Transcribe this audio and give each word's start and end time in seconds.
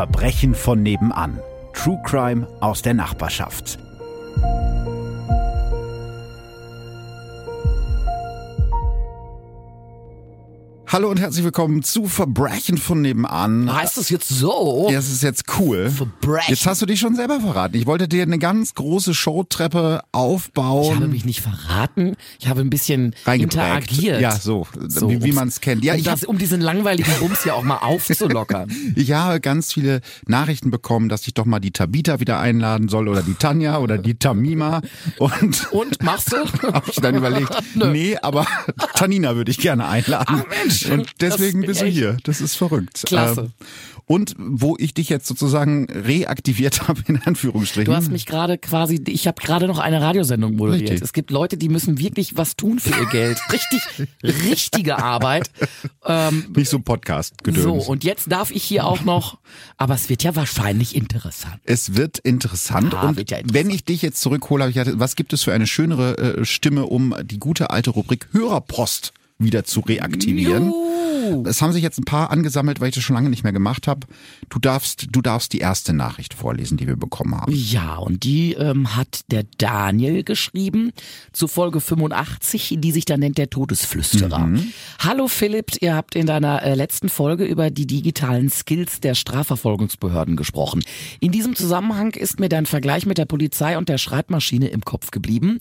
Verbrechen 0.00 0.54
von 0.54 0.82
nebenan. 0.82 1.40
True 1.74 2.00
Crime 2.06 2.48
aus 2.60 2.80
der 2.80 2.94
Nachbarschaft. 2.94 3.78
Hallo 10.92 11.08
und 11.08 11.20
herzlich 11.20 11.44
willkommen 11.44 11.84
zu 11.84 12.06
Verbrechen 12.06 12.76
von 12.76 13.00
nebenan. 13.00 13.72
Heißt 13.72 13.96
das 13.96 14.10
jetzt 14.10 14.28
so? 14.28 14.88
Ja, 14.90 14.98
es 14.98 15.08
ist 15.08 15.22
jetzt 15.22 15.44
cool. 15.60 15.88
Verbrechen. 15.88 16.52
Jetzt 16.52 16.66
hast 16.66 16.82
du 16.82 16.86
dich 16.86 16.98
schon 16.98 17.14
selber 17.14 17.38
verraten. 17.38 17.76
Ich 17.76 17.86
wollte 17.86 18.08
dir 18.08 18.24
eine 18.24 18.40
ganz 18.40 18.74
große 18.74 19.14
Showtreppe 19.14 20.00
aufbauen. 20.10 20.86
Ich 20.86 20.96
habe 20.96 21.06
mich 21.06 21.24
nicht 21.24 21.42
verraten. 21.42 22.16
Ich 22.40 22.48
habe 22.48 22.62
ein 22.62 22.70
bisschen 22.70 23.14
interagiert. 23.24 24.20
Ja, 24.20 24.32
so, 24.32 24.66
wie, 24.74 25.22
wie 25.22 25.30
man 25.30 25.46
es 25.46 25.60
kennt. 25.60 25.84
Ja, 25.84 25.92
um, 25.92 25.98
ich 26.00 26.04
das, 26.04 26.22
hab, 26.22 26.28
um 26.28 26.38
diesen 26.38 26.60
langweiligen 26.60 27.12
Bums 27.20 27.44
ja 27.44 27.54
auch 27.54 27.62
mal 27.62 27.76
aufzulockern. 27.76 28.72
ich 28.96 29.12
habe 29.12 29.38
ganz 29.38 29.72
viele 29.72 30.00
Nachrichten 30.26 30.72
bekommen, 30.72 31.08
dass 31.08 31.24
ich 31.24 31.34
doch 31.34 31.44
mal 31.44 31.60
die 31.60 31.70
Tabita 31.70 32.18
wieder 32.18 32.40
einladen 32.40 32.88
soll 32.88 33.06
oder 33.06 33.22
die 33.22 33.34
Tanja 33.34 33.78
oder 33.78 33.96
die 33.96 34.16
Tamima. 34.16 34.82
Und, 35.18 35.70
Und 35.70 36.02
machst 36.02 36.32
du? 36.32 36.38
habe 36.72 36.90
ich 36.90 36.96
dann 36.96 37.14
überlegt, 37.14 37.56
Nö. 37.76 37.92
nee, 37.92 38.16
aber 38.20 38.44
Tanina 38.94 39.36
würde 39.36 39.52
ich 39.52 39.58
gerne 39.58 39.86
einladen. 39.86 40.42
Ach, 40.42 40.46
Mensch. 40.48 40.79
Und 40.88 41.08
deswegen 41.20 41.62
bist 41.62 41.82
du 41.82 41.86
hier. 41.86 42.16
Das 42.24 42.40
ist 42.40 42.54
verrückt. 42.56 43.02
Klasse. 43.06 43.40
Ähm, 43.60 43.66
Und 44.06 44.34
wo 44.38 44.76
ich 44.78 44.92
dich 44.94 45.08
jetzt 45.08 45.26
sozusagen 45.26 45.84
reaktiviert 45.90 46.88
habe, 46.88 47.00
in 47.06 47.20
Anführungsstrichen. 47.22 47.84
Du 47.92 47.94
hast 47.96 48.10
mich 48.10 48.26
gerade 48.26 48.58
quasi, 48.58 49.00
ich 49.06 49.26
habe 49.26 49.40
gerade 49.40 49.66
noch 49.68 49.78
eine 49.78 50.00
Radiosendung 50.00 50.56
moderiert. 50.56 50.90
Richtig. 50.90 51.02
Es 51.02 51.12
gibt 51.12 51.30
Leute, 51.30 51.56
die 51.56 51.68
müssen 51.68 51.98
wirklich 51.98 52.36
was 52.36 52.56
tun 52.56 52.78
für 52.80 52.90
ihr 52.98 53.06
Geld. 53.06 53.38
Richtig, 53.52 53.80
richtige 54.22 54.98
Arbeit. 54.98 55.50
Ähm, 56.04 56.46
nicht 56.56 56.68
so 56.70 56.80
Podcast-Gedöns. 56.80 57.62
so, 57.64 57.74
und 57.74 58.02
jetzt 58.04 58.30
darf 58.32 58.50
ich 58.50 58.62
hier 58.64 58.84
auch 58.86 59.02
noch, 59.04 59.38
aber 59.76 59.94
es 59.94 60.08
wird 60.08 60.22
ja 60.22 60.34
wahrscheinlich 60.34 60.96
interessant. 60.96 61.60
Es 61.64 61.94
wird 61.96 62.18
interessant 62.18 62.94
Ah, 62.94 63.08
und 63.08 63.16
wird 63.16 63.30
ja 63.30 63.38
interessant. 63.38 63.66
wenn 63.68 63.74
ich 63.74 63.84
dich 63.84 64.02
jetzt 64.02 64.20
zurückhole, 64.20 64.62
habe 64.64 64.70
ich 64.70 64.76
gedacht, 64.76 64.98
was 64.98 65.14
gibt 65.16 65.32
es 65.32 65.42
für 65.44 65.52
eine 65.52 65.66
schönere 65.66 66.18
äh, 66.40 66.44
Stimme, 66.44 66.86
um 66.86 67.14
die 67.22 67.38
gute 67.38 67.70
alte 67.70 67.90
Rubrik 67.90 68.28
Hörerpost 68.32 69.12
wieder 69.40 69.64
zu 69.64 69.80
reaktivieren? 69.80 70.66
Juhu. 70.66 71.00
Es 71.46 71.62
haben 71.62 71.72
sich 71.72 71.82
jetzt 71.82 71.98
ein 71.98 72.04
paar 72.04 72.30
angesammelt, 72.30 72.80
weil 72.80 72.88
ich 72.88 72.94
das 72.94 73.04
schon 73.04 73.14
lange 73.14 73.30
nicht 73.30 73.42
mehr 73.42 73.52
gemacht 73.52 73.86
habe. 73.86 74.06
Du 74.48 74.58
darfst, 74.58 75.06
du 75.10 75.20
darfst 75.20 75.52
die 75.52 75.58
erste 75.58 75.92
Nachricht 75.92 76.34
vorlesen, 76.34 76.76
die 76.76 76.86
wir 76.86 76.96
bekommen 76.96 77.34
haben. 77.34 77.52
Ja, 77.52 77.96
und 77.96 78.24
die 78.24 78.54
ähm, 78.54 78.96
hat 78.96 79.22
der 79.30 79.44
Daniel 79.58 80.24
geschrieben 80.24 80.92
zu 81.32 81.48
Folge 81.48 81.80
85, 81.80 82.76
die 82.78 82.92
sich 82.92 83.04
da 83.04 83.16
nennt 83.16 83.38
der 83.38 83.50
Todesflüsterer. 83.50 84.50
Hallo 84.98 85.28
Philipp, 85.28 85.72
ihr 85.80 85.94
habt 85.94 86.14
in 86.14 86.26
deiner 86.26 86.62
äh, 86.62 86.74
letzten 86.74 87.08
Folge 87.08 87.44
über 87.44 87.70
die 87.70 87.86
digitalen 87.86 88.50
Skills 88.50 89.00
der 89.00 89.14
Strafverfolgungsbehörden 89.14 90.36
gesprochen. 90.36 90.82
In 91.20 91.32
diesem 91.32 91.54
Zusammenhang 91.54 92.12
ist 92.12 92.40
mir 92.40 92.48
dein 92.48 92.66
Vergleich 92.66 93.06
mit 93.06 93.18
der 93.18 93.26
Polizei 93.26 93.78
und 93.78 93.88
der 93.88 93.98
Schreibmaschine 93.98 94.68
im 94.68 94.82
Kopf 94.82 95.10
geblieben. 95.10 95.60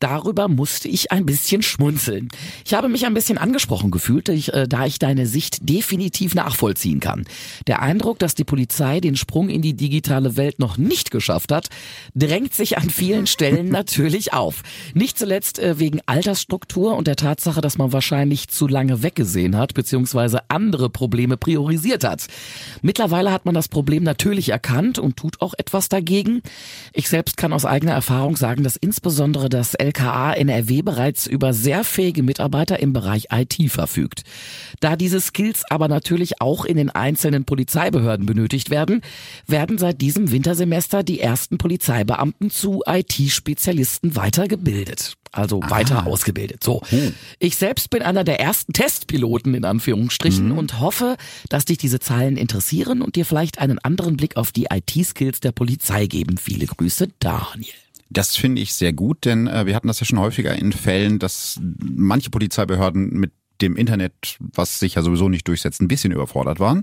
Darüber 0.00 0.48
musste 0.48 0.88
ich 0.88 1.12
ein 1.12 1.26
bisschen 1.26 1.62
schmunzeln. 1.62 2.28
Ich 2.64 2.74
habe 2.74 2.88
mich 2.88 3.06
ein 3.06 3.14
bisschen 3.14 3.38
angesprochen 3.38 3.90
gefühlt, 3.90 4.28
ich, 4.28 4.52
äh, 4.52 4.66
da 4.68 4.86
ich 4.86 4.98
deine 4.98 5.26
Sicht 5.26 5.68
definitiv 5.68 6.34
nachvollziehen 6.34 7.00
kann. 7.00 7.24
Der 7.66 7.82
Eindruck, 7.82 8.18
dass 8.18 8.34
die 8.34 8.44
Polizei 8.44 9.00
den 9.00 9.16
Sprung 9.16 9.48
in 9.48 9.62
die 9.62 9.74
digitale 9.74 10.36
Welt 10.36 10.58
noch 10.58 10.76
nicht 10.76 11.10
geschafft 11.10 11.52
hat, 11.52 11.68
drängt 12.14 12.54
sich 12.54 12.78
an 12.78 12.90
vielen 12.90 13.26
Stellen 13.26 13.68
natürlich 13.70 14.32
auf. 14.32 14.62
Nicht 14.94 15.18
zuletzt 15.18 15.58
äh, 15.58 15.78
wegen 15.78 16.00
Altersstruktur 16.06 16.96
und 16.96 17.06
der 17.06 17.16
Tatsache, 17.16 17.60
dass 17.60 17.78
man 17.78 17.92
wahrscheinlich 17.92 18.48
zu 18.48 18.66
lange 18.66 19.02
weggesehen 19.02 19.56
hat, 19.56 19.74
beziehungsweise 19.74 20.40
andere 20.48 20.90
Probleme 20.90 21.36
priorisiert 21.36 22.04
hat. 22.04 22.26
Mittlerweile 22.82 23.32
hat 23.32 23.44
man 23.44 23.54
das 23.54 23.68
Problem 23.68 24.02
natürlich 24.02 24.50
erkannt 24.50 24.98
und 24.98 25.16
tut 25.16 25.40
auch 25.40 25.54
etwas 25.56 25.88
dagegen. 25.88 26.42
Ich 26.92 27.08
selbst 27.08 27.36
kann 27.36 27.52
aus 27.52 27.64
eigener 27.64 27.92
Erfahrung 27.92 28.36
sagen, 28.36 28.64
dass 28.64 28.76
insbesondere 28.76 29.48
das 29.48 29.74
LKA 29.84 30.32
NRW 30.32 30.82
bereits 30.82 31.26
über 31.26 31.52
sehr 31.52 31.84
fähige 31.84 32.22
Mitarbeiter 32.22 32.80
im 32.80 32.92
Bereich 32.92 33.26
IT 33.30 33.70
verfügt. 33.70 34.22
Da 34.80 34.96
diese 34.96 35.20
Skills 35.20 35.64
aber 35.68 35.88
natürlich 35.88 36.40
auch 36.40 36.64
in 36.64 36.76
den 36.76 36.90
einzelnen 36.90 37.44
Polizeibehörden 37.44 38.26
benötigt 38.26 38.70
werden, 38.70 39.02
werden 39.46 39.76
seit 39.78 40.00
diesem 40.00 40.30
Wintersemester 40.30 41.02
die 41.02 41.20
ersten 41.20 41.58
Polizeibeamten 41.58 42.50
zu 42.50 42.82
IT-Spezialisten 42.86 44.16
weitergebildet. 44.16 45.16
Also 45.32 45.60
weiter 45.68 46.06
ausgebildet. 46.06 46.62
So. 46.62 46.80
Ich 47.40 47.56
selbst 47.56 47.90
bin 47.90 48.02
einer 48.02 48.22
der 48.22 48.40
ersten 48.40 48.72
Testpiloten 48.72 49.54
in 49.54 49.64
Anführungsstrichen 49.64 50.52
und 50.52 50.78
hoffe, 50.78 51.16
dass 51.48 51.64
dich 51.64 51.76
diese 51.76 51.98
Zahlen 51.98 52.36
interessieren 52.36 53.02
und 53.02 53.16
dir 53.16 53.26
vielleicht 53.26 53.58
einen 53.58 53.80
anderen 53.80 54.16
Blick 54.16 54.36
auf 54.36 54.52
die 54.52 54.68
IT-Skills 54.72 55.40
der 55.40 55.50
Polizei 55.50 56.06
geben. 56.06 56.38
Viele 56.38 56.66
Grüße, 56.66 57.08
Daniel. 57.18 57.74
Das 58.14 58.36
finde 58.36 58.62
ich 58.62 58.72
sehr 58.74 58.92
gut, 58.92 59.24
denn 59.24 59.48
äh, 59.48 59.66
wir 59.66 59.74
hatten 59.74 59.88
das 59.88 59.98
ja 59.98 60.06
schon 60.06 60.20
häufiger 60.20 60.54
in 60.54 60.72
Fällen, 60.72 61.18
dass 61.18 61.60
manche 61.80 62.30
Polizeibehörden 62.30 63.10
mit 63.10 63.32
dem 63.60 63.76
Internet, 63.76 64.12
was 64.40 64.78
sich 64.78 64.94
ja 64.96 65.02
sowieso 65.02 65.28
nicht 65.28 65.46
durchsetzt, 65.48 65.80
ein 65.80 65.88
bisschen 65.88 66.12
überfordert 66.12 66.60
waren. 66.60 66.82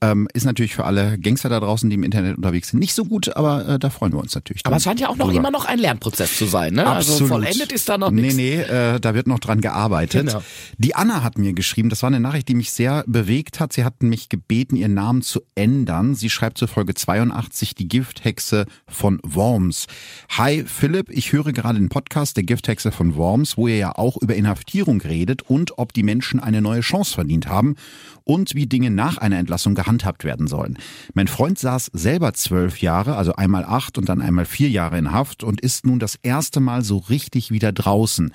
Ähm, 0.00 0.28
ist 0.34 0.44
natürlich 0.44 0.74
für 0.74 0.84
alle 0.84 1.18
Gangster 1.18 1.48
da 1.48 1.60
draußen, 1.60 1.88
die 1.88 1.94
im 1.94 2.02
Internet 2.02 2.36
unterwegs 2.36 2.68
sind, 2.68 2.80
nicht 2.80 2.94
so 2.94 3.04
gut, 3.04 3.36
aber 3.36 3.66
äh, 3.68 3.78
da 3.78 3.90
freuen 3.90 4.12
wir 4.12 4.18
uns 4.20 4.34
natürlich. 4.34 4.62
Aber 4.66 4.76
es 4.76 4.82
scheint 4.84 5.00
ja 5.00 5.08
auch 5.08 5.16
noch 5.16 5.26
drüber. 5.26 5.38
immer 5.38 5.50
noch 5.50 5.64
ein 5.64 5.78
Lernprozess 5.78 6.36
zu 6.36 6.46
sein, 6.46 6.74
ne? 6.74 6.86
Also 6.86 7.12
Absolut. 7.12 7.28
vollendet 7.32 7.72
ist 7.72 7.88
da 7.88 7.98
noch 7.98 8.10
Nee, 8.10 8.22
nichts. 8.22 8.36
nee, 8.36 8.54
äh, 8.56 8.98
da 9.00 9.14
wird 9.14 9.26
noch 9.26 9.38
dran 9.38 9.60
gearbeitet. 9.60 10.26
Genau. 10.26 10.42
Die 10.78 10.94
Anna 10.94 11.22
hat 11.22 11.38
mir 11.38 11.52
geschrieben, 11.52 11.88
das 11.88 12.02
war 12.02 12.08
eine 12.08 12.20
Nachricht, 12.20 12.48
die 12.48 12.54
mich 12.54 12.72
sehr 12.72 13.04
bewegt 13.06 13.60
hat. 13.60 13.72
Sie 13.72 13.84
hat 13.84 14.02
mich 14.02 14.28
gebeten, 14.28 14.76
ihren 14.76 14.94
Namen 14.94 15.22
zu 15.22 15.40
ändern. 15.54 16.14
Sie 16.14 16.30
schreibt 16.30 16.58
zur 16.58 16.68
Folge 16.68 16.94
82 16.94 17.74
die 17.74 17.88
Gifthexe 17.88 18.66
von 18.88 19.20
Worms. 19.22 19.86
Hi 20.36 20.64
Philipp, 20.66 21.10
ich 21.10 21.32
höre 21.32 21.52
gerade 21.52 21.78
den 21.78 21.88
Podcast 21.88 22.36
der 22.36 22.44
Gifthexe 22.44 22.92
von 22.92 23.16
Worms, 23.16 23.56
wo 23.56 23.68
ihr 23.68 23.76
ja 23.76 23.92
auch 23.96 24.16
über 24.16 24.34
Inhaftierung 24.34 25.00
redet 25.00 25.42
und 25.42 25.78
ob 25.78 25.92
die 25.92 26.02
Menschen 26.08 26.40
eine 26.40 26.62
neue 26.62 26.80
Chance 26.80 27.12
verdient 27.12 27.48
haben 27.48 27.74
und 28.24 28.54
wie 28.54 28.66
Dinge 28.66 28.90
nach 28.90 29.18
einer 29.18 29.38
Entlassung 29.38 29.74
gehandhabt 29.74 30.22
werden 30.22 30.48
sollen. 30.48 30.78
Mein 31.14 31.28
Freund 31.28 31.58
saß 31.58 31.90
selber 31.94 32.34
zwölf 32.34 32.80
Jahre, 32.80 33.16
also 33.16 33.34
einmal 33.34 33.64
acht 33.64 33.96
und 33.98 34.08
dann 34.08 34.20
einmal 34.20 34.46
vier 34.46 34.68
Jahre 34.68 34.98
in 34.98 35.12
Haft 35.12 35.44
und 35.44 35.62
ist 35.62 35.86
nun 35.86 35.98
das 35.98 36.16
erste 36.22 36.60
Mal 36.60 36.82
so 36.82 36.98
richtig 36.98 37.50
wieder 37.50 37.72
draußen. 37.72 38.32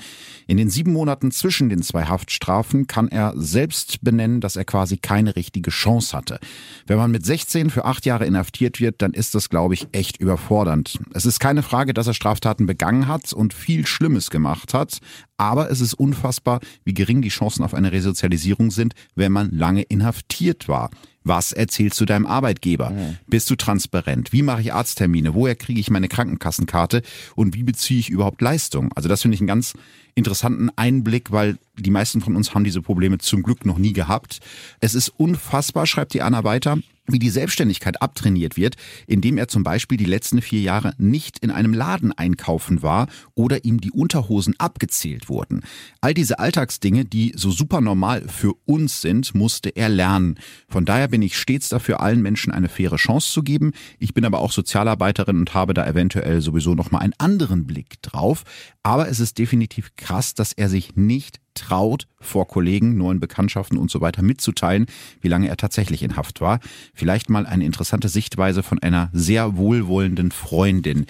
In 0.47 0.57
den 0.57 0.72
sieben 0.72 0.94
Monaten 0.94 1.31
zwischen 1.31 1.69
den 1.69 1.84
zwei 1.84 2.06
Haftstrafen 2.06 2.88
kann 2.88 3.07
er 3.07 3.34
selbst 3.35 4.03
benennen, 4.03 4.41
dass 4.41 4.55
er 4.55 4.66
quasi 4.66 4.97
keine 4.97 5.35
richtige 5.35 5.69
Chance 5.69 6.17
hatte. 6.17 6.40
Wenn 6.88 6.97
man 6.97 7.11
mit 7.11 7.23
16 7.25 7.69
für 7.69 7.85
acht 7.85 8.05
Jahre 8.05 8.25
inhaftiert 8.25 8.79
wird, 8.79 9.01
dann 9.01 9.13
ist 9.13 9.35
das, 9.35 9.50
glaube 9.50 9.75
ich, 9.75 9.88
echt 9.91 10.17
überfordernd. 10.17 11.00
Es 11.13 11.25
ist 11.25 11.40
keine 11.40 11.61
Frage, 11.61 11.94
dass 11.94 12.07
er 12.07 12.13
Straftaten 12.13 12.66
begangen 12.66 13.07
hat 13.07 13.31
und 13.31 13.53
viel 13.53 13.85
Schlimmes 13.85 14.31
gemacht 14.31 14.73
hat, 14.73 15.00
aber 15.38 15.69
es 15.69 15.81
ist 15.81 15.94
unfassbar, 15.94 16.61
wie 16.84 16.94
gering 16.94 17.22
die 17.22 17.29
Chancen 17.29 17.62
auf 17.63 17.74
eine 17.74 17.91
Resozialisierung 17.91 18.72
sind, 18.72 18.94
wenn 19.16 19.31
man 19.31 19.51
lange 19.51 19.81
inhaftiert 19.81 20.68
war. 20.68 20.90
Was 21.24 21.53
erzählst 21.53 22.00
du 22.01 22.06
deinem 22.06 22.25
Arbeitgeber? 22.25 22.91
Bist 23.28 23.50
du 23.50 23.56
transparent? 23.56 24.34
Wie 24.34 24.41
mache 24.41 24.62
ich 24.62 24.74
Arzttermine? 24.74 25.34
Woher 25.34 25.56
kriege 25.56 25.79
ich 25.79 25.90
meine 25.90 26.09
Krankenkassenkarte? 26.09 27.02
Und 27.35 27.56
wie 27.56 27.63
beziehe 27.63 28.00
ich 28.00 28.09
überhaupt 28.09 28.41
Leistung? 28.41 28.91
Also 28.94 29.07
das 29.07 29.22
finde 29.22 29.35
ich 29.35 29.41
einen 29.41 29.47
ganz 29.47 29.73
interessanten 30.16 30.69
Einblick, 30.75 31.31
weil 31.31 31.57
die 31.78 31.91
meisten 31.91 32.22
von 32.22 32.35
uns 32.35 32.53
haben 32.53 32.63
diese 32.63 32.81
Probleme 32.81 33.18
zum 33.18 33.44
Glück 33.44 33.66
noch 33.66 33.78
nie 33.78 33.94
gehabt. 33.94 34.40
Es 34.79 34.96
ist 34.96 35.09
unfassbar, 35.09 35.88
schreibt 35.88 36.13
die 36.13 36.22
Anna 36.22 36.44
weiter, 36.44 36.78
wie 37.06 37.19
die 37.19 37.29
Selbstständigkeit 37.29 38.01
abtrainiert 38.01 38.56
wird, 38.56 38.75
indem 39.07 39.38
er 39.38 39.50
zum 39.50 39.63
Beispiel 39.63 39.97
die 39.97 40.06
letzten 40.06 40.41
vier 40.41 40.62
Jahre 40.62 40.94
nicht 40.97 41.40
in 41.40 41.52
einem 41.52 41.73
Laden 41.73 42.13
einkaufen 42.13 42.81
war 42.81 43.07
oder 43.35 43.66
ihm 43.66 43.81
die 43.81 43.91
Unterhosen 43.91 44.56
abgezählt 44.57 45.28
wurden. 45.28 45.63
All 46.00 46.13
diese 46.13 46.40
Alltagsdinge, 46.40 47.03
die 47.03 47.34
so 47.35 47.52
super 47.52 47.82
normal 47.82 48.28
für 48.29 48.53
uns 48.66 49.02
sind, 49.02 49.35
musste 49.35 49.70
er 49.70 49.90
lernen. 49.90 50.40
Von 50.70 50.85
daher 50.85 51.09
bin 51.09 51.22
ich 51.22 51.37
stets 51.37 51.70
dafür, 51.70 51.99
allen 51.99 52.22
Menschen 52.22 52.53
eine 52.53 52.70
faire 52.70 52.96
Chance 52.96 53.32
zu 53.32 53.43
geben. 53.43 53.73
Ich 53.99 54.14
bin 54.14 54.23
aber 54.23 54.40
auch 54.40 54.52
Sozialarbeiterin 54.52 55.37
und 55.37 55.53
habe 55.53 55.73
da 55.73 55.85
eventuell 55.85 56.40
sowieso 56.40 56.73
nochmal 56.73 57.02
einen 57.02 57.14
anderen 57.17 57.67
Blick 57.67 58.02
drauf. 58.02 58.43
Aber 58.82 59.09
es 59.09 59.20
ist 59.20 59.37
definitiv 59.37 59.96
krass, 60.03 60.34
dass 60.34 60.53
er 60.53 60.70
sich 60.70 60.96
nicht 60.96 61.40
traut, 61.53 62.08
vor 62.20 62.47
Kollegen, 62.47 62.97
neuen 62.97 63.20
Bekanntschaften 63.20 63.78
und 63.78 63.91
so 63.91 64.02
weiter 64.02 64.22
mitzuteilen, 64.23 64.88
wie 65.22 65.28
lange 65.28 65.47
er 65.47 65.58
tatsächlich 65.58 66.03
in 66.03 66.16
Haft 66.16 66.41
war. 66.41 66.59
Vielleicht 66.94 67.29
mal 67.29 67.46
eine 67.46 67.66
interessante 67.66 68.09
Sichtweise 68.09 68.64
von 68.64 68.79
einer 68.79 69.09
sehr 69.14 69.55
wohlwollenden 69.58 70.32
Freundin. 70.32 71.05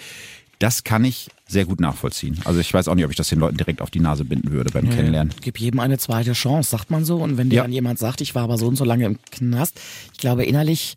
Das 0.58 0.84
kann 0.84 1.04
ich 1.04 1.28
sehr 1.46 1.64
gut 1.64 1.80
nachvollziehen. 1.80 2.38
Also 2.44 2.60
ich 2.60 2.72
weiß 2.72 2.88
auch 2.88 2.94
nicht, 2.94 3.04
ob 3.04 3.10
ich 3.10 3.16
das 3.16 3.28
den 3.28 3.38
Leuten 3.40 3.56
direkt 3.56 3.80
auf 3.82 3.90
die 3.90 4.00
Nase 4.00 4.24
binden 4.24 4.52
würde 4.52 4.70
beim 4.70 4.88
Kennenlernen. 4.88 5.34
Gib 5.42 5.58
jedem 5.58 5.80
eine 5.80 5.98
zweite 5.98 6.32
Chance, 6.32 6.70
sagt 6.70 6.90
man 6.90 7.04
so. 7.04 7.18
Und 7.18 7.36
wenn 7.36 7.50
dir 7.50 7.56
Ja. 7.56 7.62
dann 7.62 7.72
jemand 7.72 7.98
sagt, 7.98 8.20
ich 8.20 8.34
war 8.34 8.44
aber 8.44 8.56
so 8.58 8.66
und 8.68 8.76
so 8.76 8.84
lange 8.84 9.04
im 9.06 9.18
Knast, 9.30 9.80
ich 10.12 10.18
glaube 10.18 10.44
innerlich 10.44 10.96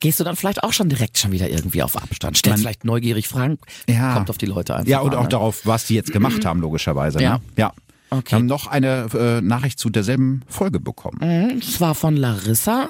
gehst 0.00 0.18
du 0.20 0.24
dann 0.24 0.34
vielleicht 0.36 0.62
auch 0.62 0.72
schon 0.72 0.88
direkt 0.88 1.18
schon 1.18 1.30
wieder 1.32 1.48
irgendwie 1.48 1.82
auf 1.82 1.96
Abstand. 1.96 2.36
Stellst 2.36 2.56
Man- 2.56 2.60
vielleicht 2.60 2.84
neugierig 2.84 3.28
Fragen, 3.28 3.58
Ja. 3.88 4.14
kommt 4.14 4.30
auf 4.30 4.38
die 4.38 4.46
Leute 4.46 4.74
einfach 4.74 4.88
Ja, 4.90 5.00
und 5.00 5.12
an, 5.12 5.18
auch 5.18 5.22
ne? 5.24 5.28
darauf, 5.28 5.66
was 5.66 5.86
die 5.86 5.94
jetzt 5.94 6.12
gemacht 6.12 6.44
haben, 6.44 6.60
logischerweise. 6.60 7.20
Ja. 7.22 7.34
Ne? 7.38 7.40
ja. 7.56 7.72
Okay. 8.12 8.32
Wir 8.32 8.36
haben 8.38 8.46
noch 8.46 8.66
eine 8.66 9.06
äh, 9.14 9.40
Nachricht 9.40 9.78
zu 9.78 9.88
derselben 9.88 10.42
Folge 10.48 10.80
bekommen. 10.80 11.20
Es 11.60 11.80
war 11.80 11.94
von 11.94 12.16
Larissa. 12.16 12.88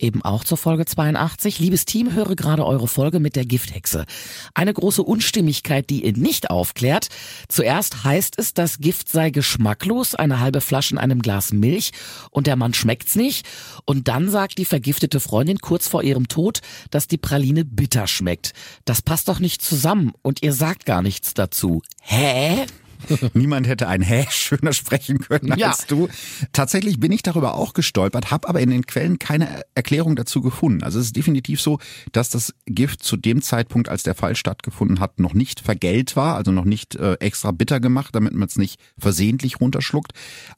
Eben 0.00 0.22
auch 0.22 0.44
zur 0.44 0.56
Folge 0.56 0.86
82. 0.86 1.58
Liebes 1.58 1.84
Team, 1.84 2.12
höre 2.12 2.34
gerade 2.36 2.66
eure 2.66 2.88
Folge 2.88 3.20
mit 3.20 3.36
der 3.36 3.44
Gifthexe. 3.44 4.06
Eine 4.54 4.74
große 4.74 5.02
Unstimmigkeit, 5.02 5.90
die 5.90 6.04
ihr 6.04 6.12
nicht 6.12 6.50
aufklärt. 6.50 7.08
Zuerst 7.48 8.04
heißt 8.04 8.38
es, 8.38 8.54
das 8.54 8.78
Gift 8.78 9.08
sei 9.08 9.30
geschmacklos, 9.30 10.14
eine 10.14 10.40
halbe 10.40 10.60
Flasche 10.60 10.94
in 10.94 10.98
einem 10.98 11.22
Glas 11.22 11.52
Milch 11.52 11.92
und 12.30 12.46
der 12.46 12.56
Mann 12.56 12.74
schmeckt's 12.74 13.16
nicht. 13.16 13.46
Und 13.84 14.08
dann 14.08 14.28
sagt 14.30 14.58
die 14.58 14.64
vergiftete 14.64 15.20
Freundin 15.20 15.58
kurz 15.58 15.88
vor 15.88 16.02
ihrem 16.02 16.28
Tod, 16.28 16.60
dass 16.90 17.06
die 17.06 17.18
Praline 17.18 17.64
bitter 17.64 18.06
schmeckt. 18.06 18.52
Das 18.84 19.02
passt 19.02 19.28
doch 19.28 19.38
nicht 19.38 19.62
zusammen 19.62 20.12
und 20.22 20.42
ihr 20.42 20.52
sagt 20.52 20.86
gar 20.86 21.02
nichts 21.02 21.34
dazu. 21.34 21.82
Hä? 22.00 22.66
Niemand 23.34 23.66
hätte 23.66 23.88
ein 23.88 24.02
Hä 24.02 24.26
schöner 24.30 24.72
sprechen 24.72 25.18
können 25.18 25.52
als 25.52 25.60
ja. 25.60 25.74
du. 25.88 26.08
Tatsächlich 26.52 27.00
bin 27.00 27.12
ich 27.12 27.22
darüber 27.22 27.54
auch 27.54 27.72
gestolpert, 27.72 28.30
habe 28.30 28.48
aber 28.48 28.60
in 28.60 28.70
den 28.70 28.86
Quellen 28.86 29.18
keine 29.18 29.62
Erklärung 29.74 30.16
dazu 30.16 30.40
gefunden. 30.40 30.82
Also 30.82 30.98
es 30.98 31.06
ist 31.06 31.16
definitiv 31.16 31.60
so, 31.60 31.78
dass 32.12 32.30
das 32.30 32.54
Gift 32.66 33.02
zu 33.02 33.16
dem 33.16 33.42
Zeitpunkt, 33.42 33.88
als 33.88 34.02
der 34.02 34.14
Fall 34.14 34.36
stattgefunden 34.36 35.00
hat, 35.00 35.18
noch 35.18 35.34
nicht 35.34 35.60
vergällt 35.60 36.16
war, 36.16 36.36
also 36.36 36.52
noch 36.52 36.64
nicht 36.64 36.96
äh, 36.96 37.14
extra 37.14 37.50
bitter 37.52 37.80
gemacht, 37.80 38.14
damit 38.14 38.34
man 38.34 38.48
es 38.48 38.56
nicht 38.56 38.80
versehentlich 38.98 39.60
runterschluckt. 39.60 40.12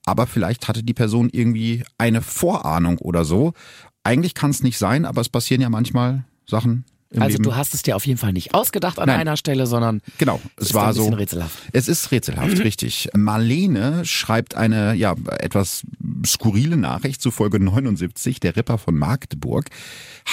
Aber 0.04 0.26
vielleicht 0.26 0.68
hatte 0.68 0.82
die 0.82 0.94
Person 0.94 1.28
irgendwie 1.32 1.84
eine 1.98 2.22
Vorahnung 2.22 2.98
oder 2.98 3.24
so. 3.24 3.52
Eigentlich 4.04 4.34
kann 4.34 4.50
es 4.50 4.62
nicht 4.62 4.78
sein, 4.78 5.04
aber 5.04 5.20
es 5.20 5.28
passieren 5.28 5.62
ja 5.62 5.70
manchmal 5.70 6.24
Sachen, 6.46 6.84
also 7.20 7.34
Leben. 7.34 7.42
du 7.44 7.56
hast 7.56 7.74
es 7.74 7.82
dir 7.82 7.96
auf 7.96 8.06
jeden 8.06 8.18
Fall 8.18 8.32
nicht 8.32 8.54
ausgedacht 8.54 8.98
an 8.98 9.06
Nein. 9.06 9.20
einer 9.20 9.36
Stelle, 9.36 9.66
sondern 9.66 10.00
genau, 10.18 10.40
es 10.56 10.74
war 10.74 10.92
so 10.94 11.08
rätselhaft. 11.08 11.58
Es 11.72 11.88
ist 11.88 12.10
rätselhaft, 12.10 12.56
mhm. 12.56 12.62
richtig. 12.62 13.08
Marlene 13.14 14.04
schreibt 14.04 14.54
eine 14.54 14.94
ja 14.94 15.14
etwas 15.38 15.82
skurrile 16.26 16.76
Nachricht 16.76 17.20
zu 17.20 17.30
Folge 17.30 17.60
79, 17.60 18.40
der 18.40 18.56
Ripper 18.56 18.78
von 18.78 18.96
Magdeburg. 18.96 19.66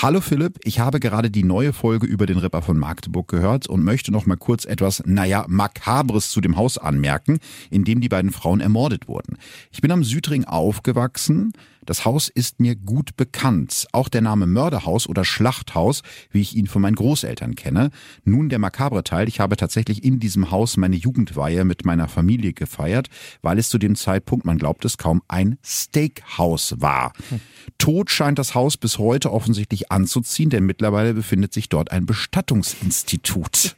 Hallo 0.02 0.22
Philipp, 0.22 0.60
ich 0.64 0.80
habe 0.80 1.00
gerade 1.00 1.31
die 1.31 1.44
neue 1.44 1.74
Folge 1.74 2.06
über 2.06 2.26
den 2.26 2.38
Ripper 2.38 2.62
von 2.62 2.78
Magdeburg 2.78 3.28
gehört 3.28 3.68
und 3.68 3.84
möchte 3.84 4.12
noch 4.12 4.26
mal 4.26 4.38
kurz 4.38 4.66
etwas, 4.66 5.04
naja, 5.06 5.46
makabres 5.48 6.30
zu 6.30 6.42
dem 6.42 6.56
Haus 6.56 6.78
anmerken, 6.78 7.40
in 7.70 7.84
dem 7.84 8.00
die 8.00 8.10
beiden 8.10 8.31
Frauen 8.31 8.62
ermordet 8.62 9.08
wurden. 9.08 9.38
Ich 9.72 9.81
bin 9.81 9.92
am 9.92 10.04
Südring 10.04 10.46
aufgewachsen, 10.46 11.54
das 11.90 12.06
Haus 12.06 12.30
ist 12.30 12.60
mir 12.60 12.76
gut 12.76 13.18
bekannt. 13.18 13.88
Auch 13.94 14.10
der 14.10 14.22
Name 14.22 14.46
Mörderhaus 14.46 15.10
oder 15.10 15.26
Schlachthaus, 15.26 16.04
wie 16.30 16.40
ich 16.40 16.56
ihn 16.56 16.68
von 16.68 16.84
meinen 16.84 16.94
Großeltern 16.94 17.56
kenne. 17.56 17.90
Nun 18.24 18.50
der 18.50 18.60
makabre 18.60 19.04
Teil. 19.04 19.28
Ich 19.28 19.40
habe 19.40 19.58
tatsächlich 19.58 20.04
in 20.04 20.20
diesem 20.20 20.52
Haus 20.52 20.78
meine 20.78 20.96
Jugendweihe 20.96 21.66
mit 21.66 21.86
meiner 21.86 22.08
Familie 22.08 22.54
gefeiert, 22.54 23.08
weil 23.42 23.58
es 23.58 23.70
zu 23.70 23.80
dem 23.80 23.96
Zeitpunkt, 23.96 24.46
man 24.46 24.60
glaubt 24.60 24.86
es 24.86 25.00
kaum, 25.00 25.24
ein 25.28 25.58
Steakhouse 25.66 26.76
war. 26.78 27.12
Hm. 27.30 27.40
Tod 27.80 28.12
scheint 28.12 28.38
das 28.38 28.54
Haus 28.54 28.78
bis 28.78 29.00
heute 29.00 29.32
offensichtlich 29.32 29.92
anzuziehen, 29.92 30.52
denn 30.52 30.66
mittlerweile 30.66 31.16
befindet 31.16 31.54
sich 31.54 31.70
dort 31.70 31.92
ein 31.92 32.06
Bestattungsinstitut. 32.06 33.76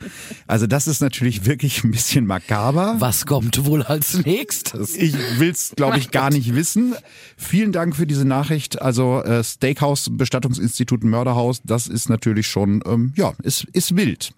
Also 0.47 0.67
das 0.67 0.87
ist 0.87 0.99
natürlich 0.99 1.45
wirklich 1.45 1.85
ein 1.85 1.91
bisschen 1.91 2.25
makaber. 2.25 2.95
Was 2.99 3.25
kommt 3.25 3.63
wohl 3.65 3.83
als 3.83 4.25
nächstes? 4.25 4.97
Ich 4.97 5.15
will's, 5.37 5.71
glaube 5.77 5.97
ich, 5.97 6.11
gar 6.11 6.29
nicht 6.29 6.53
wissen. 6.55 6.93
Vielen 7.37 7.71
Dank 7.71 7.95
für 7.95 8.00
diese 8.05 8.25
Nachricht. 8.25 8.81
Also 8.81 9.23
äh, 9.23 9.43
Steakhouse, 9.43 10.09
Bestattungsinstitut, 10.11 11.03
Mörderhaus, 11.03 11.61
das 11.63 11.87
ist 11.87 12.09
natürlich 12.09 12.47
schon, 12.47 12.81
ähm, 12.85 13.13
ja, 13.15 13.33
ist, 13.43 13.65
ist 13.73 13.95
wild. 13.95 14.33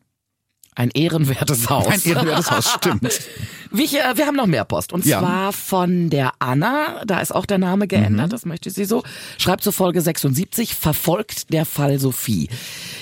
Ein 0.75 0.89
ehrenwertes 0.93 1.69
Haus. 1.69 1.87
Ein 1.87 2.01
ehrenwertes 2.03 2.51
Haus, 2.51 2.71
stimmt. 2.71 3.21
Wir, 3.75 3.87
äh, 3.87 4.17
wir 4.17 4.27
haben 4.27 4.35
noch 4.35 4.45
mehr 4.45 4.65
Post. 4.65 4.93
Und 4.93 5.03
ja. 5.03 5.19
zwar 5.19 5.51
von 5.51 6.11
der 6.11 6.33
Anna, 6.37 7.03
da 7.07 7.19
ist 7.21 7.33
auch 7.33 7.47
der 7.47 7.57
Name 7.57 7.87
geändert, 7.87 8.27
mhm. 8.27 8.29
das 8.29 8.45
möchte 8.45 8.69
sie 8.69 8.85
so. 8.85 9.01
Schreibt 9.39 9.63
zu 9.63 9.71
Folge 9.71 9.99
76, 9.99 10.75
verfolgt 10.75 11.51
der 11.51 11.65
Fall 11.65 11.97
Sophie. 11.97 12.49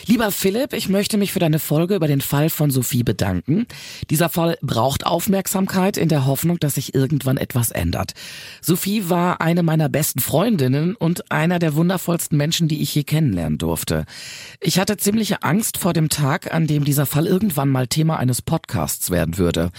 Lieber 0.06 0.32
Philipp, 0.32 0.72
ich 0.72 0.88
möchte 0.88 1.18
mich 1.18 1.34
für 1.34 1.40
deine 1.40 1.60
Folge 1.60 1.96
über 1.96 2.08
den 2.08 2.22
Fall 2.22 2.50
von 2.50 2.72
Sophie 2.72 3.04
bedanken. 3.04 3.68
Dieser 4.10 4.30
Fall 4.30 4.58
braucht 4.62 5.06
Aufmerksamkeit 5.06 5.98
in 5.98 6.08
der 6.08 6.26
Hoffnung, 6.26 6.58
dass 6.58 6.76
sich 6.76 6.96
irgendwann 6.96 7.36
etwas 7.36 7.72
ändert. 7.72 8.14
Sophie 8.62 9.10
war 9.10 9.42
eine 9.42 9.64
meiner 9.64 9.90
besten 9.90 10.22
Freundinnen 10.22 10.96
und 10.96 11.32
einer 11.34 11.60
der 11.60 11.76
wundervollsten 11.76 12.38
Menschen, 12.38 12.70
die 12.70 12.82
ich 12.82 12.96
je 12.96 13.04
kennenlernen 13.04 13.58
durfte. 13.58 14.06
Ich 14.62 14.80
hatte 14.80 14.96
ziemliche 14.96 15.44
Angst 15.44 15.78
vor 15.78 15.92
dem 15.92 16.08
Tag, 16.08 16.54
an 16.54 16.66
dem 16.66 16.86
dieser 16.86 17.06
Fall 17.06 17.28
irgendwann 17.28 17.61
mal 17.69 17.88
Thema 17.88 18.18
eines 18.18 18.42
Podcasts 18.42 19.12
werden 19.12 19.38
würde. 19.38 19.72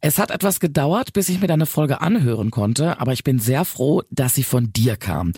Es 0.00 0.18
hat 0.18 0.30
etwas 0.30 0.60
gedauert, 0.60 1.12
bis 1.12 1.28
ich 1.28 1.40
mir 1.40 1.46
deine 1.46 1.66
Folge 1.66 2.00
anhören 2.00 2.50
konnte, 2.50 3.00
aber 3.00 3.12
ich 3.12 3.24
bin 3.24 3.38
sehr 3.38 3.64
froh, 3.64 4.02
dass 4.10 4.34
sie 4.34 4.42
von 4.42 4.72
dir 4.72 4.96
kam. 4.96 5.32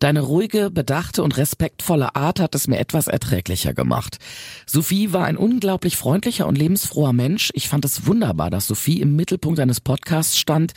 Deine 0.00 0.20
ruhige, 0.20 0.70
bedachte 0.70 1.22
und 1.22 1.36
respektvolle 1.36 2.14
Art 2.14 2.40
hat 2.40 2.54
es 2.54 2.68
mir 2.68 2.78
etwas 2.78 3.06
erträglicher 3.06 3.74
gemacht. 3.74 4.18
Sophie 4.66 5.12
war 5.12 5.24
ein 5.24 5.36
unglaublich 5.36 5.96
freundlicher 5.96 6.46
und 6.46 6.58
lebensfroher 6.58 7.12
Mensch. 7.12 7.50
Ich 7.54 7.68
fand 7.68 7.84
es 7.84 8.06
wunderbar, 8.06 8.50
dass 8.50 8.66
Sophie 8.66 9.00
im 9.00 9.16
Mittelpunkt 9.16 9.60
eines 9.60 9.80
Podcasts 9.80 10.38
stand 10.38 10.72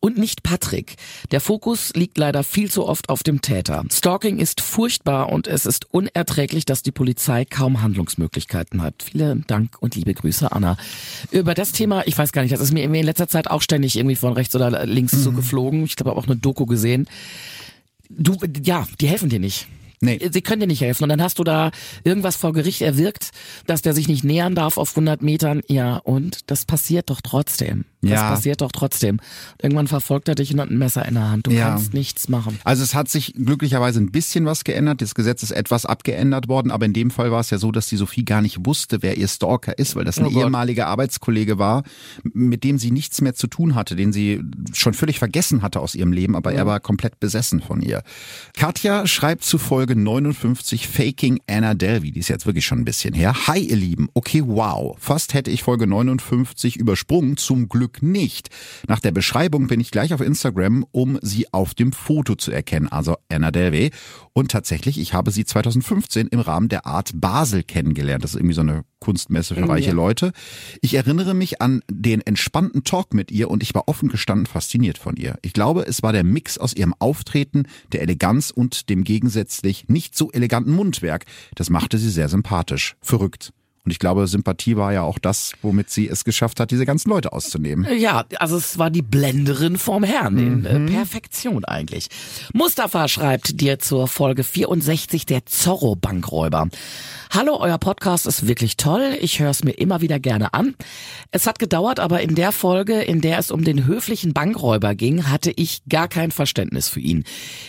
und 0.00 0.18
nicht 0.18 0.42
Patrick. 0.42 0.96
Der 1.30 1.40
Fokus 1.40 1.92
liegt 1.94 2.18
leider 2.18 2.42
viel 2.42 2.70
zu 2.70 2.86
oft 2.86 3.08
auf 3.08 3.22
dem 3.22 3.40
Täter. 3.40 3.84
Stalking 3.90 4.38
ist 4.38 4.60
furchtbar 4.60 5.30
und 5.30 5.46
es 5.46 5.66
ist 5.66 5.92
unerträglich, 5.92 6.64
dass 6.64 6.82
die 6.82 6.92
Polizei 6.92 7.44
kaum 7.44 7.82
Handlungsmöglichkeiten 7.82 8.82
hat. 8.82 9.02
Vielen 9.02 9.44
Dank 9.46 9.76
und 9.80 9.94
liebe 9.94 10.14
Grüße, 10.14 10.52
Anna. 10.52 10.76
Über 11.30 11.54
das 11.54 11.72
Thema, 11.72 12.06
ich 12.06 12.16
weiß 12.16 12.32
gar 12.32 12.42
nicht, 12.42 12.52
das 12.52 12.60
ist 12.60 12.72
mir 12.72 12.79
mir 12.88 13.00
in 13.00 13.06
letzter 13.06 13.28
Zeit 13.28 13.50
auch 13.50 13.62
ständig 13.62 13.96
irgendwie 13.96 14.16
von 14.16 14.32
rechts 14.32 14.54
oder 14.54 14.86
links 14.86 15.12
mhm. 15.12 15.22
zugeflogen. 15.22 15.84
Ich 15.84 15.96
glaube, 15.96 16.16
auch 16.16 16.26
eine 16.26 16.36
Doku 16.36 16.66
gesehen. 16.66 17.08
Du, 18.08 18.36
ja, 18.64 18.86
die 19.00 19.06
helfen 19.06 19.28
dir 19.28 19.40
nicht. 19.40 19.66
Nee. 20.02 20.18
Sie 20.32 20.40
können 20.40 20.60
dir 20.60 20.66
nicht 20.66 20.80
helfen. 20.80 21.04
Und 21.04 21.10
dann 21.10 21.22
hast 21.22 21.38
du 21.38 21.44
da 21.44 21.70
irgendwas 22.04 22.36
vor 22.36 22.52
Gericht 22.52 22.80
erwirkt, 22.80 23.30
dass 23.66 23.82
der 23.82 23.92
sich 23.92 24.08
nicht 24.08 24.24
nähern 24.24 24.54
darf 24.54 24.78
auf 24.78 24.90
100 24.90 25.20
Metern. 25.22 25.60
Ja, 25.68 25.96
und 25.96 26.50
das 26.50 26.64
passiert 26.64 27.10
doch 27.10 27.20
trotzdem. 27.20 27.84
Das 28.02 28.12
ja. 28.12 28.30
passiert 28.30 28.62
doch 28.62 28.72
trotzdem. 28.72 29.20
Irgendwann 29.60 29.86
verfolgt 29.86 30.28
er 30.28 30.34
dich 30.34 30.54
und 30.54 30.60
hat 30.60 30.70
ein 30.70 30.78
Messer 30.78 31.06
in 31.06 31.14
der 31.14 31.30
Hand. 31.30 31.46
Du 31.46 31.50
ja. 31.50 31.68
kannst 31.68 31.92
nichts 31.92 32.30
machen. 32.30 32.58
Also 32.64 32.82
es 32.82 32.94
hat 32.94 33.10
sich 33.10 33.34
glücklicherweise 33.34 34.00
ein 34.00 34.10
bisschen 34.10 34.46
was 34.46 34.64
geändert. 34.64 35.02
Das 35.02 35.14
Gesetz 35.14 35.42
ist 35.42 35.50
etwas 35.50 35.84
abgeändert 35.84 36.48
worden, 36.48 36.70
aber 36.70 36.86
in 36.86 36.94
dem 36.94 37.10
Fall 37.10 37.30
war 37.30 37.40
es 37.40 37.50
ja 37.50 37.58
so, 37.58 37.70
dass 37.72 37.88
die 37.88 37.96
Sophie 37.96 38.24
gar 38.24 38.40
nicht 38.40 38.64
wusste, 38.64 39.02
wer 39.02 39.18
ihr 39.18 39.28
Stalker 39.28 39.78
ist, 39.78 39.96
weil 39.96 40.06
das 40.06 40.18
ein 40.18 40.26
oh 40.26 40.30
ehemaliger 40.30 40.86
Arbeitskollege 40.86 41.58
war, 41.58 41.82
mit 42.22 42.64
dem 42.64 42.78
sie 42.78 42.90
nichts 42.90 43.20
mehr 43.20 43.34
zu 43.34 43.48
tun 43.48 43.74
hatte, 43.74 43.96
den 43.96 44.14
sie 44.14 44.40
schon 44.72 44.94
völlig 44.94 45.18
vergessen 45.18 45.60
hatte 45.60 45.80
aus 45.80 45.94
ihrem 45.94 46.12
Leben, 46.12 46.36
aber 46.36 46.52
ja. 46.52 46.60
er 46.60 46.66
war 46.66 46.80
komplett 46.80 47.20
besessen 47.20 47.60
von 47.60 47.82
ihr. 47.82 48.02
Katja 48.56 49.06
schreibt 49.06 49.44
zu 49.44 49.58
Folge 49.90 50.02
59 50.02 50.86
Faking 50.86 51.40
Anna 51.48 51.74
Delvey. 51.74 52.12
Die 52.12 52.20
ist 52.20 52.28
jetzt 52.28 52.46
wirklich 52.46 52.64
schon 52.64 52.78
ein 52.78 52.84
bisschen 52.84 53.12
her. 53.12 53.48
Hi 53.48 53.58
ihr 53.58 53.74
Lieben. 53.74 54.08
Okay, 54.14 54.40
wow. 54.46 54.96
Fast 55.00 55.34
hätte 55.34 55.50
ich 55.50 55.64
Folge 55.64 55.88
59 55.88 56.76
übersprungen. 56.76 57.36
Zum 57.36 57.68
Glück 57.68 58.00
nicht. 58.00 58.50
Nach 58.86 59.00
der 59.00 59.10
Beschreibung 59.10 59.66
bin 59.66 59.80
ich 59.80 59.90
gleich 59.90 60.14
auf 60.14 60.20
Instagram, 60.20 60.86
um 60.92 61.18
sie 61.22 61.52
auf 61.52 61.74
dem 61.74 61.90
Foto 61.90 62.36
zu 62.36 62.52
erkennen, 62.52 62.86
also 62.86 63.16
Anna 63.28 63.50
Delvey. 63.50 63.90
Und 64.32 64.52
tatsächlich, 64.52 65.00
ich 65.00 65.12
habe 65.12 65.32
sie 65.32 65.44
2015 65.44 66.28
im 66.28 66.38
Rahmen 66.38 66.68
der 66.68 66.86
Art 66.86 67.10
Basel 67.14 67.64
kennengelernt. 67.64 68.22
Das 68.22 68.34
ist 68.34 68.36
irgendwie 68.36 68.54
so 68.54 68.60
eine 68.60 68.84
Kunstmesse 69.00 69.54
für 69.54 69.68
reiche 69.68 69.88
ja. 69.88 69.94
Leute. 69.94 70.32
Ich 70.82 70.94
erinnere 70.94 71.34
mich 71.34 71.60
an 71.60 71.82
den 71.90 72.20
entspannten 72.20 72.84
Talk 72.84 73.14
mit 73.14 73.32
ihr 73.32 73.50
und 73.50 73.62
ich 73.62 73.74
war 73.74 73.88
offen 73.88 74.08
gestanden 74.08 74.46
fasziniert 74.46 74.98
von 74.98 75.16
ihr. 75.16 75.38
Ich 75.42 75.52
glaube, 75.52 75.86
es 75.86 76.02
war 76.02 76.12
der 76.12 76.22
Mix 76.22 76.58
aus 76.58 76.74
ihrem 76.74 76.94
Auftreten, 76.98 77.64
der 77.92 78.02
Eleganz 78.02 78.50
und 78.50 78.88
dem 78.90 79.02
gegensätzlich 79.02 79.79
nicht 79.88 80.16
so 80.16 80.30
eleganten 80.32 80.72
Mundwerk. 80.72 81.24
Das 81.54 81.70
machte 81.70 81.98
sie 81.98 82.10
sehr 82.10 82.28
sympathisch. 82.28 82.96
Verrückt. 83.00 83.52
Und 83.84 83.92
ich 83.92 83.98
glaube, 83.98 84.26
Sympathie 84.26 84.76
war 84.76 84.92
ja 84.92 85.02
auch 85.02 85.18
das, 85.18 85.52
womit 85.62 85.88
sie 85.88 86.06
es 86.06 86.24
geschafft 86.24 86.60
hat, 86.60 86.70
diese 86.70 86.84
ganzen 86.84 87.08
Leute 87.08 87.32
auszunehmen. 87.32 87.86
Ja, 87.98 88.24
also 88.38 88.58
es 88.58 88.78
war 88.78 88.90
die 88.90 89.00
Blenderin 89.02 89.78
vom 89.78 90.04
Herrn, 90.04 90.38
in 90.38 90.64
äh, 90.66 90.78
mhm. 90.78 90.86
Perfektion 90.86 91.64
eigentlich. 91.64 92.08
Mustafa 92.52 93.08
schreibt 93.08 93.60
dir 93.60 93.78
zur 93.78 94.06
Folge 94.06 94.44
64 94.44 95.24
der 95.24 95.46
Zorro-Bankräuber. 95.46 96.68
Hallo, 97.32 97.58
euer 97.60 97.78
Podcast 97.78 98.26
ist 98.26 98.48
wirklich 98.48 98.76
toll. 98.76 99.16
Ich 99.20 99.38
höre 99.38 99.50
es 99.50 99.62
mir 99.62 99.70
immer 99.70 100.00
wieder 100.00 100.18
gerne 100.18 100.52
an. 100.52 100.74
Es 101.30 101.46
hat 101.46 101.60
gedauert, 101.60 102.00
aber 102.00 102.22
in 102.22 102.34
der 102.34 102.50
Folge, 102.50 103.00
in 103.02 103.20
der 103.20 103.38
es 103.38 103.52
um 103.52 103.62
den 103.62 103.86
höflichen 103.86 104.32
Bankräuber 104.32 104.96
ging, 104.96 105.30
hatte 105.30 105.52
ich 105.54 105.82
gar 105.88 106.08
kein 106.08 106.32
Verständnis 106.32 106.88
für 106.88 106.98
ihn. 106.98 107.22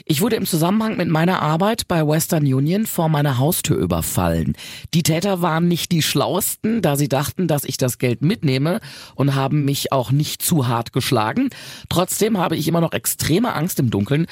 Ich 0.05 0.19
wurde 0.19 0.35
im 0.35 0.47
Zusammenhang 0.47 0.97
mit 0.97 1.09
meiner 1.09 1.43
Arbeit 1.43 1.87
bei 1.87 2.05
Western 2.07 2.43
Union 2.51 2.87
vor 2.87 3.07
meiner 3.07 3.37
Haustür 3.37 3.77
überfallen. 3.77 4.55
Die 4.95 5.03
Täter 5.03 5.43
waren 5.43 5.67
nicht 5.67 5.91
die 5.91 6.00
schlauesten, 6.01 6.81
da 6.81 6.95
sie 6.95 7.09
dachten, 7.09 7.47
dass 7.47 7.63
ich 7.63 7.77
das 7.77 7.97
Geld 7.97 8.21
mitnehme 8.21 8.79
und 9.15 9.35
haben 9.35 9.65
mich 9.65 9.91
auch 9.91 10.11
nicht 10.11 10.41
zu 10.41 10.67
hart 10.67 10.93
geschlagen. 10.93 11.49
Trotzdem 11.89 12.37
habe 12.37 12.55
ich 12.55 12.67
immer 12.67 12.81
noch 12.81 12.93
extreme 12.93 13.53
Angst 13.53 13.79
im 13.79 13.89
Dunkeln. 13.89 14.25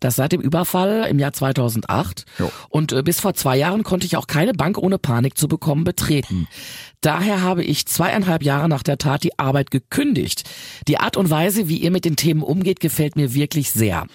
Das 0.00 0.16
seit 0.16 0.32
dem 0.32 0.40
Überfall 0.40 1.06
im 1.08 1.18
Jahr 1.18 1.32
2008. 1.32 2.26
Jo. 2.38 2.52
Und 2.68 2.92
äh, 2.92 3.02
bis 3.02 3.20
vor 3.20 3.34
zwei 3.34 3.56
Jahren 3.56 3.82
konnte 3.82 4.06
ich 4.06 4.16
auch 4.16 4.26
keine 4.26 4.52
Bank 4.52 4.74
Bank 4.74 4.78
ohne 4.78 4.98
Panik 4.98 5.36
zu 5.36 5.46
bekommen 5.46 5.84
betreten. 5.84 6.48
Daher 7.00 7.42
habe 7.42 7.62
ich 7.62 7.86
zweieinhalb 7.86 8.42
Jahre 8.42 8.68
nach 8.68 8.82
der 8.82 8.98
Tat 8.98 9.22
die 9.22 9.38
Arbeit 9.38 9.70
gekündigt. 9.70 10.44
Die 10.88 10.98
Art 10.98 11.16
und 11.16 11.30
Weise, 11.30 11.68
wie 11.68 11.76
ihr 11.76 11.90
mit 11.90 12.04
den 12.04 12.16
Themen 12.16 12.42
umgeht, 12.42 12.80
gefällt 12.80 13.14
mir 13.14 13.34
wirklich 13.34 13.70
sehr. 13.70 14.06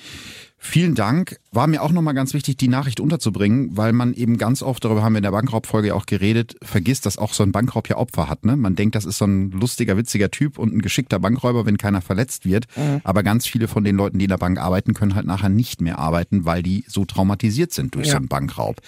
Vielen 0.62 0.94
Dank. 0.94 1.40
War 1.52 1.68
mir 1.68 1.82
auch 1.82 1.92
nochmal 1.92 2.14
ganz 2.14 2.34
wichtig, 2.34 2.58
die 2.58 2.68
Nachricht 2.68 3.00
unterzubringen, 3.00 3.78
weil 3.78 3.94
man 3.94 4.14
eben 4.14 4.38
ganz 4.38 4.62
oft, 4.62 4.84
darüber 4.84 5.02
haben 5.02 5.14
wir 5.14 5.20
in 5.20 5.24
der 5.24 5.32
Bankraubfolge 5.32 5.96
auch 5.96 6.06
geredet, 6.06 6.58
vergisst, 6.62 7.06
dass 7.06 7.18
auch 7.18 7.34
so 7.34 7.44
ein 7.44 7.54
Bankraub 7.54 7.88
ja 7.88 7.98
Opfer 7.98 8.28
hat. 8.30 8.46
Ne? 8.46 8.58
Man 8.58 8.76
denkt, 8.76 8.96
das 8.96 9.06
ist 9.06 9.18
so 9.18 9.26
ein 9.26 9.52
lustiger, 9.52 9.96
witziger 9.96 10.30
Typ 10.30 10.60
und 10.60 10.76
ein 10.76 10.82
geschickter 10.82 11.20
Bankräuber, 11.20 11.66
wenn 11.66 11.78
keiner 11.78 12.02
verletzt 12.02 12.46
wird. 12.46 12.66
Mhm. 12.76 13.00
Aber 13.06 13.24
ganz 13.24 13.48
viele 13.48 13.70
von 13.70 13.86
den 13.86 13.96
Leuten, 13.96 14.20
die 14.20 14.26
in 14.26 14.30
der 14.30 14.38
Bank 14.38 14.60
arbeiten, 14.60 14.94
können 14.94 15.16
halt 15.16 15.26
nachher 15.26 15.50
nicht 15.50 15.80
mehr 15.82 15.98
arbeiten, 15.98 16.44
weil 16.44 16.62
die 16.62 16.84
so 16.88 17.06
traumatisiert 17.06 17.72
sind 17.72 17.96
durch 17.96 18.08
ja. 18.08 18.12
so 18.12 18.18
einen 18.18 18.28
Bankraub. 18.28 18.82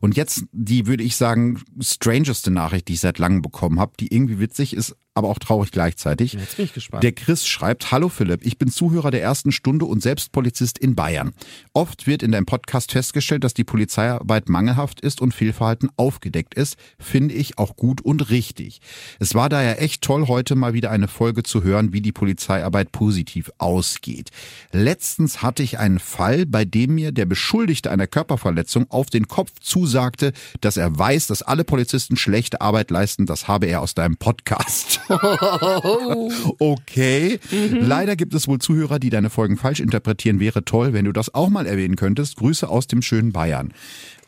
Und 0.00 0.16
jetzt 0.16 0.44
die, 0.50 0.86
würde 0.86 1.04
ich 1.04 1.14
sagen, 1.16 1.62
strangeste 1.80 2.50
Nachricht, 2.50 2.88
die 2.88 2.94
ich 2.94 3.00
seit 3.00 3.18
langem 3.18 3.42
bekommen 3.42 3.78
habe, 3.78 3.92
die 3.98 4.12
irgendwie 4.12 4.40
witzig 4.40 4.74
ist, 4.74 4.96
aber 5.14 5.28
auch 5.28 5.38
traurig 5.38 5.70
gleichzeitig. 5.72 6.32
Jetzt 6.32 6.56
bin 6.56 6.64
ich 6.64 6.72
gespannt. 6.72 7.02
Der 7.02 7.12
Chris 7.12 7.46
schreibt, 7.46 7.92
Hallo 7.92 8.08
Philipp, 8.08 8.44
ich 8.44 8.56
bin 8.56 8.70
Zuhörer 8.70 9.10
der 9.10 9.22
ersten 9.22 9.52
Stunde 9.52 9.84
und 9.84 10.02
selbst 10.02 10.32
Polizist 10.32 10.78
in 10.78 10.94
Bayern. 10.94 11.32
Oft 11.74 12.06
wird 12.06 12.22
in 12.22 12.32
deinem 12.32 12.46
Podcast 12.46 12.92
festgestellt, 12.92 13.44
dass 13.44 13.52
die 13.52 13.64
Polizeiarbeit 13.64 14.48
mangelhaft 14.48 15.00
ist 15.00 15.20
und 15.20 15.34
Fehlverhalten 15.34 15.90
aufgedeckt 15.96 16.54
ist. 16.54 16.76
Finde 16.98 17.34
ich 17.34 17.58
auch 17.58 17.76
gut 17.76 18.00
und 18.00 18.30
richtig. 18.30 18.80
Es 19.18 19.34
war 19.34 19.50
daher 19.50 19.82
echt 19.82 20.02
toll, 20.02 20.28
heute 20.28 20.54
mal 20.54 20.72
wieder 20.72 20.90
eine 20.90 21.08
Folge 21.08 21.42
zu 21.42 21.62
hören, 21.62 21.92
wie 21.92 22.00
die 22.00 22.12
Polizeiarbeit 22.12 22.90
positiv 22.92 23.50
ausgeht. 23.58 24.30
Letztens 24.72 25.42
hatte 25.42 25.62
ich 25.62 25.78
einen 25.78 25.98
Fall, 25.98 26.46
bei 26.46 26.64
dem 26.64 26.94
mir 26.94 27.12
der 27.12 27.26
Beschuldigte 27.26 27.90
einer 27.90 28.06
Körperverletzung 28.06 28.90
auf 28.90 29.10
den 29.10 29.28
Kopf 29.28 29.52
zusagte, 29.60 30.32
dass 30.62 30.78
er 30.78 30.96
weiß, 30.98 31.26
dass 31.26 31.42
alle 31.42 31.64
Polizisten 31.64 32.16
schlechte 32.16 32.62
Arbeit 32.62 32.90
leisten. 32.90 33.26
Das 33.26 33.46
habe 33.46 33.66
er 33.66 33.82
aus 33.82 33.94
deinem 33.94 34.16
Podcast. 34.16 35.01
okay. 36.58 37.38
Mhm. 37.50 37.78
Leider 37.80 38.16
gibt 38.16 38.34
es 38.34 38.48
wohl 38.48 38.58
Zuhörer, 38.58 38.98
die 38.98 39.10
deine 39.10 39.30
Folgen 39.30 39.56
falsch 39.56 39.80
interpretieren. 39.80 40.40
Wäre 40.40 40.64
toll, 40.64 40.92
wenn 40.92 41.04
du 41.04 41.12
das 41.12 41.34
auch 41.34 41.48
mal 41.48 41.66
erwähnen 41.66 41.96
könntest. 41.96 42.36
Grüße 42.36 42.68
aus 42.68 42.86
dem 42.86 43.02
schönen 43.02 43.32
Bayern. 43.32 43.72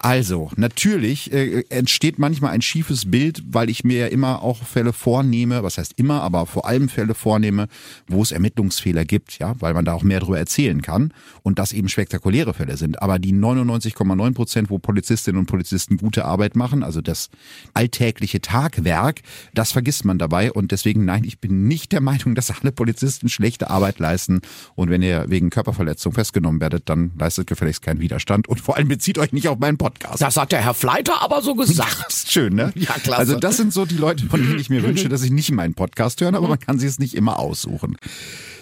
Also, 0.04 0.50
natürlich 0.56 1.32
äh, 1.32 1.64
entsteht 1.70 2.18
manchmal 2.18 2.50
ein 2.50 2.60
schiefes 2.60 3.10
Bild, 3.10 3.42
weil 3.48 3.70
ich 3.70 3.84
mir 3.84 4.00
ja 4.00 4.06
immer 4.08 4.42
auch 4.42 4.62
Fälle 4.62 4.92
vornehme, 4.92 5.62
was 5.62 5.78
heißt 5.78 5.94
immer, 5.96 6.20
aber 6.20 6.44
vor 6.44 6.66
allem 6.66 6.90
Fälle 6.90 7.14
vornehme, 7.14 7.68
wo 8.06 8.20
es 8.20 8.30
Ermittlungsfehler 8.30 9.06
gibt, 9.06 9.38
ja, 9.38 9.54
weil 9.60 9.72
man 9.72 9.86
da 9.86 9.94
auch 9.94 10.02
mehr 10.02 10.20
darüber 10.20 10.38
erzählen 10.38 10.82
kann 10.82 11.14
und 11.42 11.58
das 11.58 11.72
eben 11.72 11.88
spektakuläre 11.88 12.52
Fälle 12.52 12.76
sind. 12.76 13.00
Aber 13.00 13.18
die 13.18 13.32
99,9 13.32 14.34
Prozent, 14.34 14.68
wo 14.68 14.78
Polizistinnen 14.78 15.40
und 15.40 15.46
Polizisten 15.46 15.96
gute 15.96 16.26
Arbeit 16.26 16.54
machen, 16.54 16.82
also 16.82 17.00
das 17.00 17.30
alltägliche 17.72 18.42
Tagwerk, 18.42 19.22
das 19.54 19.72
vergisst 19.72 20.04
man 20.04 20.18
dabei 20.18 20.52
und 20.52 20.70
deswegen, 20.70 21.06
nein, 21.06 21.24
ich 21.24 21.38
bin 21.38 21.66
nicht 21.66 21.92
der 21.92 22.02
Meinung, 22.02 22.34
dass 22.34 22.50
alle 22.50 22.72
Polizisten 22.72 23.30
schlechte 23.30 23.70
Arbeit 23.70 24.00
leisten 24.00 24.42
und 24.74 24.90
wenn 24.90 25.00
ihr 25.00 25.24
wegen 25.30 25.48
Körperverletzung 25.48 26.12
festgenommen 26.12 26.60
werdet, 26.60 26.90
dann 26.90 27.12
leistet 27.18 27.46
gefälligst 27.46 27.80
keinen 27.80 28.00
Widerstand 28.00 28.48
und 28.48 28.60
vor 28.60 28.76
allem 28.76 28.88
bezieht 28.88 29.16
euch 29.16 29.32
nicht 29.32 29.48
auf 29.48 29.58
meinen 29.58 29.78
Podcast. 29.78 29.93
Podcast. 29.94 30.22
Das 30.22 30.36
hat 30.36 30.52
der 30.52 30.60
Herr 30.60 30.74
Fleiter 30.74 31.22
aber 31.22 31.42
so 31.42 31.54
gesagt. 31.54 31.84
Das 32.04 32.24
ist 32.24 32.32
schön, 32.32 32.54
ne? 32.54 32.72
Ja, 32.74 32.92
klasse. 33.02 33.18
Also 33.20 33.38
das 33.38 33.56
sind 33.56 33.72
so 33.72 33.86
die 33.86 33.96
Leute, 33.96 34.26
von 34.26 34.40
denen 34.40 34.58
ich 34.58 34.68
mir 34.68 34.82
wünsche, 34.84 35.08
dass 35.08 35.22
ich 35.22 35.30
nicht 35.30 35.50
meinen 35.52 35.74
Podcast 35.74 36.20
höre, 36.20 36.34
aber 36.34 36.48
man 36.48 36.58
kann 36.58 36.78
sich 36.78 36.88
es 36.88 36.98
nicht 36.98 37.14
immer 37.14 37.38
aussuchen. 37.38 37.96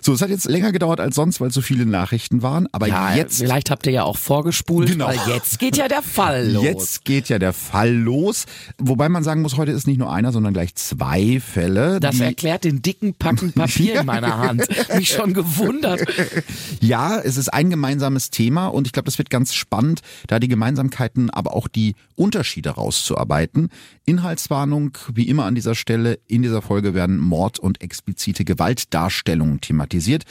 So, 0.05 0.13
es 0.13 0.21
hat 0.21 0.31
jetzt 0.31 0.47
länger 0.47 0.73
gedauert 0.73 0.99
als 0.99 1.15
sonst, 1.15 1.41
weil 1.41 1.53
so 1.53 1.61
viele 1.61 1.87
Nachrichten 1.87 2.43
waren. 2.43 2.67
Aber 2.73 2.89
ja, 2.89 3.15
jetzt. 3.15 3.39
Vielleicht 3.39 3.71
habt 3.71 3.87
ihr 3.87 3.93
ja 3.93 4.03
auch 4.03 4.17
vorgespult. 4.17 4.89
Genau. 4.89 5.07
Weil 5.07 5.21
jetzt 5.29 5.61
geht 5.61 5.77
ja 5.77 5.87
der 5.87 6.03
Fall 6.03 6.49
los. 6.53 6.65
Jetzt 6.65 7.05
geht 7.05 7.29
ja 7.29 7.39
der 7.39 7.53
Fall 7.53 7.93
los. 7.95 8.47
Wobei 8.79 9.09
man 9.09 9.23
sagen 9.23 9.43
muss, 9.43 9.57
heute 9.57 9.71
ist 9.71 9.87
nicht 9.87 9.99
nur 9.99 10.13
einer, 10.13 10.33
sondern 10.33 10.55
gleich 10.55 10.75
zwei 10.75 11.41
Fälle. 11.41 12.01
Das 12.01 12.19
erklärt 12.19 12.65
den 12.65 12.83
dicken 12.83 13.15
Packen 13.15 13.53
Papier 13.55 14.01
in 14.01 14.07
meiner 14.07 14.39
Hand. 14.39 14.67
Mich 14.97 15.11
schon 15.11 15.35
gewundert. 15.35 16.01
Ja, 16.81 17.21
es 17.21 17.37
ist 17.37 17.53
ein 17.55 17.71
gemeinsames 17.71 18.31
Thema 18.31 18.67
und 18.67 18.89
ich 18.89 18.93
glaube, 18.93 19.07
das 19.07 19.19
wird 19.19 19.31
ganz 19.31 19.55
spannend, 19.55 20.01
da 20.27 20.41
die 20.41 20.49
Gemeinsamkeiten, 21.13 21.31
aber 21.31 21.55
auch 21.55 21.69
die 21.69 21.95
Unterschiede 22.15 22.71
rauszuarbeiten. 22.71 23.69
Inhaltswarnung, 24.05 24.97
wie 25.13 25.29
immer 25.29 25.45
an 25.45 25.55
dieser 25.55 25.75
Stelle. 25.75 26.19
In 26.27 26.43
dieser 26.43 26.63
Folge 26.63 26.95
werden 26.95 27.19
Mord 27.19 27.59
und 27.59 27.81
explizite 27.81 28.45
Gewaltdarstellungen 28.45 29.61
thematisiert. 29.61 30.25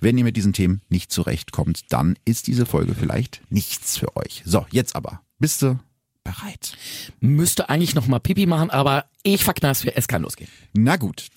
Wenn 0.00 0.18
ihr 0.18 0.24
mit 0.24 0.36
diesen 0.36 0.52
Themen 0.52 0.82
nicht 0.88 1.10
zurechtkommt, 1.12 1.92
dann 1.92 2.16
ist 2.24 2.46
diese 2.46 2.66
Folge 2.66 2.94
vielleicht 2.94 3.40
nichts 3.50 3.96
für 3.96 4.16
euch. 4.16 4.42
So, 4.44 4.66
jetzt 4.70 4.96
aber. 4.96 5.20
Bist 5.38 5.62
du 5.62 5.78
bereit? 6.24 6.76
Müsste 7.20 7.68
eigentlich 7.68 7.94
noch 7.94 8.06
mal 8.06 8.18
Pipi 8.18 8.46
machen, 8.46 8.70
aber 8.70 9.06
ich 9.22 9.44
verknall's 9.44 9.82
für 9.82 9.96
es 9.96 10.08
kann 10.08 10.22
losgehen. 10.22 10.50
Na 10.74 10.96
gut. 10.96 11.28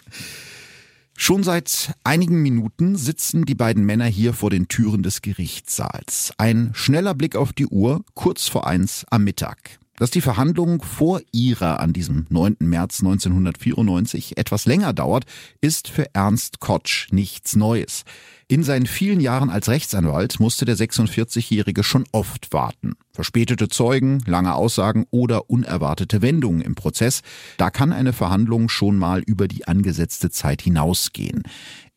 Schon 1.22 1.44
seit 1.44 1.94
einigen 2.06 2.42
Minuten 2.42 2.96
sitzen 2.96 3.44
die 3.44 3.54
beiden 3.54 3.86
Männer 3.86 4.06
hier 4.06 4.32
vor 4.32 4.50
den 4.50 4.70
Türen 4.70 5.04
des 5.04 5.22
Gerichtssaals. 5.22 6.32
Ein 6.38 6.72
schneller 6.74 7.14
Blick 7.14 7.36
auf 7.36 7.52
die 7.52 7.68
Uhr, 7.68 8.06
kurz 8.14 8.48
vor 8.48 8.66
eins 8.66 9.06
am 9.10 9.26
Mittag. 9.26 9.80
Dass 9.98 10.12
die 10.12 10.22
Verhandlung 10.22 10.82
vor 10.82 11.20
ihrer 11.34 11.82
an 11.82 11.92
diesem 11.92 12.26
9. 12.30 12.56
März 12.62 13.02
1994 13.02 14.38
etwas 14.38 14.66
länger 14.66 14.94
dauert, 14.94 15.26
ist 15.60 15.90
für 15.90 16.06
Ernst 16.16 16.62
Kotsch 16.62 17.12
nichts 17.12 17.58
Neues. 17.58 18.06
In 18.52 18.64
seinen 18.64 18.88
vielen 18.88 19.20
Jahren 19.20 19.52
als 19.52 19.70
Rechtsanwalt 19.70 20.40
musste 20.40 20.66
der 20.66 20.76
46-Jährige 20.76 21.84
schon 21.84 22.06
oft 22.12 22.52
warten. 22.52 22.94
Verspätete 23.14 23.68
Zeugen, 23.68 24.24
lange 24.26 24.56
Aussagen 24.56 25.06
oder 25.12 25.52
unerwartete 25.52 26.24
Wendungen 26.24 26.62
im 26.62 26.74
Prozess, 26.74 27.22
da 27.58 27.70
kann 27.70 27.94
eine 27.94 28.12
Verhandlung 28.12 28.68
schon 28.68 28.98
mal 28.98 29.22
über 29.22 29.48
die 29.48 29.68
angesetzte 29.68 30.32
Zeit 30.32 30.64
hinausgehen. 30.64 31.44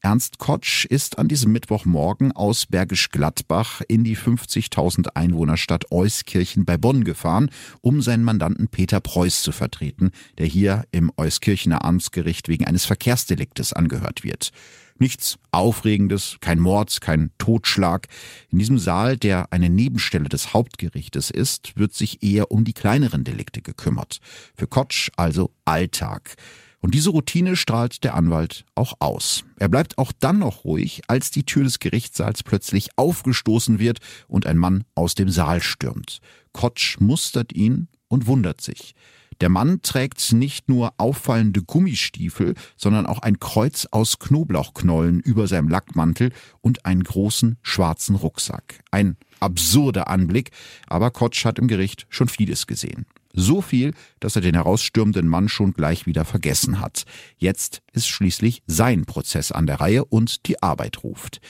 Ernst 0.04 0.38
Kotsch 0.38 0.85
ist 0.85 1.21
an 1.21 1.28
diesem 1.28 1.52
Mittwochmorgen 1.52 2.32
aus 2.32 2.66
Bergisch 2.66 3.11
Gladbach 3.11 3.82
in 3.87 4.02
die 4.02 4.16
50.000 4.16 5.11
Einwohnerstadt 5.14 5.92
Euskirchen 5.92 6.64
bei 6.64 6.76
Bonn 6.76 7.04
gefahren, 7.04 7.50
um 7.82 8.02
seinen 8.02 8.25
Mandanten 8.25 8.66
Peter 8.66 8.99
Preuß 8.99 9.42
zu 9.42 9.52
vertreten, 9.52 10.11
der 10.38 10.47
hier 10.47 10.87
im 10.90 11.12
Euskirchener 11.16 11.85
Amtsgericht 11.85 12.49
wegen 12.49 12.66
eines 12.66 12.85
Verkehrsdeliktes 12.85 13.73
angehört 13.73 14.25
wird. 14.25 14.50
Nichts 14.99 15.38
Aufregendes, 15.52 16.37
kein 16.40 16.59
Mord, 16.59 17.00
kein 17.00 17.30
Totschlag. 17.38 18.09
In 18.50 18.59
diesem 18.59 18.78
Saal, 18.78 19.16
der 19.16 19.52
eine 19.52 19.71
Nebenstelle 19.71 20.28
des 20.28 20.52
Hauptgerichtes 20.52 21.30
ist, 21.30 21.76
wird 21.76 21.94
sich 21.94 22.25
eher 22.25 22.50
um 22.50 22.64
die 22.64 22.73
kleineren 22.73 23.23
Delikte 23.23 23.62
gekümmert. 23.62 24.18
Für 24.56 24.66
Kotsch 24.66 25.11
also 25.16 25.52
Alltag. 25.64 26.35
Und 26.83 26.95
diese 26.95 27.11
Routine 27.11 27.55
strahlt 27.55 28.03
der 28.03 28.15
Anwalt 28.15 28.65
auch 28.75 28.95
aus. 28.99 29.45
Er 29.59 29.69
bleibt 29.69 29.99
auch 29.99 30.11
dann 30.19 30.41
noch 30.41 30.65
ruhig, 30.65 31.03
als 31.07 31.31
die 31.31 31.45
Tür 31.45 31.62
des 31.62 31.79
Gerichtssaals 31.79 32.43
plötzlich 32.43 32.91
aufgestoßen 32.97 33.79
wird 33.79 34.01
und 34.27 34.47
ein 34.47 34.59
Mann 34.59 34.85
aus 34.97 35.15
dem 35.15 35.31
Saal 35.31 35.62
stürmt. 35.62 36.19
Kotsch 36.53 36.99
mustert 36.99 37.53
ihn 37.53 37.87
und 38.09 38.27
wundert 38.27 38.61
sich. 38.61 38.95
Der 39.41 39.49
Mann 39.49 39.81
trägt 39.83 40.33
nicht 40.33 40.69
nur 40.69 40.93
auffallende 40.99 41.62
Gummistiefel, 41.62 42.55
sondern 42.77 43.07
auch 43.07 43.21
ein 43.21 43.39
Kreuz 43.41 43.87
aus 43.91 44.19
Knoblauchknollen 44.19 45.21
über 45.21 45.47
seinem 45.47 45.69
Lackmantel 45.69 46.31
und 46.61 46.85
einen 46.85 47.05
großen 47.05 47.59
schwarzen 47.62 48.17
Rucksack. 48.17 48.83
Ein 48.91 49.17
absurder 49.41 50.09
Anblick, 50.09 50.51
aber 50.87 51.12
Kotsch 51.12 51.45
hat 51.45 51.59
im 51.59 51.69
Gericht 51.69 52.07
schon 52.09 52.29
vieles 52.29 52.67
gesehen. 52.67 53.07
So 53.33 53.62
viel, 53.62 53.93
dass 54.21 54.37
er 54.37 54.43
den 54.43 54.55
herausstürmenden 54.55 55.29
Mann 55.29 55.49
schon 55.49 55.73
gleich 55.73 56.07
wieder 56.07 56.25
vergessen 56.25 56.81
hat. 56.81 57.05
Jetzt 57.37 57.83
ist 57.93 58.09
schließlich 58.09 58.62
sein 58.67 59.05
Prozess 59.05 59.53
an 59.53 59.67
der 59.67 59.81
Reihe 59.81 60.05
und 60.05 60.47
die 60.47 60.62
Arbeit 60.62 61.03
ruft. 61.03 61.41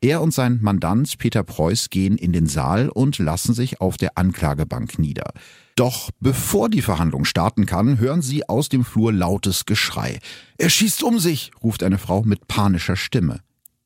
Er 0.00 0.20
und 0.20 0.34
sein 0.34 0.58
Mandant 0.60 1.16
Peter 1.18 1.44
Preuß 1.44 1.88
gehen 1.88 2.18
in 2.18 2.32
den 2.32 2.46
Saal 2.46 2.88
und 2.88 3.18
lassen 3.18 3.54
sich 3.54 3.80
auf 3.80 3.96
der 3.96 4.18
Anklagebank 4.18 4.98
nieder. 4.98 5.32
Doch 5.76 6.10
bevor 6.18 6.68
die 6.68 6.82
Verhandlung 6.82 7.24
starten 7.24 7.66
kann, 7.66 7.98
hören 7.98 8.20
sie 8.20 8.48
aus 8.48 8.68
dem 8.68 8.84
Flur 8.84 9.12
lautes 9.12 9.64
Geschrei. 9.64 10.18
Er 10.58 10.70
schießt 10.70 11.04
um 11.04 11.20
sich, 11.20 11.52
ruft 11.62 11.84
eine 11.84 11.98
Frau 11.98 12.22
mit 12.24 12.48
panischer 12.48 12.96
Stimme. 12.96 13.40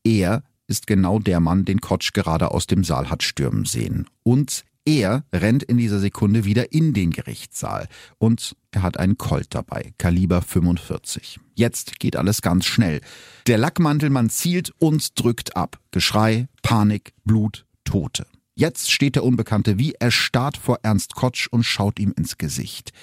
Er 0.04 0.42
ist 0.66 0.86
genau 0.86 1.18
der 1.18 1.38
Mann, 1.40 1.64
den 1.64 1.80
Kotsch 1.80 2.12
gerade 2.12 2.50
aus 2.50 2.66
dem 2.66 2.82
Saal 2.82 3.10
hat 3.10 3.22
stürmen 3.22 3.66
sehen. 3.66 4.06
Und 4.22 4.64
er 4.86 5.24
rennt 5.32 5.64
in 5.64 5.76
dieser 5.76 5.98
Sekunde 5.98 6.44
wieder 6.44 6.72
in 6.72 6.94
den 6.94 7.10
Gerichtssaal 7.10 7.88
und 8.18 8.56
er 8.70 8.82
hat 8.82 8.98
einen 8.98 9.18
Colt 9.18 9.48
dabei, 9.54 9.92
Kaliber 9.98 10.40
45. 10.40 11.40
Jetzt 11.54 11.98
geht 11.98 12.16
alles 12.16 12.40
ganz 12.40 12.64
schnell. 12.66 13.00
Der 13.46 13.58
Lackmantelmann 13.58 14.30
zielt 14.30 14.72
und 14.78 15.20
drückt 15.20 15.56
ab. 15.56 15.78
Geschrei, 15.90 16.48
Panik, 16.62 17.12
Blut, 17.24 17.66
Tote. 17.84 18.26
Jetzt 18.58 18.90
steht 18.90 19.16
der 19.16 19.24
Unbekannte 19.24 19.78
wie 19.78 19.92
erstarrt 19.92 20.56
vor 20.56 20.78
Ernst 20.82 21.14
Kotsch 21.14 21.46
und 21.46 21.62
schaut 21.62 21.98
ihm 21.98 22.14
ins 22.16 22.38
Gesicht. 22.38 22.94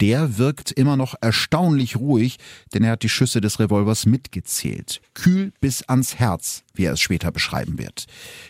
Der 0.00 0.38
wirkt 0.38 0.70
immer 0.70 0.96
noch 0.96 1.16
erstaunlich 1.20 1.96
ruhig, 1.96 2.36
denn 2.72 2.84
er 2.84 2.92
hat 2.92 3.02
die 3.02 3.08
Schüsse 3.08 3.40
des 3.40 3.58
Revolvers 3.58 4.06
mitgezählt. 4.06 5.00
Kühl 5.14 5.52
bis 5.60 5.82
ans 5.82 6.20
Herz, 6.20 6.62
wie 6.74 6.84
er 6.84 6.92
es 6.92 7.00
später 7.00 7.32
beschreiben 7.32 7.76
wird. 7.76 8.06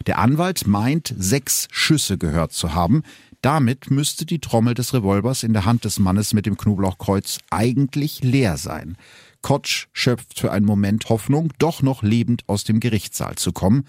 Der 0.06 0.18
Anwalt 0.18 0.66
meint, 0.66 1.14
sechs 1.16 1.66
Schüsse 1.70 2.18
gehört 2.18 2.52
zu 2.52 2.74
haben. 2.74 3.04
Damit 3.40 3.90
müsste 3.90 4.26
die 4.26 4.40
Trommel 4.40 4.74
des 4.74 4.92
Revolvers 4.92 5.44
in 5.44 5.54
der 5.54 5.64
Hand 5.64 5.86
des 5.86 5.98
Mannes 5.98 6.34
mit 6.34 6.44
dem 6.44 6.58
Knoblauchkreuz 6.58 7.38
eigentlich 7.48 8.22
leer 8.22 8.58
sein. 8.58 8.98
Kotsch 9.40 9.86
schöpft 9.94 10.38
für 10.38 10.52
einen 10.52 10.66
Moment 10.66 11.08
Hoffnung, 11.08 11.54
doch 11.58 11.80
noch 11.80 12.02
lebend 12.02 12.42
aus 12.48 12.64
dem 12.64 12.80
Gerichtssaal 12.80 13.36
zu 13.36 13.52
kommen. 13.52 13.86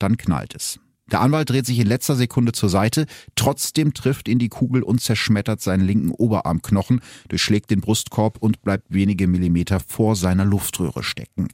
Dann 0.00 0.16
knallt 0.16 0.56
es. 0.56 0.80
Der 1.10 1.20
Anwalt 1.20 1.50
dreht 1.50 1.66
sich 1.66 1.78
in 1.78 1.88
letzter 1.88 2.14
Sekunde 2.14 2.52
zur 2.52 2.68
Seite, 2.68 3.06
trotzdem 3.34 3.94
trifft 3.94 4.28
ihn 4.28 4.38
die 4.38 4.48
Kugel 4.48 4.82
und 4.82 5.00
zerschmettert 5.00 5.60
seinen 5.60 5.84
linken 5.84 6.12
Oberarmknochen, 6.12 7.00
durchschlägt 7.28 7.70
den 7.70 7.80
Brustkorb 7.80 8.38
und 8.38 8.62
bleibt 8.62 8.86
wenige 8.90 9.26
Millimeter 9.26 9.80
vor 9.80 10.14
seiner 10.14 10.44
Luftröhre 10.44 11.02
stecken. 11.02 11.48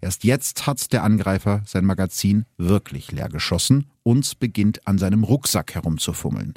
Erst 0.00 0.24
jetzt 0.24 0.66
hat 0.66 0.92
der 0.92 1.04
Angreifer 1.04 1.62
sein 1.66 1.84
Magazin 1.84 2.46
wirklich 2.56 3.12
leer 3.12 3.28
geschossen 3.28 3.86
und 4.02 4.38
beginnt 4.40 4.86
an 4.86 4.98
seinem 4.98 5.24
Rucksack 5.24 5.74
herumzufummeln. 5.74 6.54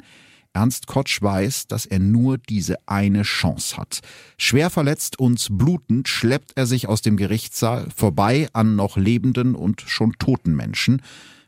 Ernst 0.54 0.86
Kotsch 0.86 1.20
weiß, 1.20 1.66
dass 1.66 1.84
er 1.84 1.98
nur 1.98 2.38
diese 2.38 2.76
eine 2.86 3.24
Chance 3.24 3.76
hat. 3.76 4.00
Schwer 4.38 4.70
verletzt 4.70 5.18
und 5.18 5.46
blutend 5.50 6.08
schleppt 6.08 6.52
er 6.54 6.64
sich 6.64 6.88
aus 6.88 7.02
dem 7.02 7.18
Gerichtssaal 7.18 7.88
vorbei 7.94 8.48
an 8.54 8.74
noch 8.74 8.96
lebenden 8.96 9.54
und 9.54 9.82
schon 9.82 10.14
toten 10.18 10.56
Menschen. 10.56 11.02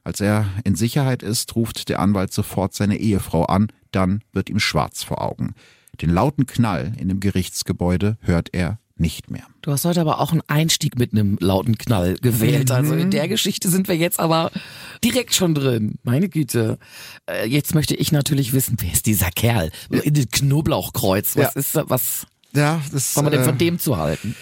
Als 0.04 0.20
er 0.20 0.46
in 0.64 0.74
Sicherheit 0.74 1.22
ist, 1.22 1.54
ruft 1.56 1.88
der 1.88 2.00
Anwalt 2.00 2.32
sofort 2.32 2.74
seine 2.74 2.98
Ehefrau 2.98 3.44
an, 3.44 3.68
dann 3.90 4.22
wird 4.32 4.50
ihm 4.50 4.60
schwarz 4.60 5.02
vor 5.02 5.22
Augen. 5.22 5.54
Den 6.00 6.10
lauten 6.10 6.46
Knall 6.46 6.92
in 6.98 7.08
dem 7.08 7.20
Gerichtsgebäude 7.20 8.18
hört 8.20 8.50
er 8.52 8.78
nicht 8.98 9.30
mehr. 9.30 9.44
Du 9.62 9.70
hast 9.70 9.84
heute 9.84 10.00
aber 10.00 10.20
auch 10.20 10.32
einen 10.32 10.42
Einstieg 10.48 10.98
mit 10.98 11.12
einem 11.12 11.38
lauten 11.40 11.78
Knall 11.78 12.14
gewählt. 12.14 12.70
Mhm. 12.70 12.74
Also 12.74 12.94
in 12.94 13.10
der 13.10 13.28
Geschichte 13.28 13.68
sind 13.68 13.88
wir 13.88 13.96
jetzt 13.96 14.18
aber 14.18 14.50
direkt 15.04 15.34
schon 15.34 15.54
drin. 15.54 15.98
Meine 16.02 16.28
Güte. 16.28 16.78
Äh, 17.26 17.46
jetzt 17.46 17.74
möchte 17.74 17.94
ich 17.94 18.12
natürlich 18.12 18.52
wissen, 18.52 18.76
wer 18.80 18.92
ist 18.92 19.06
dieser 19.06 19.30
Kerl? 19.30 19.70
Ja. 19.90 20.00
Knoblauchkreuz. 20.32 21.36
Was 21.36 21.54
ja. 21.54 21.60
ist 21.60 21.76
da, 21.76 21.84
was? 21.88 22.26
Ja, 22.54 22.80
das, 22.92 23.16
was 23.16 23.22
man 23.22 23.32
denn 23.32 23.44
von 23.44 23.54
äh, 23.54 23.58
dem 23.58 23.78
zu 23.78 23.96
halten? 23.96 24.34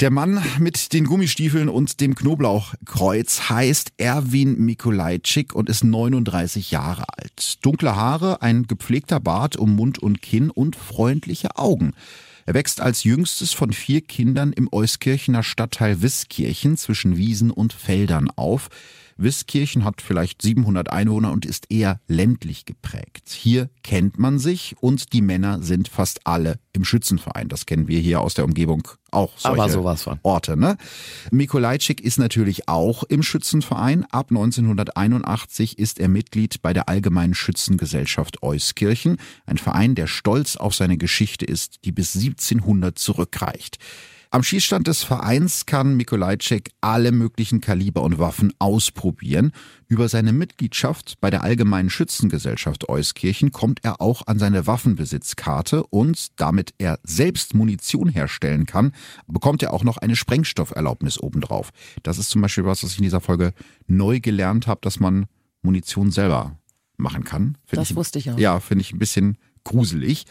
Der 0.00 0.10
Mann 0.10 0.42
mit 0.58 0.94
den 0.94 1.04
Gummistiefeln 1.04 1.68
und 1.68 2.00
dem 2.00 2.14
Knoblauchkreuz 2.14 3.50
heißt 3.50 3.92
Erwin 3.98 4.58
Mikolajczyk 4.58 5.54
und 5.54 5.68
ist 5.68 5.84
39 5.84 6.70
Jahre 6.70 7.04
alt. 7.18 7.58
Dunkle 7.60 7.94
Haare, 7.94 8.40
ein 8.40 8.66
gepflegter 8.66 9.20
Bart 9.20 9.56
um 9.58 9.76
Mund 9.76 9.98
und 9.98 10.22
Kinn 10.22 10.48
und 10.48 10.74
freundliche 10.74 11.58
Augen. 11.58 11.92
Er 12.46 12.54
wächst 12.54 12.80
als 12.80 13.04
jüngstes 13.04 13.52
von 13.52 13.74
vier 13.74 14.00
Kindern 14.00 14.54
im 14.54 14.68
Euskirchener 14.72 15.42
Stadtteil 15.42 16.00
Wiskirchen 16.00 16.78
zwischen 16.78 17.18
Wiesen 17.18 17.50
und 17.50 17.74
Feldern 17.74 18.30
auf. 18.34 18.70
Wiskirchen 19.22 19.84
hat 19.84 20.02
vielleicht 20.02 20.42
700 20.42 20.90
Einwohner 20.90 21.32
und 21.32 21.44
ist 21.44 21.70
eher 21.70 22.00
ländlich 22.08 22.64
geprägt. 22.64 23.30
Hier 23.30 23.70
kennt 23.82 24.18
man 24.18 24.38
sich 24.38 24.76
und 24.80 25.12
die 25.12 25.22
Männer 25.22 25.62
sind 25.62 25.88
fast 25.88 26.26
alle 26.26 26.58
im 26.72 26.84
Schützenverein. 26.84 27.48
Das 27.48 27.66
kennen 27.66 27.88
wir 27.88 28.00
hier 28.00 28.20
aus 28.20 28.34
der 28.34 28.44
Umgebung 28.44 28.88
auch 29.10 29.32
solche 29.36 29.62
Aber 29.62 29.70
sowas 29.70 30.02
von. 30.02 30.20
Orte. 30.22 30.56
Ne? 30.56 30.76
Mikolajczyk 31.30 32.00
ist 32.00 32.18
natürlich 32.18 32.68
auch 32.68 33.02
im 33.04 33.22
Schützenverein. 33.22 34.04
Ab 34.10 34.30
1981 34.30 35.78
ist 35.78 35.98
er 35.98 36.08
Mitglied 36.08 36.62
bei 36.62 36.72
der 36.72 36.88
Allgemeinen 36.88 37.34
Schützengesellschaft 37.34 38.42
Euskirchen, 38.42 39.18
ein 39.46 39.58
Verein, 39.58 39.94
der 39.94 40.06
stolz 40.06 40.56
auf 40.56 40.74
seine 40.74 40.96
Geschichte 40.96 41.44
ist, 41.44 41.84
die 41.84 41.92
bis 41.92 42.14
1700 42.14 42.98
zurückreicht. 42.98 43.78
Am 44.32 44.44
Schießstand 44.44 44.86
des 44.86 45.02
Vereins 45.02 45.66
kann 45.66 45.96
Mikolajczyk 45.96 46.70
alle 46.80 47.10
möglichen 47.10 47.60
Kaliber 47.60 48.02
und 48.02 48.20
Waffen 48.20 48.52
ausprobieren. 48.60 49.50
Über 49.88 50.08
seine 50.08 50.32
Mitgliedschaft 50.32 51.20
bei 51.20 51.30
der 51.30 51.42
Allgemeinen 51.42 51.90
Schützengesellschaft 51.90 52.88
Euskirchen 52.88 53.50
kommt 53.50 53.80
er 53.82 54.00
auch 54.00 54.28
an 54.28 54.38
seine 54.38 54.68
Waffenbesitzkarte 54.68 55.82
und 55.82 56.40
damit 56.40 56.74
er 56.78 57.00
selbst 57.02 57.54
Munition 57.54 58.08
herstellen 58.08 58.66
kann, 58.66 58.92
bekommt 59.26 59.64
er 59.64 59.72
auch 59.72 59.82
noch 59.82 59.96
eine 59.96 60.14
Sprengstofferlaubnis 60.14 61.18
obendrauf. 61.18 61.70
Das 62.04 62.16
ist 62.18 62.30
zum 62.30 62.40
Beispiel 62.40 62.64
was, 62.64 62.84
was 62.84 62.92
ich 62.92 62.98
in 62.98 63.04
dieser 63.04 63.20
Folge 63.20 63.52
neu 63.88 64.20
gelernt 64.20 64.68
habe, 64.68 64.80
dass 64.82 65.00
man 65.00 65.26
Munition 65.62 66.12
selber 66.12 66.56
machen 66.98 67.24
kann. 67.24 67.58
Find 67.66 67.80
das 67.80 67.90
ich, 67.90 67.96
wusste 67.96 68.20
ich 68.20 68.30
auch. 68.30 68.38
Ja, 68.38 68.60
finde 68.60 68.82
ich 68.82 68.92
ein 68.92 69.00
bisschen 69.00 69.38
gruselig. 69.64 70.24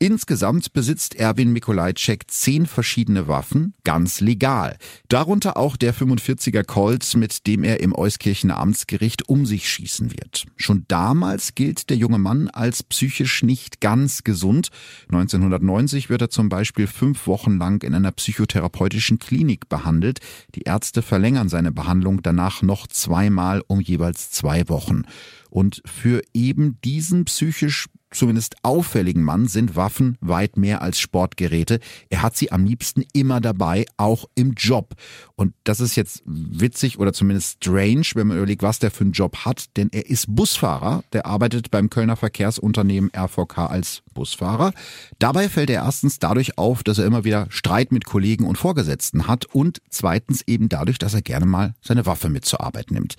Insgesamt 0.00 0.72
besitzt 0.72 1.14
Erwin 1.14 1.52
Mikolajczyk 1.52 2.30
zehn 2.30 2.66
verschiedene 2.66 3.28
Waffen, 3.28 3.74
ganz 3.84 4.20
legal. 4.20 4.76
Darunter 5.08 5.56
auch 5.56 5.76
der 5.76 5.94
45er 5.94 6.64
Colt, 6.64 7.16
mit 7.16 7.46
dem 7.46 7.62
er 7.62 7.80
im 7.80 7.94
Euskirchener 7.96 8.58
Amtsgericht 8.58 9.28
um 9.28 9.46
sich 9.46 9.68
schießen 9.68 10.10
wird. 10.10 10.46
Schon 10.56 10.84
damals 10.88 11.54
gilt 11.54 11.90
der 11.90 11.96
junge 11.96 12.18
Mann 12.18 12.48
als 12.48 12.82
psychisch 12.82 13.44
nicht 13.44 13.80
ganz 13.80 14.24
gesund. 14.24 14.68
1990 15.08 16.10
wird 16.10 16.22
er 16.22 16.30
zum 16.30 16.48
Beispiel 16.48 16.88
fünf 16.88 17.28
Wochen 17.28 17.56
lang 17.56 17.82
in 17.84 17.94
einer 17.94 18.12
psychotherapeutischen 18.12 19.20
Klinik 19.20 19.68
behandelt. 19.68 20.18
Die 20.56 20.62
Ärzte 20.62 21.02
verlängern 21.02 21.48
seine 21.48 21.70
Behandlung 21.70 22.20
danach 22.20 22.62
noch 22.62 22.88
zweimal 22.88 23.62
um 23.68 23.80
jeweils 23.80 24.30
zwei 24.30 24.68
Wochen. 24.68 25.04
Und 25.50 25.82
für 25.86 26.20
eben 26.34 26.80
diesen 26.82 27.26
psychisch 27.26 27.86
zumindest 28.14 28.56
auffälligen 28.62 29.22
Mann 29.22 29.46
sind 29.46 29.76
Waffen 29.76 30.16
weit 30.20 30.56
mehr 30.56 30.82
als 30.82 30.98
Sportgeräte. 30.98 31.80
Er 32.08 32.22
hat 32.22 32.36
sie 32.36 32.52
am 32.52 32.64
liebsten 32.64 33.04
immer 33.12 33.40
dabei, 33.40 33.86
auch 33.96 34.26
im 34.34 34.52
Job. 34.52 34.94
Und 35.36 35.54
das 35.64 35.80
ist 35.80 35.96
jetzt 35.96 36.22
witzig 36.26 36.98
oder 36.98 37.12
zumindest 37.12 37.56
strange, 37.64 38.06
wenn 38.14 38.28
man 38.28 38.36
überlegt, 38.36 38.62
was 38.62 38.78
der 38.78 38.90
für 38.90 39.04
einen 39.04 39.12
Job 39.12 39.44
hat, 39.44 39.76
denn 39.76 39.88
er 39.92 40.08
ist 40.08 40.34
Busfahrer, 40.34 41.02
der 41.12 41.26
arbeitet 41.26 41.70
beim 41.70 41.90
Kölner 41.90 42.16
Verkehrsunternehmen 42.16 43.10
RVK 43.16 43.58
als 43.58 44.02
Busfahrer. 44.14 44.72
Dabei 45.18 45.48
fällt 45.48 45.70
er 45.70 45.84
erstens 45.84 46.18
dadurch 46.18 46.56
auf, 46.56 46.82
dass 46.82 46.98
er 46.98 47.06
immer 47.06 47.24
wieder 47.24 47.46
Streit 47.50 47.92
mit 47.92 48.04
Kollegen 48.04 48.46
und 48.46 48.58
Vorgesetzten 48.58 49.26
hat 49.26 49.46
und 49.46 49.80
zweitens 49.90 50.42
eben 50.46 50.68
dadurch, 50.68 50.98
dass 50.98 51.14
er 51.14 51.22
gerne 51.22 51.46
mal 51.46 51.74
seine 51.80 52.06
Waffe 52.06 52.28
mit 52.28 52.44
zur 52.44 52.60
Arbeit 52.60 52.90
nimmt. 52.90 53.16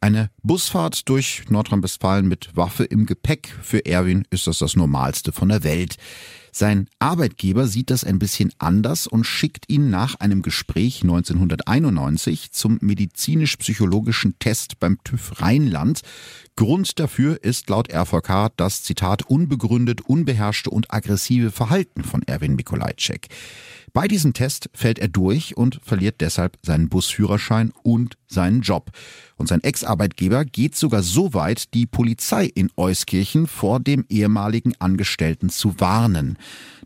Eine 0.00 0.30
Busfahrt 0.42 1.08
durch 1.08 1.44
Nordrhein-Westfalen 1.48 2.28
mit 2.28 2.56
Waffe 2.56 2.84
im 2.84 3.06
Gepäck 3.06 3.52
für 3.62 3.84
Erwin 3.84 4.24
ist 4.30 4.35
das 4.44 4.58
das 4.58 4.76
Normalste 4.76 5.32
von 5.32 5.48
der 5.48 5.62
Welt. 5.64 5.96
Sein 6.58 6.88
Arbeitgeber 7.00 7.66
sieht 7.66 7.90
das 7.90 8.02
ein 8.02 8.18
bisschen 8.18 8.50
anders 8.56 9.06
und 9.06 9.24
schickt 9.24 9.68
ihn 9.68 9.90
nach 9.90 10.14
einem 10.20 10.40
Gespräch 10.40 11.02
1991 11.02 12.50
zum 12.50 12.78
medizinisch-psychologischen 12.80 14.38
Test 14.38 14.80
beim 14.80 14.96
TÜV 15.04 15.42
Rheinland. 15.42 16.00
Grund 16.56 16.98
dafür 16.98 17.44
ist 17.44 17.68
laut 17.68 17.92
RVK 17.92 18.52
das 18.56 18.82
Zitat 18.82 19.24
unbegründet, 19.26 20.00
unbeherrschte 20.00 20.70
und 20.70 20.94
aggressive 20.94 21.50
Verhalten 21.50 22.02
von 22.02 22.22
Erwin 22.22 22.56
Mikolajczyk. 22.56 23.28
Bei 23.96 24.08
diesem 24.08 24.34
Test 24.34 24.68
fällt 24.74 24.98
er 24.98 25.08
durch 25.08 25.56
und 25.56 25.80
verliert 25.82 26.20
deshalb 26.20 26.58
seinen 26.62 26.90
Busführerschein 26.90 27.72
und 27.82 28.18
seinen 28.26 28.60
Job. 28.60 28.90
Und 29.36 29.48
sein 29.48 29.62
Ex-Arbeitgeber 29.62 30.44
geht 30.44 30.76
sogar 30.76 31.02
so 31.02 31.32
weit, 31.32 31.72
die 31.72 31.86
Polizei 31.86 32.44
in 32.44 32.70
Euskirchen 32.76 33.46
vor 33.46 33.80
dem 33.80 34.04
ehemaligen 34.10 34.74
Angestellten 34.78 35.48
zu 35.48 35.80
warnen. 35.80 36.36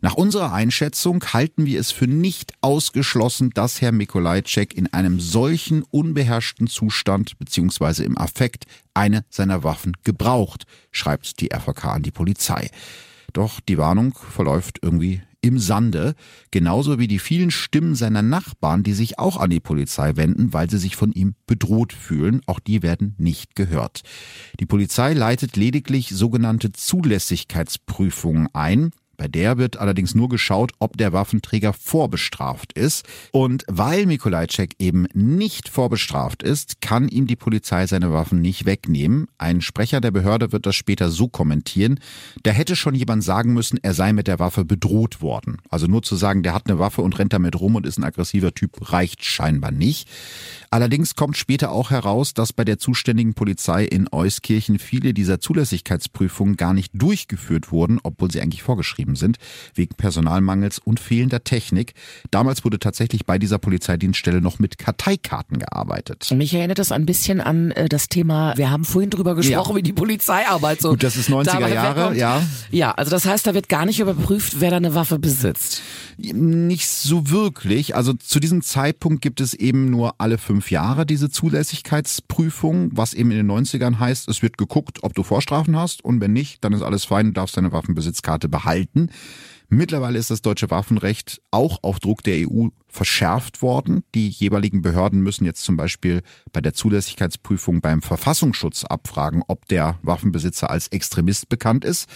Nach 0.01 0.15
unserer 0.15 0.51
Einschätzung 0.51 1.23
halten 1.23 1.65
wir 1.65 1.79
es 1.79 1.91
für 1.91 2.07
nicht 2.07 2.53
ausgeschlossen, 2.61 3.51
dass 3.51 3.81
Herr 3.81 3.91
Mikolajczyk 3.91 4.73
in 4.73 4.91
einem 4.91 5.19
solchen 5.19 5.83
unbeherrschten 5.83 6.67
Zustand 6.67 7.37
bzw. 7.37 8.03
im 8.03 8.17
Affekt 8.17 8.65
eine 8.95 9.23
seiner 9.29 9.63
Waffen 9.63 9.95
gebraucht, 10.03 10.65
schreibt 10.91 11.39
die 11.39 11.53
RVK 11.53 11.85
an 11.85 12.03
die 12.03 12.11
Polizei. 12.11 12.69
Doch 13.33 13.59
die 13.59 13.77
Warnung 13.77 14.15
verläuft 14.15 14.79
irgendwie 14.81 15.21
im 15.41 15.57
Sande, 15.57 16.13
genauso 16.51 16.99
wie 16.99 17.07
die 17.07 17.19
vielen 17.19 17.51
Stimmen 17.51 17.95
seiner 17.95 18.21
Nachbarn, 18.21 18.83
die 18.83 18.93
sich 18.93 19.19
auch 19.19 19.37
an 19.37 19.49
die 19.49 19.59
Polizei 19.59 20.15
wenden, 20.15 20.53
weil 20.53 20.69
sie 20.69 20.77
sich 20.77 20.95
von 20.95 21.11
ihm 21.11 21.35
bedroht 21.47 21.93
fühlen. 21.93 22.41
Auch 22.45 22.59
die 22.59 22.83
werden 22.83 23.15
nicht 23.17 23.55
gehört. 23.55 24.01
Die 24.59 24.65
Polizei 24.65 25.13
leitet 25.13 25.57
lediglich 25.57 26.09
sogenannte 26.09 26.71
Zulässigkeitsprüfungen 26.71 28.49
ein. 28.53 28.91
Bei 29.21 29.27
der 29.27 29.59
wird 29.59 29.77
allerdings 29.77 30.15
nur 30.15 30.29
geschaut, 30.29 30.71
ob 30.79 30.97
der 30.97 31.13
Waffenträger 31.13 31.73
vorbestraft 31.73 32.73
ist. 32.73 33.05
Und 33.31 33.63
weil 33.67 34.07
Mikolajczyk 34.07 34.73
eben 34.79 35.05
nicht 35.13 35.69
vorbestraft 35.69 36.41
ist, 36.41 36.81
kann 36.81 37.07
ihm 37.07 37.27
die 37.27 37.35
Polizei 37.35 37.85
seine 37.85 38.11
Waffen 38.11 38.41
nicht 38.41 38.65
wegnehmen. 38.65 39.27
Ein 39.37 39.61
Sprecher 39.61 40.01
der 40.01 40.09
Behörde 40.09 40.51
wird 40.51 40.65
das 40.65 40.75
später 40.75 41.11
so 41.11 41.27
kommentieren. 41.27 41.99
Da 42.41 42.49
hätte 42.49 42.75
schon 42.75 42.95
jemand 42.95 43.23
sagen 43.23 43.53
müssen, 43.53 43.77
er 43.83 43.93
sei 43.93 44.11
mit 44.11 44.25
der 44.25 44.39
Waffe 44.39 44.65
bedroht 44.65 45.21
worden. 45.21 45.57
Also 45.69 45.85
nur 45.85 46.01
zu 46.01 46.15
sagen, 46.15 46.41
der 46.41 46.55
hat 46.55 46.67
eine 46.67 46.79
Waffe 46.79 47.03
und 47.03 47.19
rennt 47.19 47.33
damit 47.33 47.59
rum 47.59 47.75
und 47.75 47.85
ist 47.85 47.99
ein 47.99 48.03
aggressiver 48.03 48.55
Typ, 48.55 48.91
reicht 48.91 49.23
scheinbar 49.23 49.69
nicht. 49.69 50.09
Allerdings 50.73 51.15
kommt 51.15 51.35
später 51.35 51.73
auch 51.73 51.91
heraus, 51.91 52.33
dass 52.33 52.53
bei 52.53 52.63
der 52.63 52.79
zuständigen 52.79 53.33
Polizei 53.33 53.83
in 53.83 54.07
Euskirchen 54.09 54.79
viele 54.79 55.13
dieser 55.13 55.41
Zulässigkeitsprüfungen 55.41 56.55
gar 56.55 56.73
nicht 56.73 56.93
durchgeführt 56.93 57.73
wurden, 57.73 57.99
obwohl 58.03 58.31
sie 58.31 58.39
eigentlich 58.39 58.63
vorgeschrieben 58.63 59.17
sind, 59.17 59.37
wegen 59.75 59.95
Personalmangels 59.95 60.79
und 60.79 61.01
fehlender 61.01 61.43
Technik. 61.43 61.93
Damals 62.31 62.63
wurde 62.63 62.79
tatsächlich 62.79 63.25
bei 63.25 63.37
dieser 63.37 63.57
Polizeidienststelle 63.57 64.39
noch 64.39 64.59
mit 64.59 64.77
Karteikarten 64.77 65.59
gearbeitet. 65.59 66.31
Mich 66.33 66.53
erinnert 66.53 66.79
das 66.79 66.93
ein 66.93 67.05
bisschen 67.05 67.41
an 67.41 67.71
äh, 67.71 67.89
das 67.89 68.07
Thema, 68.07 68.53
wir 68.55 68.71
haben 68.71 68.85
vorhin 68.85 69.09
drüber 69.09 69.35
gesprochen, 69.35 69.71
ja. 69.71 69.75
wie 69.75 69.83
die 69.83 69.91
Polizeiarbeit 69.91 70.79
so. 70.79 70.91
Gut, 70.91 71.03
das 71.03 71.17
ist 71.17 71.29
90er 71.29 71.67
Jahre, 71.67 72.15
ja. 72.15 72.41
Ja, 72.71 72.91
also 72.91 73.11
das 73.11 73.25
heißt, 73.25 73.45
da 73.45 73.53
wird 73.53 73.67
gar 73.67 73.85
nicht 73.85 73.99
überprüft, 73.99 74.61
wer 74.61 74.69
da 74.69 74.77
eine 74.77 74.95
Waffe 74.95 75.19
besitzt. 75.19 75.81
Nicht 76.17 76.87
so 76.87 77.29
wirklich. 77.29 77.93
Also 77.93 78.13
zu 78.13 78.39
diesem 78.39 78.61
Zeitpunkt 78.61 79.21
gibt 79.21 79.41
es 79.41 79.53
eben 79.53 79.89
nur 79.89 80.15
alle 80.19 80.37
fünf 80.37 80.60
Jahre 80.69 81.05
diese 81.05 81.29
Zulässigkeitsprüfung, 81.29 82.91
was 82.93 83.13
eben 83.13 83.31
in 83.31 83.37
den 83.37 83.51
90ern 83.51 83.99
heißt, 83.99 84.27
es 84.27 84.41
wird 84.41 84.57
geguckt, 84.57 85.03
ob 85.03 85.13
du 85.13 85.23
Vorstrafen 85.23 85.75
hast 85.75 86.03
und 86.05 86.21
wenn 86.21 86.33
nicht, 86.33 86.63
dann 86.63 86.73
ist 86.73 86.81
alles 86.81 87.05
fein, 87.05 87.27
du 87.27 87.31
darfst 87.33 87.57
deine 87.57 87.71
Waffenbesitzkarte 87.71 88.49
behalten. 88.49 89.09
Mittlerweile 89.73 90.19
ist 90.19 90.29
das 90.29 90.41
deutsche 90.41 90.69
Waffenrecht 90.69 91.41
auch 91.49 91.79
auf 91.81 92.01
Druck 92.01 92.23
der 92.23 92.45
EU 92.45 92.67
verschärft 92.89 93.61
worden. 93.61 94.03
Die 94.13 94.27
jeweiligen 94.27 94.81
Behörden 94.81 95.21
müssen 95.21 95.45
jetzt 95.45 95.63
zum 95.63 95.77
Beispiel 95.77 96.23
bei 96.51 96.59
der 96.59 96.73
Zulässigkeitsprüfung 96.73 97.79
beim 97.79 98.01
Verfassungsschutz 98.01 98.83
abfragen, 98.83 99.43
ob 99.47 99.65
der 99.69 99.97
Waffenbesitzer 100.01 100.69
als 100.69 100.89
Extremist 100.89 101.47
bekannt 101.47 101.85
ist 101.85 102.09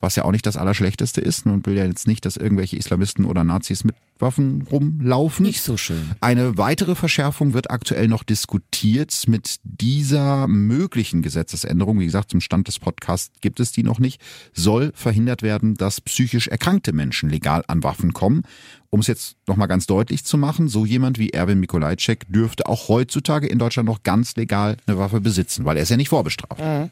was 0.00 0.16
ja 0.16 0.24
auch 0.24 0.32
nicht 0.32 0.46
das 0.46 0.56
Allerschlechteste 0.56 1.20
ist. 1.20 1.46
Man 1.46 1.64
will 1.66 1.76
ja 1.76 1.84
jetzt 1.84 2.06
nicht, 2.06 2.24
dass 2.24 2.36
irgendwelche 2.36 2.76
Islamisten 2.76 3.26
oder 3.26 3.44
Nazis 3.44 3.84
mit 3.84 3.94
Waffen 4.18 4.62
rumlaufen. 4.70 5.44
Nicht 5.44 5.60
so 5.60 5.76
schön. 5.76 6.10
Eine 6.20 6.56
weitere 6.58 6.94
Verschärfung 6.94 7.52
wird 7.52 7.70
aktuell 7.70 8.08
noch 8.08 8.22
diskutiert 8.22 9.24
mit 9.28 9.56
dieser 9.62 10.48
möglichen 10.48 11.22
Gesetzesänderung. 11.22 12.00
Wie 12.00 12.06
gesagt, 12.06 12.30
zum 12.30 12.40
Stand 12.40 12.68
des 12.68 12.78
Podcasts 12.78 13.30
gibt 13.40 13.60
es 13.60 13.72
die 13.72 13.82
noch 13.82 13.98
nicht. 13.98 14.20
Soll 14.52 14.92
verhindert 14.94 15.42
werden, 15.42 15.74
dass 15.74 16.00
psychisch 16.00 16.48
erkrankte 16.48 16.92
Menschen 16.92 17.28
legal 17.28 17.62
an 17.66 17.82
Waffen 17.82 18.12
kommen. 18.12 18.42
Um 18.88 19.00
es 19.00 19.06
jetzt 19.06 19.36
nochmal 19.46 19.68
ganz 19.68 19.86
deutlich 19.86 20.24
zu 20.24 20.36
machen, 20.36 20.68
so 20.68 20.84
jemand 20.84 21.18
wie 21.18 21.30
Erwin 21.30 21.60
Mikolajczyk 21.60 22.26
dürfte 22.28 22.66
auch 22.66 22.88
heutzutage 22.88 23.46
in 23.46 23.58
Deutschland 23.58 23.88
noch 23.88 24.02
ganz 24.02 24.34
legal 24.36 24.76
eine 24.86 24.98
Waffe 24.98 25.20
besitzen, 25.20 25.64
weil 25.64 25.76
er 25.76 25.84
ist 25.84 25.90
ja 25.90 25.96
nicht 25.96 26.08
vorbestraft. 26.08 26.60
Mhm. 26.60 26.90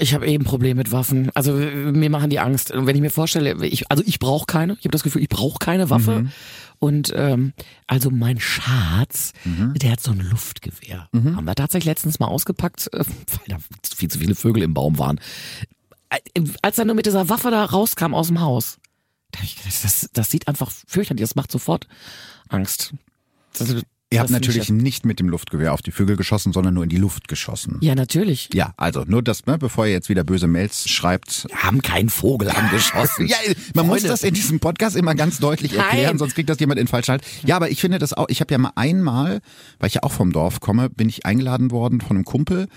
Ich 0.00 0.14
habe 0.14 0.26
eben 0.26 0.44
eh 0.44 0.48
Problem 0.48 0.76
mit 0.76 0.92
Waffen. 0.92 1.30
Also 1.34 1.52
mir 1.52 2.10
machen 2.10 2.30
die 2.30 2.38
Angst. 2.38 2.70
Und 2.70 2.86
wenn 2.86 2.96
ich 2.96 3.02
mir 3.02 3.10
vorstelle, 3.10 3.64
ich, 3.66 3.90
also 3.90 4.02
ich 4.06 4.18
brauche 4.18 4.46
keine. 4.46 4.74
Ich 4.74 4.84
habe 4.84 4.90
das 4.90 5.02
Gefühl, 5.02 5.22
ich 5.22 5.28
brauche 5.28 5.58
keine 5.58 5.90
Waffe. 5.90 6.22
Mhm. 6.22 6.32
Und 6.78 7.12
ähm, 7.14 7.52
also 7.86 8.10
mein 8.10 8.38
Schatz, 8.38 9.32
mhm. 9.44 9.74
der 9.74 9.92
hat 9.92 10.00
so 10.00 10.12
ein 10.12 10.20
Luftgewehr. 10.20 11.08
Mhm. 11.12 11.36
Haben 11.36 11.44
wir 11.44 11.54
tatsächlich 11.54 11.86
letztens 11.86 12.20
mal 12.20 12.28
ausgepackt, 12.28 12.92
äh, 12.92 12.98
weil 13.04 13.48
da 13.48 13.56
viel 13.94 14.08
zu 14.08 14.18
viele 14.18 14.34
Vögel 14.34 14.62
im 14.62 14.74
Baum 14.74 14.98
waren. 14.98 15.20
Äh, 16.10 16.18
als 16.62 16.78
er 16.78 16.84
nur 16.84 16.94
mit 16.94 17.06
dieser 17.06 17.28
Waffe 17.28 17.50
da 17.50 17.64
rauskam 17.64 18.14
aus 18.14 18.28
dem 18.28 18.40
Haus, 18.40 18.78
das, 19.82 20.08
das 20.12 20.30
sieht 20.30 20.48
einfach 20.48 20.70
fürchterlich. 20.86 21.22
Das 21.22 21.34
macht 21.34 21.50
sofort 21.50 21.86
Angst. 22.48 22.94
Das, 23.58 23.74
Ihr 24.10 24.20
habt 24.20 24.30
natürlich 24.30 24.70
nicht 24.70 25.04
mit 25.04 25.20
dem 25.20 25.28
Luftgewehr 25.28 25.74
auf 25.74 25.82
die 25.82 25.90
Vögel 25.90 26.16
geschossen, 26.16 26.54
sondern 26.54 26.72
nur 26.72 26.84
in 26.84 26.88
die 26.88 26.96
Luft 26.96 27.28
geschossen. 27.28 27.76
Ja, 27.82 27.94
natürlich. 27.94 28.48
Ja, 28.54 28.72
also 28.78 29.04
nur 29.06 29.22
das, 29.22 29.44
ne, 29.44 29.58
bevor 29.58 29.84
ihr 29.84 29.92
jetzt 29.92 30.08
wieder 30.08 30.24
böse 30.24 30.46
Mails 30.46 30.88
schreibt. 30.88 31.46
Wir 31.48 31.62
haben 31.62 31.82
keinen 31.82 32.08
Vogel 32.08 32.48
angeschossen. 32.48 33.26
ja, 33.28 33.36
man 33.74 33.84
Freunde. 33.84 33.88
muss 33.88 34.02
das 34.04 34.22
in 34.22 34.32
diesem 34.32 34.60
Podcast 34.60 34.96
immer 34.96 35.14
ganz 35.14 35.40
deutlich 35.40 35.76
erklären, 35.76 36.12
Nein. 36.12 36.18
sonst 36.18 36.34
kriegt 36.34 36.48
das 36.48 36.58
jemand 36.58 36.80
in 36.80 36.86
falschen 36.86 37.12
Halt. 37.12 37.22
Ja, 37.44 37.56
aber 37.56 37.70
ich 37.70 37.82
finde 37.82 37.98
das 37.98 38.14
auch, 38.14 38.30
ich 38.30 38.40
habe 38.40 38.50
ja 38.50 38.56
mal 38.56 38.72
einmal, 38.76 39.40
weil 39.78 39.88
ich 39.88 39.94
ja 39.94 40.02
auch 40.02 40.12
vom 40.12 40.32
Dorf 40.32 40.60
komme, 40.60 40.88
bin 40.88 41.10
ich 41.10 41.26
eingeladen 41.26 41.70
worden 41.70 42.00
von 42.00 42.16
einem 42.16 42.24
Kumpel, 42.24 42.68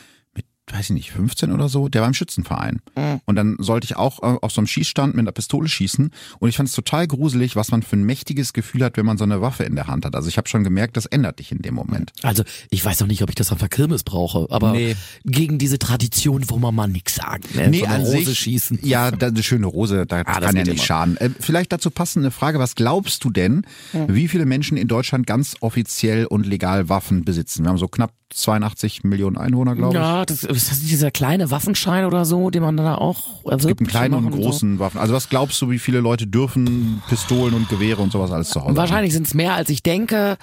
weiß 0.70 0.90
ich 0.90 0.96
nicht, 0.96 1.12
15 1.12 1.52
oder 1.52 1.70
so, 1.70 1.90
der 1.90 2.02
war 2.02 2.08
im 2.08 2.14
Schützenverein. 2.14 2.82
Mhm. 2.96 3.22
Und 3.26 3.36
dann 3.36 3.58
sollte 3.60 3.86
ich 3.86 3.96
auch 3.96 4.22
äh, 4.22 4.38
auf 4.42 4.52
so 4.52 4.62
einem 4.62 4.68
Schießstand 4.68 5.16
mit 5.16 5.24
einer 5.24 5.32
Pistole 5.32 5.68
schießen. 5.68 6.12
Und 6.40 6.50
ich 6.50 6.58
fand 6.58 6.70
es 6.70 6.76
total 6.76 7.08
gruselig, 7.08 7.56
was 7.56 7.72
man 7.72 7.84
für 7.84 7.98
ein 7.98 8.04
mächtiges 8.04 8.54
Gefühl 8.54 8.84
hat, 8.84 8.98
wenn 8.98 9.06
man 9.06 9.18
so 9.18 9.24
eine 9.24 9.42
Waffe 9.42 9.64
in 9.64 9.76
der 9.76 9.88
Hand 9.88 10.06
hat. 10.06 10.16
Also 10.16 10.30
ich 10.30 10.38
habe 10.38 10.48
schon 10.48 10.64
gemerkt, 10.64 10.98
das 10.98 11.06
ändert 11.06 11.40
dich 11.40 11.52
in 11.52 11.60
dem 11.60 11.74
Moment. 11.74 12.14
Also 12.24 12.44
ich 12.70 12.84
weiß 12.84 13.02
auch 13.02 13.08
nicht, 13.08 13.22
ob 13.22 13.30
ich 13.30 13.36
das 13.36 13.52
auf 13.52 13.60
der 13.60 13.70
Kirmes 13.70 14.04
brauche, 14.04 14.48
aber 14.50 14.72
nee. 14.72 14.96
gegen 15.26 15.58
diese 15.58 15.80
Tradition, 15.80 16.50
wo 16.50 16.58
man 16.58 16.74
mal 16.74 16.88
nichts 16.88 17.16
sagen. 17.16 17.44
Ne? 17.54 17.70
Nee, 17.70 17.80
so 17.80 17.86
eine 17.86 18.04
Rose 18.04 18.26
sich, 18.26 18.40
schießen. 18.40 18.80
Ja, 18.84 19.12
da, 19.12 19.28
eine 19.28 19.44
schöne 19.44 19.68
Rose, 19.68 20.06
da 20.06 20.20
ah, 20.20 20.24
kann 20.24 20.56
ja 20.56 20.64
nicht 20.64 20.68
immer. 20.68 20.78
schaden. 20.78 21.18
Äh, 21.18 21.32
vielleicht 21.40 21.72
dazu 21.72 21.92
passende 21.92 22.32
Frage, 22.32 22.60
was 22.60 22.76
glaubst 22.76 23.24
du 23.24 23.30
denn, 23.30 23.64
mhm. 23.94 24.14
wie 24.14 24.28
viele 24.28 24.46
Menschen 24.46 24.78
in 24.78 24.88
Deutschland 24.88 25.28
ganz 25.28 25.56
offiziell 25.60 26.26
und 26.26 26.46
legal 26.46 26.88
Waffen 26.88 27.26
besitzen? 27.26 27.64
Wir 27.64 27.70
haben 27.70 27.78
so 27.78 27.88
knapp 27.88 28.14
82 28.34 29.04
Millionen 29.04 29.38
Einwohner, 29.38 29.76
glaube 29.76 29.94
ich. 29.94 30.02
Ja, 30.02 30.26
das, 30.26 30.44
ist 30.44 30.72
das 30.72 30.80
dieser 30.80 31.12
kleine 31.12 31.52
Waffenschein 31.52 32.06
oder 32.06 32.26
so, 32.26 32.50
den 32.50 32.64
man 32.64 32.78
da 32.78 32.96
auch 32.96 33.44
erwirbt? 33.46 33.62
Es 33.62 33.68
gibt 33.68 33.80
einen 33.82 33.88
kleinen 33.88 34.14
und 34.14 34.28
einen 34.28 34.42
großen 34.42 34.78
so. 34.78 34.80
Waffen. 34.80 35.00
Also 35.00 35.14
was 35.14 35.30
glaubst 35.30 35.62
du, 35.62 35.70
wie 35.70 35.80
viele 35.80 36.00
Leute 36.00 36.28
dürfen 36.28 37.02
Pistolen 37.10 37.54
und 37.54 37.70
Gewehre 37.70 38.02
und 38.02 38.12
sowas 38.12 38.32
alles 38.32 38.50
zu 38.50 38.64
Hause 38.64 38.76
Wahrscheinlich 38.76 39.14
sind 39.14 39.28
es 39.28 39.34
mehr, 39.34 39.54
als 39.54 39.70
ich 39.70 39.84
denke, 39.84 40.38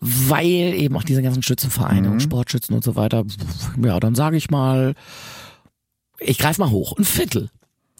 weil 0.00 0.44
eben 0.44 0.96
auch 0.96 1.04
diese 1.04 1.22
ganzen 1.22 1.42
Schützenvereine 1.42 2.08
mhm. 2.08 2.14
und 2.14 2.20
Sportschützen 2.20 2.74
und 2.74 2.84
so 2.84 2.96
weiter. 2.96 3.24
Ja, 3.82 4.00
dann 4.00 4.14
sage 4.14 4.36
ich 4.36 4.50
mal, 4.50 4.94
ich 6.18 6.38
greife 6.38 6.60
mal 6.60 6.70
hoch, 6.70 6.96
ein 6.98 7.04
Viertel. 7.04 7.50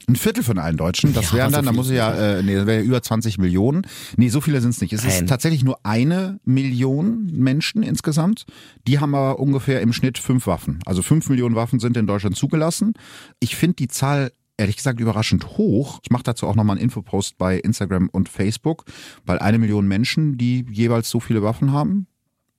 Ein 0.09 0.16
Viertel 0.16 0.45
von 0.45 0.59
allen 0.59 0.77
Deutschen. 0.77 1.12
Das 1.14 1.31
ja, 1.31 1.38
wären 1.38 1.53
dann, 1.53 1.64
so 1.64 1.71
da 1.71 1.77
muss 1.77 1.90
ich 1.90 1.97
ja, 1.97 2.38
äh, 2.38 2.42
nee, 2.42 2.55
das 2.55 2.66
wäre 2.66 2.83
über 2.83 3.03
20 3.03 3.38
Millionen. 3.38 3.83
Nee, 4.16 4.29
so 4.29 4.40
viele 4.40 4.61
sind 4.61 4.71
es 4.71 4.81
nicht. 4.81 4.92
Es 4.92 5.03
Nein. 5.03 5.11
ist 5.11 5.29
tatsächlich 5.29 5.64
nur 5.64 5.81
eine 5.85 6.38
Million 6.45 7.27
Menschen 7.33 7.83
insgesamt. 7.83 8.45
Die 8.87 9.01
haben 9.01 9.14
aber 9.14 9.40
ungefähr 9.40 9.81
im 9.81 9.92
Schnitt 9.92 10.19
fünf 10.19 10.47
Waffen. 10.47 10.79
Also 10.87 11.03
fünf 11.03 11.29
Millionen 11.29 11.57
Waffen 11.57 11.81
sind 11.81 11.97
in 11.97 12.07
Deutschland 12.07 12.37
zugelassen. 12.37 12.95
Ich 13.40 13.57
finde 13.57 13.77
die 13.77 13.88
Zahl 13.88 14.31
ehrlich 14.57 14.77
gesagt 14.77 15.01
überraschend 15.01 15.59
hoch. 15.59 15.99
Ich 16.03 16.11
mache 16.11 16.23
dazu 16.23 16.47
auch 16.47 16.55
nochmal 16.55 16.77
einen 16.77 16.85
Infopost 16.85 17.37
bei 17.37 17.59
Instagram 17.59 18.09
und 18.09 18.29
Facebook, 18.29 18.85
weil 19.25 19.38
eine 19.38 19.59
Million 19.59 19.87
Menschen, 19.87 20.38
die 20.38 20.64
jeweils 20.71 21.11
so 21.11 21.21
viele 21.21 21.42
Waffen 21.42 21.73
haben, 21.73 22.07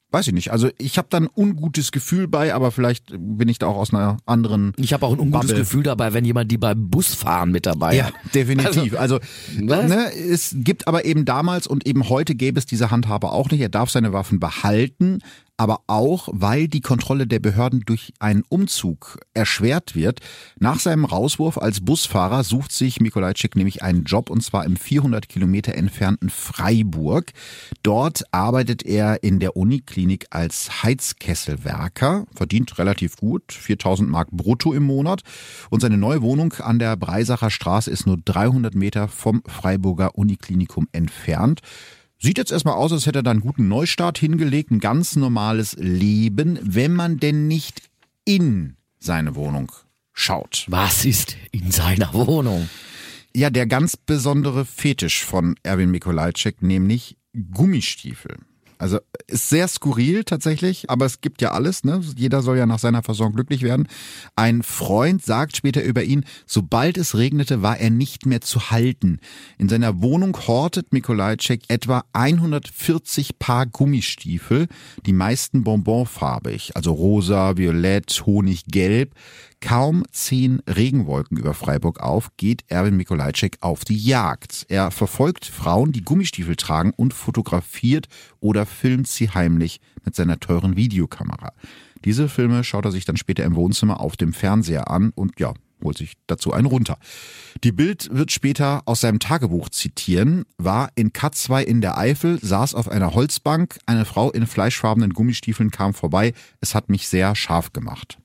Weiß 0.09 0.25
ich 0.27 0.33
nicht. 0.33 0.51
Also 0.51 0.69
ich 0.77 0.97
habe 0.97 1.09
da 1.09 1.17
ein 1.17 1.27
ungutes 1.35 1.91
Gefühl 1.91 2.29
bei, 2.29 2.53
aber 2.53 2.71
vielleicht 2.71 3.13
bin 3.17 3.49
ich 3.49 3.59
da 3.59 3.67
auch 3.67 3.75
aus 3.75 3.93
einer 3.93 4.17
anderen. 4.25 4.73
Ich 4.77 4.93
habe 4.93 5.05
auch 5.05 5.11
ein 5.11 5.19
ungutes 5.19 5.47
Bubble. 5.47 5.63
Gefühl 5.63 5.83
dabei, 5.83 6.13
wenn 6.13 6.23
jemand 6.23 6.49
die 6.49 6.57
beim 6.57 6.89
Busfahren 6.89 7.51
mit 7.51 7.65
dabei 7.65 8.01
hat. 8.01 8.13
Ja, 8.13 8.19
definitiv. 8.33 8.97
Also, 8.97 9.19
also 9.19 9.87
ne, 9.87 10.13
es 10.13 10.55
gibt 10.59 10.87
aber 10.87 11.03
eben 11.03 11.25
damals 11.25 11.67
und 11.67 11.85
eben 11.85 12.07
heute 12.07 12.35
gäbe 12.35 12.57
es 12.57 12.65
diese 12.65 12.89
Handhabe 12.89 13.33
auch 13.33 13.49
nicht. 13.51 13.59
Er 13.59 13.67
darf 13.67 13.89
seine 13.89 14.13
Waffen 14.13 14.39
behalten, 14.39 15.19
aber 15.57 15.81
auch, 15.87 16.29
weil 16.31 16.67
die 16.67 16.81
Kontrolle 16.81 17.25
der 17.25 17.39
Behörden 17.39 17.81
durch 17.85 18.13
einen 18.19 18.43
Umzug 18.47 19.19
erschwert 19.33 19.95
wird. 19.95 20.19
Nach 20.59 20.79
seinem 20.79 21.03
Rauswurf 21.03 21.57
als 21.57 21.83
Busfahrer 21.83 22.43
sucht 22.43 22.71
sich 22.71 23.01
Mikolajczyk 23.01 23.55
nämlich 23.55 23.81
einen 23.81 24.03
Job 24.03 24.29
und 24.29 24.41
zwar 24.41 24.65
im 24.65 24.77
400 24.77 25.27
Kilometer 25.27 25.73
entfernten 25.73 26.29
Freiburg. 26.29 27.31
Dort 27.81 28.23
arbeitet 28.31 28.83
er 28.85 29.23
in 29.23 29.39
der 29.39 29.57
Uniklinik 29.57 30.27
als 30.29 30.83
Heizkesselwerker, 30.83 32.27
verdient 32.35 32.77
relativ 32.77 33.17
gut, 33.17 33.51
4000 33.51 34.09
Mark 34.09 34.29
brutto 34.31 34.73
im 34.73 34.83
Monat 34.83 35.23
und 35.71 35.81
seine 35.81 35.97
neue 35.97 36.21
Wohnung 36.21 36.53
an 36.53 36.77
der 36.77 36.95
Breisacher 36.95 37.49
Straße 37.49 37.89
ist 37.89 38.05
nur 38.05 38.17
300 38.23 38.75
Meter 38.75 39.07
vom 39.07 39.41
Freiburger 39.47 40.15
Uniklinikum 40.15 40.87
entfernt. 40.91 41.61
Sieht 42.19 42.37
jetzt 42.37 42.51
erstmal 42.51 42.75
aus, 42.75 42.91
als 42.91 43.05
hätte 43.05 43.19
er 43.19 43.23
da 43.23 43.31
einen 43.31 43.41
guten 43.41 43.67
Neustart 43.67 44.17
hingelegt, 44.17 44.71
ein 44.71 44.79
ganz 44.79 45.15
normales 45.15 45.75
Leben, 45.79 46.59
wenn 46.63 46.93
man 46.93 47.17
denn 47.17 47.47
nicht 47.47 47.83
in 48.25 48.75
seine 48.99 49.35
Wohnung 49.35 49.71
schaut. 50.13 50.65
Was 50.67 51.05
ist 51.05 51.37
in 51.51 51.71
seiner 51.71 52.13
Wohnung? 52.13 52.69
Ja, 53.35 53.51
der 53.51 53.67
ganz 53.67 53.97
besondere 53.97 54.65
Fetisch 54.65 55.23
von 55.23 55.55
Erwin 55.61 55.91
Mikolajczyk, 55.91 56.63
nämlich 56.63 57.17
Gummistiefel. 57.53 58.37
Also 58.77 58.99
ist 59.27 59.49
sehr 59.49 59.67
skurril 59.67 60.23
tatsächlich, 60.23 60.89
aber 60.89 61.05
es 61.05 61.21
gibt 61.21 61.41
ja 61.41 61.51
alles, 61.51 61.83
ne? 61.83 62.01
Jeder 62.15 62.41
soll 62.41 62.57
ja 62.57 62.65
nach 62.65 62.79
seiner 62.79 63.03
Versorgung 63.03 63.35
glücklich 63.35 63.61
werden. 63.61 63.87
Ein 64.35 64.63
Freund 64.63 65.23
sagt 65.23 65.57
später 65.57 65.83
über 65.83 66.03
ihn, 66.03 66.25
sobald 66.45 66.97
es 66.97 67.15
regnete, 67.15 67.61
war 67.61 67.77
er 67.77 67.89
nicht 67.89 68.25
mehr 68.25 68.41
zu 68.41 68.69
halten. 68.71 69.19
In 69.57 69.69
seiner 69.69 70.01
Wohnung 70.01 70.37
hortet 70.47 70.93
Mikolajczyk 70.93 71.63
etwa 71.67 72.03
140 72.13 73.39
Paar 73.39 73.65
Gummistiefel, 73.65 74.67
die 75.05 75.13
meisten 75.13 75.63
bonbonfarbig, 75.63 76.75
also 76.75 76.91
rosa, 76.91 77.57
violett, 77.57 78.23
honiggelb. 78.25 79.13
Kaum 79.59 80.03
zehn 80.11 80.61
Regenwolken 80.67 81.37
über 81.37 81.53
Freiburg 81.53 81.99
auf, 81.99 82.29
geht 82.37 82.63
Erwin 82.67 82.95
Mikolajczyk 82.95 83.57
auf 83.61 83.85
die 83.85 83.97
Jagd. 83.97 84.65
Er 84.69 84.91
verfolgt 84.91 85.45
Frauen, 85.45 85.91
die 85.91 86.03
Gummistiefel 86.03 86.55
tragen 86.55 86.93
und 86.95 87.13
fotografiert 87.13 88.07
oder 88.39 88.65
filmt 88.65 89.07
sie 89.07 89.29
heimlich 89.31 89.81
mit 90.05 90.15
seiner 90.15 90.39
teuren 90.39 90.75
Videokamera. 90.75 91.53
Diese 92.05 92.29
Filme 92.29 92.63
schaut 92.63 92.85
er 92.85 92.91
sich 92.91 93.05
dann 93.05 93.17
später 93.17 93.43
im 93.43 93.55
Wohnzimmer 93.55 93.99
auf 93.99 94.15
dem 94.15 94.31
Fernseher 94.31 94.91
an 94.91 95.11
und 95.15 95.39
ja, 95.39 95.53
holt 95.83 95.97
sich 95.97 96.13
dazu 96.27 96.53
einen 96.53 96.67
runter. 96.67 96.97
Die 97.63 97.71
Bild 97.71 98.09
wird 98.11 98.31
später 98.31 98.83
aus 98.85 99.01
seinem 99.01 99.19
Tagebuch 99.19 99.69
zitieren, 99.69 100.45
war 100.57 100.89
in 100.95 101.11
K2 101.11 101.63
in 101.63 101.81
der 101.81 101.97
Eifel, 101.97 102.39
saß 102.41 102.75
auf 102.75 102.89
einer 102.89 103.13
Holzbank, 103.13 103.79
eine 103.85 104.05
Frau 104.05 104.31
in 104.31 104.45
fleischfarbenen 104.45 105.13
Gummistiefeln 105.13 105.71
kam 105.71 105.93
vorbei, 105.93 106.33
es 106.61 106.75
hat 106.75 106.89
mich 106.89 107.07
sehr 107.07 107.35
scharf 107.35 107.73
gemacht. 107.73 108.19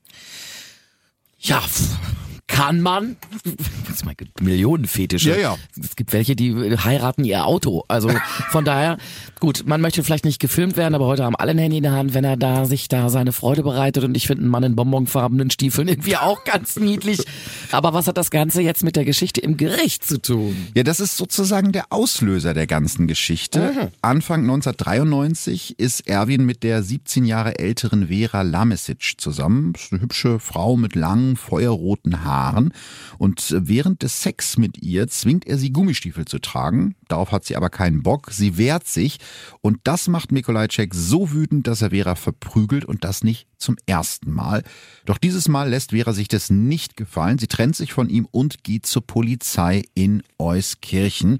Ja, 1.45 1.61
kann 2.53 2.83
man, 2.83 3.17
Millionenfetische. 4.41 5.31
Ja, 5.31 5.37
ja. 5.37 5.57
Es 5.81 5.97
gibt 5.97 6.13
welche, 6.13 6.37
die 6.37 6.55
heiraten 6.77 7.25
ihr 7.25 7.47
Auto. 7.47 7.85
Also 7.89 8.11
von 8.51 8.65
daher, 8.65 8.99
gut, 9.41 9.65
man 9.67 9.81
möchte 9.81 10.05
vielleicht 10.05 10.25
nicht 10.25 10.39
gefilmt 10.39 10.77
werden, 10.77 10.95
aber 10.95 11.07
heute 11.07 11.25
haben 11.25 11.35
alle 11.37 11.53
ein 11.53 11.59
Handy 11.59 11.79
in 11.79 11.83
der 11.83 11.93
Hand, 11.93 12.15
wenn 12.15 12.25
er 12.25 12.37
da 12.37 12.67
sich 12.67 12.89
da 12.89 13.09
seine 13.09 13.33
Freude 13.33 13.63
bereitet 13.63 14.05
und 14.05 14.17
ich 14.17 14.27
finde 14.27 14.43
einen 14.43 14.51
Mann 14.51 14.65
in 14.65 14.77
bonbonfarbenen 14.77 15.51
Stiefeln 15.51 15.89
irgendwie 15.89 16.17
auch 16.17 16.45
ganz 16.45 16.77
niedlich. 16.77 17.21
Aber 17.71 17.95
was 17.95 18.07
hat 18.07 18.19
das 18.19 18.31
Ganze 18.31 18.61
jetzt 18.61 18.85
mit 18.85 18.97
der 18.97 19.05
Geschichte 19.05 19.41
im 19.41 19.57
Gericht 19.57 20.07
zu 20.07 20.21
tun? 20.21 20.55
Ja, 20.75 20.83
das 20.83 21.01
ist 21.01 21.17
sozusagen 21.17 21.73
der 21.73 21.87
Auslöser 21.91 22.53
der 22.53 22.67
ganzen 22.67 23.07
Geschichte. 23.07 23.61
Mhm. 23.61 23.89
Anfang 24.03 24.43
1993 24.43 25.79
ist 25.79 26.07
Erwin 26.07 26.45
mit 26.45 26.63
der 26.63 26.83
17 26.83 27.25
Jahre 27.25 27.59
älteren 27.59 28.09
Vera 28.09 28.43
Lamesic 28.43 29.15
zusammen. 29.17 29.73
Das 29.73 29.85
ist 29.85 29.93
eine 29.93 30.03
hübsche 30.03 30.39
Frau 30.39 30.77
mit 30.77 30.95
langen, 30.95 31.37
feuerroten 31.37 32.25
Haaren. 32.25 32.42
Und 33.19 33.55
während 33.57 34.03
des 34.03 34.23
Sex 34.23 34.57
mit 34.57 34.83
ihr 34.83 35.09
zwingt 35.09 35.47
er 35.47 35.59
sie 35.59 35.73
Gummistiefel 35.73 36.25
zu 36.25 36.39
tragen. 36.39 36.95
Darauf 37.09 37.33
hat 37.33 37.45
sie 37.45 37.57
aber 37.57 37.71
keinen 37.71 38.03
Bock. 38.03 38.31
Sie 38.33 38.57
wehrt 38.59 38.87
sich. 38.87 39.19
Und 39.61 39.79
das 39.85 40.09
macht 40.09 40.33
Mikolajczyk 40.33 40.95
so 40.95 41.33
wütend, 41.33 41.67
dass 41.67 41.83
er 41.83 41.91
Vera 41.91 42.15
verprügelt 42.15 42.85
und 42.85 43.05
das 43.05 43.23
nicht 43.23 43.47
zum 43.59 43.77
ersten 43.87 44.33
Mal. 44.33 44.65
Doch 45.05 45.19
dieses 45.19 45.49
Mal 45.49 45.71
lässt 45.71 45.91
Vera 45.91 46.13
sich 46.13 46.29
das 46.29 46.51
nicht 46.51 46.97
gefallen. 46.97 47.39
Sie 47.39 47.47
trennt 47.47 47.77
sich 47.77 47.93
von 47.93 48.09
ihm 48.09 48.27
und 48.31 48.65
geht 48.65 48.87
zur 48.87 49.07
Polizei 49.07 49.83
in 49.95 50.23
Euskirchen. 50.39 51.39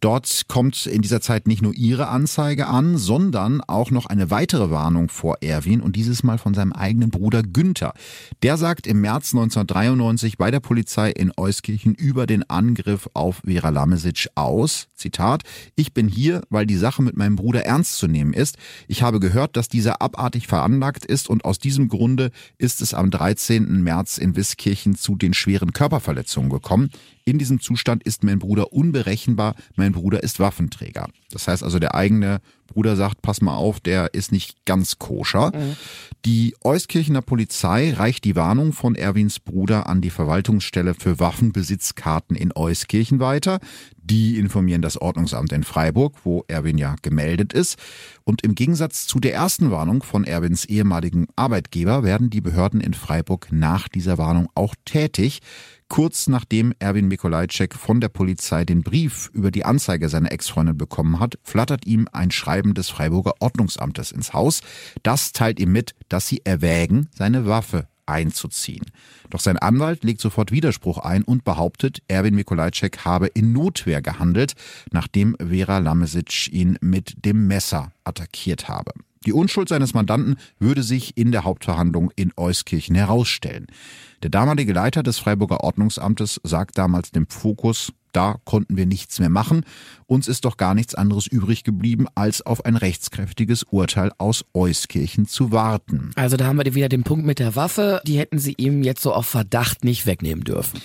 Dort 0.00 0.44
kommt 0.48 0.86
in 0.86 1.02
dieser 1.02 1.20
Zeit 1.20 1.46
nicht 1.46 1.62
nur 1.62 1.74
ihre 1.74 2.08
Anzeige 2.08 2.66
an, 2.66 2.96
sondern 2.96 3.60
auch 3.60 3.90
noch 3.90 4.06
eine 4.06 4.30
weitere 4.30 4.70
Warnung 4.70 5.08
vor 5.08 5.38
Erwin 5.40 5.80
und 5.80 5.96
dieses 5.96 6.22
Mal 6.22 6.38
von 6.38 6.54
seinem 6.54 6.72
eigenen 6.72 7.10
Bruder 7.10 7.42
Günther. 7.42 7.94
Der 8.42 8.56
sagt 8.56 8.86
im 8.86 9.00
März 9.00 9.34
1993 9.34 10.38
bei 10.38 10.50
der 10.50 10.60
Polizei 10.60 11.10
in 11.10 11.32
Euskirchen 11.36 11.94
über 11.94 12.26
den 12.26 12.48
Angriff 12.48 13.08
auf 13.14 13.42
Vera 13.44 13.70
Lamesic 13.70 14.28
aus. 14.34 14.88
Zitat, 14.94 15.42
ich 15.76 15.92
bin 15.92 16.08
hier, 16.08 16.42
weil 16.50 16.66
die 16.66 16.76
Sache 16.76 17.02
mit 17.02 17.16
meinem 17.16 17.36
Bruder 17.36 17.64
ernst 17.64 17.98
zu 17.98 18.06
nehmen 18.06 18.32
ist. 18.32 18.56
Ich 18.88 19.02
habe 19.02 19.20
gehört, 19.20 19.56
dass 19.56 19.68
dieser 19.68 20.00
abartig 20.00 20.46
veranlagt 20.46 21.04
ist 21.04 21.28
und 21.28 21.44
aus 21.44 21.58
diesem 21.58 21.88
Grunde 21.88 22.30
ist 22.58 22.80
es 22.80 22.94
am 22.94 23.10
13. 23.10 23.82
März 23.82 24.18
in 24.18 24.36
Wiskirchen 24.36 24.94
zu 24.94 25.16
den 25.16 25.34
schweren 25.34 25.72
Körperverletzungen 25.72 26.50
gekommen. 26.50 26.90
In 27.26 27.38
diesem 27.38 27.58
Zustand 27.60 28.02
ist 28.02 28.22
mein 28.22 28.38
Bruder 28.38 28.72
unberechenbar, 28.72 29.54
mein 29.76 29.92
Bruder 29.92 30.22
ist 30.22 30.40
Waffenträger. 30.40 31.08
Das 31.30 31.48
heißt 31.48 31.62
also, 31.62 31.78
der 31.78 31.94
eigene 31.94 32.40
Bruder 32.66 32.96
sagt, 32.96 33.22
pass 33.22 33.40
mal 33.40 33.56
auf, 33.56 33.80
der 33.80 34.12
ist 34.12 34.30
nicht 34.30 34.64
ganz 34.66 34.98
koscher. 34.98 35.52
Die 36.24 36.54
Euskirchener 36.62 37.22
Polizei 37.22 37.92
reicht 37.92 38.24
die 38.24 38.36
Warnung 38.36 38.72
von 38.72 38.94
Erwins 38.94 39.40
Bruder 39.40 39.86
an 39.86 40.00
die 40.00 40.10
Verwaltungsstelle 40.10 40.94
für 40.94 41.18
Waffenbesitzkarten 41.18 42.36
in 42.36 42.52
Euskirchen 42.54 43.20
weiter. 43.20 43.58
Die 43.96 44.38
informieren 44.38 44.82
das 44.82 45.00
Ordnungsamt 45.00 45.52
in 45.52 45.64
Freiburg, 45.64 46.16
wo 46.24 46.44
Erwin 46.46 46.76
ja 46.76 46.94
gemeldet 47.00 47.54
ist. 47.54 47.78
Und 48.24 48.42
im 48.42 48.54
Gegensatz 48.54 49.06
zu 49.06 49.18
der 49.18 49.34
ersten 49.34 49.70
Warnung 49.70 50.02
von 50.02 50.24
Erwins 50.24 50.66
ehemaligen 50.66 51.26
Arbeitgeber 51.36 52.02
werden 52.02 52.28
die 52.28 52.42
Behörden 52.42 52.82
in 52.82 52.92
Freiburg 52.92 53.48
nach 53.50 53.88
dieser 53.88 54.18
Warnung 54.18 54.48
auch 54.54 54.74
tätig. 54.84 55.40
Kurz 55.94 56.26
nachdem 56.26 56.74
Erwin 56.80 57.06
Mikolajczyk 57.06 57.76
von 57.76 58.00
der 58.00 58.08
Polizei 58.08 58.64
den 58.64 58.82
Brief 58.82 59.30
über 59.32 59.52
die 59.52 59.64
Anzeige 59.64 60.08
seiner 60.08 60.32
Ex-Freundin 60.32 60.76
bekommen 60.76 61.20
hat, 61.20 61.38
flattert 61.44 61.86
ihm 61.86 62.08
ein 62.10 62.32
Schreiben 62.32 62.74
des 62.74 62.88
Freiburger 62.88 63.34
Ordnungsamtes 63.38 64.10
ins 64.10 64.32
Haus. 64.32 64.60
Das 65.04 65.30
teilt 65.30 65.60
ihm 65.60 65.70
mit, 65.70 65.94
dass 66.08 66.26
sie 66.26 66.40
erwägen, 66.42 67.10
seine 67.14 67.46
Waffe 67.46 67.86
einzuziehen. 68.06 68.86
Doch 69.30 69.38
sein 69.38 69.56
Anwalt 69.56 70.02
legt 70.02 70.20
sofort 70.20 70.50
Widerspruch 70.50 70.98
ein 70.98 71.22
und 71.22 71.44
behauptet, 71.44 72.02
Erwin 72.08 72.34
Mikolajczyk 72.34 73.04
habe 73.04 73.28
in 73.28 73.52
Notwehr 73.52 74.02
gehandelt, 74.02 74.54
nachdem 74.90 75.36
Vera 75.38 75.78
Lamesic 75.78 76.48
ihn 76.52 76.76
mit 76.80 77.24
dem 77.24 77.46
Messer 77.46 77.92
attackiert 78.02 78.66
habe. 78.66 78.90
Die 79.26 79.32
Unschuld 79.32 79.68
seines 79.68 79.94
Mandanten 79.94 80.36
würde 80.58 80.82
sich 80.82 81.16
in 81.16 81.32
der 81.32 81.44
Hauptverhandlung 81.44 82.10
in 82.16 82.32
Euskirchen 82.36 82.94
herausstellen. 82.94 83.66
Der 84.22 84.30
damalige 84.30 84.72
Leiter 84.72 85.02
des 85.02 85.18
Freiburger 85.18 85.60
Ordnungsamtes 85.60 86.40
sagt 86.44 86.78
damals 86.78 87.10
dem 87.10 87.26
Fokus, 87.28 87.92
da 88.14 88.36
konnten 88.44 88.76
wir 88.76 88.86
nichts 88.86 89.18
mehr 89.18 89.28
machen. 89.28 89.64
Uns 90.06 90.28
ist 90.28 90.44
doch 90.44 90.56
gar 90.56 90.74
nichts 90.74 90.94
anderes 90.94 91.26
übrig 91.26 91.64
geblieben, 91.64 92.06
als 92.14 92.42
auf 92.42 92.64
ein 92.64 92.76
rechtskräftiges 92.76 93.64
Urteil 93.64 94.12
aus 94.18 94.44
Euskirchen 94.54 95.26
zu 95.26 95.50
warten. 95.50 96.12
Also 96.14 96.36
da 96.36 96.46
haben 96.46 96.56
wir 96.56 96.74
wieder 96.74 96.88
den 96.88 97.02
Punkt 97.02 97.26
mit 97.26 97.40
der 97.40 97.56
Waffe. 97.56 98.00
Die 98.06 98.18
hätten 98.18 98.38
sie 98.38 98.54
ihm 98.56 98.84
jetzt 98.84 99.02
so 99.02 99.12
auf 99.12 99.26
Verdacht 99.26 99.84
nicht 99.84 100.06
wegnehmen 100.06 100.44
dürfen. 100.44 100.80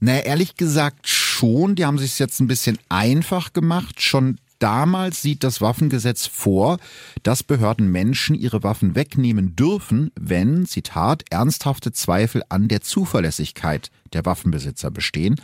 Naja, 0.00 0.20
ehrlich 0.20 0.56
gesagt 0.56 1.06
schon. 1.06 1.74
Die 1.74 1.84
haben 1.84 1.98
sich 1.98 2.18
jetzt 2.18 2.40
ein 2.40 2.46
bisschen 2.46 2.78
einfach 2.88 3.52
gemacht. 3.52 4.00
Schon 4.00 4.38
damals 4.60 5.22
sieht 5.22 5.42
das 5.42 5.60
Waffengesetz 5.60 6.26
vor, 6.26 6.78
dass 7.22 7.42
Behörden 7.42 7.90
Menschen 7.90 8.34
ihre 8.36 8.62
Waffen 8.62 8.94
wegnehmen 8.94 9.56
dürfen, 9.56 10.12
wenn, 10.18 10.66
Zitat, 10.66 11.24
ernsthafte 11.30 11.92
Zweifel 11.92 12.42
an 12.48 12.68
der 12.68 12.80
Zuverlässigkeit 12.80 13.90
der 14.12 14.24
Waffenbesitzer 14.24 14.90
bestehen. 14.90 15.36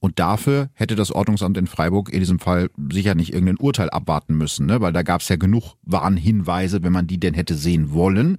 Und 0.00 0.18
dafür 0.18 0.70
hätte 0.74 0.96
das 0.96 1.10
Ordnungsamt 1.10 1.56
in 1.56 1.66
Freiburg 1.66 2.12
in 2.12 2.20
diesem 2.20 2.38
Fall 2.38 2.70
sicher 2.90 3.14
nicht 3.14 3.32
irgendein 3.32 3.58
Urteil 3.58 3.90
abwarten 3.90 4.36
müssen, 4.36 4.66
ne? 4.66 4.80
weil 4.80 4.92
da 4.92 5.02
gab 5.02 5.20
es 5.20 5.28
ja 5.28 5.36
genug 5.36 5.74
Warnhinweise, 5.82 6.82
wenn 6.82 6.92
man 6.92 7.06
die 7.06 7.18
denn 7.18 7.34
hätte 7.34 7.54
sehen 7.54 7.92
wollen. 7.92 8.38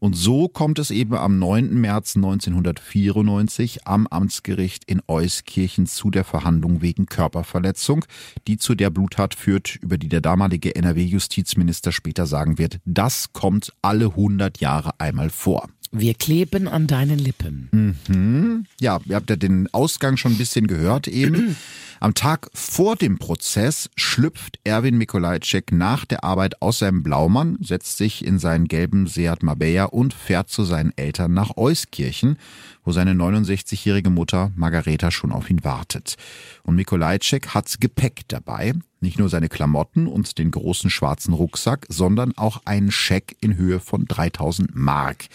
Und 0.00 0.14
so 0.14 0.48
kommt 0.48 0.78
es 0.78 0.90
eben 0.90 1.14
am 1.14 1.38
9. 1.38 1.78
März 1.78 2.16
1994 2.16 3.86
am 3.86 4.06
Amtsgericht 4.06 4.84
in 4.86 5.02
Euskirchen 5.06 5.86
zu 5.86 6.10
der 6.10 6.24
Verhandlung 6.24 6.80
wegen 6.80 7.04
Körperverletzung, 7.04 8.06
die 8.46 8.56
zu 8.56 8.74
der 8.74 8.88
Bluttat 8.88 9.34
führt, 9.34 9.76
über 9.76 9.98
die 9.98 10.08
der 10.08 10.22
damalige 10.22 10.74
NRW-Justizminister 10.74 11.92
später 11.92 12.26
sagen 12.26 12.56
wird, 12.56 12.80
das 12.86 13.34
kommt 13.34 13.74
alle 13.82 14.06
100 14.06 14.60
Jahre 14.60 14.98
einmal 14.98 15.28
vor. 15.28 15.68
Wir 15.92 16.14
kleben 16.14 16.68
an 16.68 16.86
deinen 16.86 17.18
Lippen. 17.18 17.68
Mhm. 17.72 18.66
Ja, 18.80 19.00
ihr 19.06 19.16
habt 19.16 19.28
ja 19.28 19.34
den 19.34 19.68
Ausgang 19.74 20.16
schon 20.16 20.32
ein 20.32 20.38
bisschen 20.38 20.68
gehört 20.68 21.08
eben. 21.08 21.56
Am 22.00 22.14
Tag 22.14 22.48
vor 22.54 22.96
dem 22.96 23.18
Prozess 23.18 23.90
schlüpft 23.96 24.58
Erwin 24.64 24.96
Mikolajczyk 24.96 25.72
nach 25.72 26.04
der 26.04 26.22
Arbeit 26.22 26.62
aus 26.62 26.78
seinem 26.78 27.02
Blaumann, 27.02 27.58
setzt 27.60 27.98
sich 27.98 28.24
in 28.24 28.38
seinen 28.38 28.68
gelben 28.68 29.06
Seat 29.06 29.42
Marbella 29.42 29.84
und 29.84 30.14
fährt 30.14 30.48
zu 30.48 30.64
seinen 30.64 30.96
Eltern 30.96 31.34
nach 31.34 31.56
Euskirchen, 31.56 32.38
wo 32.84 32.92
seine 32.92 33.12
69-jährige 33.12 34.10
Mutter 34.10 34.52
Margareta 34.54 35.10
schon 35.10 35.32
auf 35.32 35.50
ihn 35.50 35.64
wartet. 35.64 36.16
Und 36.62 36.76
Mikolajczyk 36.76 37.48
hat 37.48 37.80
Gepäck 37.80 38.22
dabei, 38.28 38.74
nicht 39.00 39.18
nur 39.18 39.28
seine 39.28 39.48
Klamotten 39.48 40.06
und 40.06 40.38
den 40.38 40.50
großen 40.50 40.90
schwarzen 40.90 41.34
Rucksack, 41.34 41.86
sondern 41.88 42.36
auch 42.36 42.62
einen 42.64 42.90
Scheck 42.90 43.36
in 43.40 43.56
Höhe 43.56 43.80
von 43.80 44.06
3000 44.06 44.74
Mark. 44.74 45.26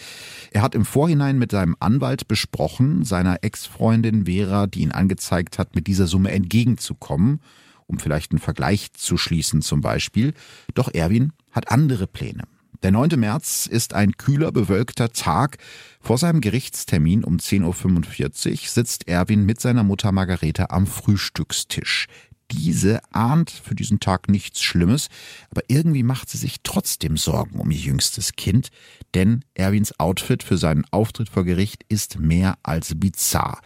Er 0.52 0.62
hat 0.62 0.74
im 0.74 0.84
Vorhinein 0.84 1.38
mit 1.38 1.50
seinem 1.50 1.76
Anwalt 1.80 2.28
besprochen, 2.28 3.04
seiner 3.04 3.42
Ex-Freundin 3.42 4.26
Vera, 4.26 4.66
die 4.66 4.80
ihn 4.80 4.92
angezeigt 4.92 5.58
hat, 5.58 5.74
mit 5.74 5.86
dieser 5.86 6.06
Summe 6.06 6.30
entgegenzukommen, 6.30 7.40
um 7.86 7.98
vielleicht 7.98 8.32
einen 8.32 8.40
Vergleich 8.40 8.92
zu 8.92 9.16
schließen 9.16 9.62
zum 9.62 9.80
Beispiel. 9.80 10.34
Doch 10.74 10.92
Erwin 10.92 11.32
hat 11.52 11.70
andere 11.70 12.06
Pläne. 12.06 12.44
Der 12.82 12.92
9. 12.92 13.18
März 13.18 13.66
ist 13.66 13.94
ein 13.94 14.16
kühler, 14.16 14.52
bewölkter 14.52 15.10
Tag. 15.10 15.56
Vor 16.00 16.18
seinem 16.18 16.40
Gerichtstermin 16.40 17.24
um 17.24 17.38
10.45 17.38 18.50
Uhr 18.52 18.58
sitzt 18.68 19.08
Erwin 19.08 19.46
mit 19.46 19.60
seiner 19.60 19.82
Mutter 19.82 20.12
Margarete 20.12 20.70
am 20.70 20.86
Frühstückstisch. 20.86 22.06
Diese 22.52 23.00
ahnt 23.12 23.50
für 23.50 23.74
diesen 23.74 23.98
Tag 24.00 24.28
nichts 24.28 24.62
Schlimmes, 24.62 25.08
aber 25.50 25.62
irgendwie 25.68 26.02
macht 26.02 26.30
sie 26.30 26.38
sich 26.38 26.58
trotzdem 26.62 27.16
Sorgen 27.16 27.58
um 27.58 27.70
ihr 27.70 27.78
jüngstes 27.78 28.32
Kind, 28.32 28.68
denn 29.14 29.44
Erwins 29.54 29.98
Outfit 29.98 30.42
für 30.42 30.56
seinen 30.56 30.84
Auftritt 30.90 31.28
vor 31.28 31.44
Gericht 31.44 31.84
ist 31.88 32.18
mehr 32.18 32.56
als 32.62 32.98
bizarr. 32.98 33.60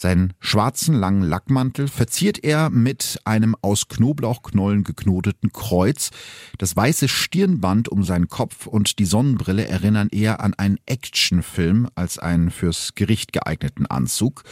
Seinen 0.00 0.32
schwarzen 0.40 0.94
langen 0.94 1.20
Lackmantel 1.20 1.86
verziert 1.86 2.42
er 2.42 2.70
mit 2.70 3.20
einem 3.24 3.54
aus 3.60 3.88
Knoblauchknollen 3.88 4.82
geknoteten 4.82 5.52
Kreuz. 5.52 6.08
Das 6.56 6.74
weiße 6.74 7.06
Stirnband 7.06 7.90
um 7.90 8.02
seinen 8.02 8.28
Kopf 8.28 8.66
und 8.66 8.98
die 8.98 9.04
Sonnenbrille 9.04 9.68
erinnern 9.68 10.08
eher 10.10 10.40
an 10.40 10.54
einen 10.54 10.78
Actionfilm 10.86 11.90
als 11.96 12.18
einen 12.18 12.50
fürs 12.50 12.94
Gericht 12.94 13.34
geeigneten 13.34 13.84
Anzug. 13.84 14.44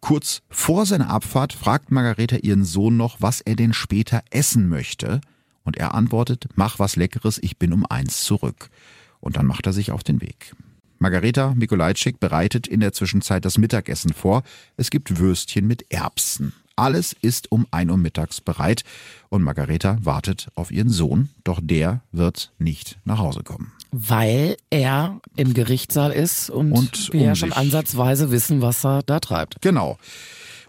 Kurz 0.00 0.42
vor 0.48 0.86
seiner 0.86 1.10
Abfahrt 1.10 1.52
fragt 1.52 1.90
Margareta 1.90 2.36
ihren 2.36 2.64
Sohn 2.64 2.96
noch, 2.96 3.20
was 3.20 3.40
er 3.40 3.56
denn 3.56 3.72
später 3.72 4.22
essen 4.30 4.68
möchte. 4.68 5.20
Und 5.64 5.76
er 5.76 5.94
antwortet, 5.94 6.46
mach 6.54 6.78
was 6.78 6.96
Leckeres, 6.96 7.38
ich 7.42 7.58
bin 7.58 7.72
um 7.72 7.84
eins 7.84 8.22
zurück. 8.22 8.70
Und 9.20 9.36
dann 9.36 9.46
macht 9.46 9.66
er 9.66 9.72
sich 9.72 9.90
auf 9.90 10.04
den 10.04 10.20
Weg. 10.20 10.54
Margareta 10.98 11.54
Mikolajczyk 11.54 12.18
bereitet 12.18 12.66
in 12.66 12.80
der 12.80 12.92
Zwischenzeit 12.92 13.44
das 13.44 13.58
Mittagessen 13.58 14.12
vor. 14.12 14.42
Es 14.76 14.90
gibt 14.90 15.18
Würstchen 15.18 15.66
mit 15.66 15.92
Erbsen. 15.92 16.52
Alles 16.74 17.14
ist 17.20 17.50
um 17.50 17.66
ein 17.70 17.90
Uhr 17.90 17.96
mittags 17.96 18.40
bereit 18.40 18.84
und 19.28 19.42
Margareta 19.42 19.98
wartet 20.00 20.48
auf 20.54 20.70
ihren 20.70 20.90
Sohn, 20.90 21.28
doch 21.42 21.60
der 21.60 22.02
wird 22.12 22.52
nicht 22.58 22.98
nach 23.04 23.18
Hause 23.18 23.42
kommen. 23.42 23.72
Weil 23.90 24.56
er 24.70 25.20
im 25.36 25.54
Gerichtssaal 25.54 26.12
ist 26.12 26.50
und, 26.50 26.72
Und 26.72 27.12
wir 27.12 27.22
ja 27.22 27.34
schon 27.34 27.52
ansatzweise 27.52 28.30
wissen, 28.30 28.60
was 28.60 28.84
er 28.84 29.02
da 29.02 29.20
treibt. 29.20 29.60
Genau. 29.62 29.98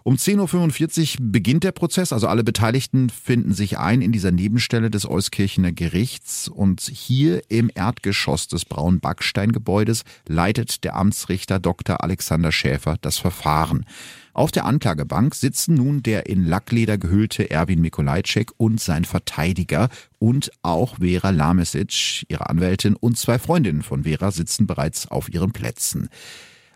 Um 0.02 0.16
10.45 0.16 1.20
Uhr 1.20 1.26
beginnt 1.30 1.62
der 1.62 1.72
Prozess, 1.72 2.12
also 2.12 2.26
alle 2.26 2.42
Beteiligten 2.42 3.10
finden 3.10 3.52
sich 3.52 3.78
ein 3.78 4.00
in 4.00 4.12
dieser 4.12 4.30
Nebenstelle 4.30 4.90
des 4.90 5.08
Euskirchener 5.08 5.72
Gerichts 5.72 6.48
und 6.48 6.80
hier 6.80 7.42
im 7.48 7.70
Erdgeschoss 7.74 8.48
des 8.48 8.64
braunen 8.64 9.00
Backsteingebäudes 9.00 10.04
leitet 10.26 10.84
der 10.84 10.96
Amtsrichter 10.96 11.58
Dr. 11.58 12.02
Alexander 12.02 12.50
Schäfer 12.50 12.96
das 13.02 13.18
Verfahren. 13.18 13.84
Auf 14.32 14.52
der 14.52 14.64
Anklagebank 14.64 15.34
sitzen 15.34 15.74
nun 15.74 16.02
der 16.02 16.26
in 16.26 16.46
Lackleder 16.46 16.98
gehüllte 16.98 17.50
Erwin 17.50 17.80
Mikolajczyk 17.80 18.52
und 18.56 18.80
sein 18.80 19.04
Verteidiger 19.04 19.88
und 20.18 20.50
auch 20.62 20.98
Vera 20.98 21.30
Lamesic, 21.30 22.24
ihre 22.28 22.48
Anwältin 22.48 22.94
und 22.94 23.18
zwei 23.18 23.38
Freundinnen 23.38 23.82
von 23.82 24.04
Vera 24.04 24.30
sitzen 24.30 24.66
bereits 24.66 25.08
auf 25.08 25.32
ihren 25.32 25.52
Plätzen. 25.52 26.08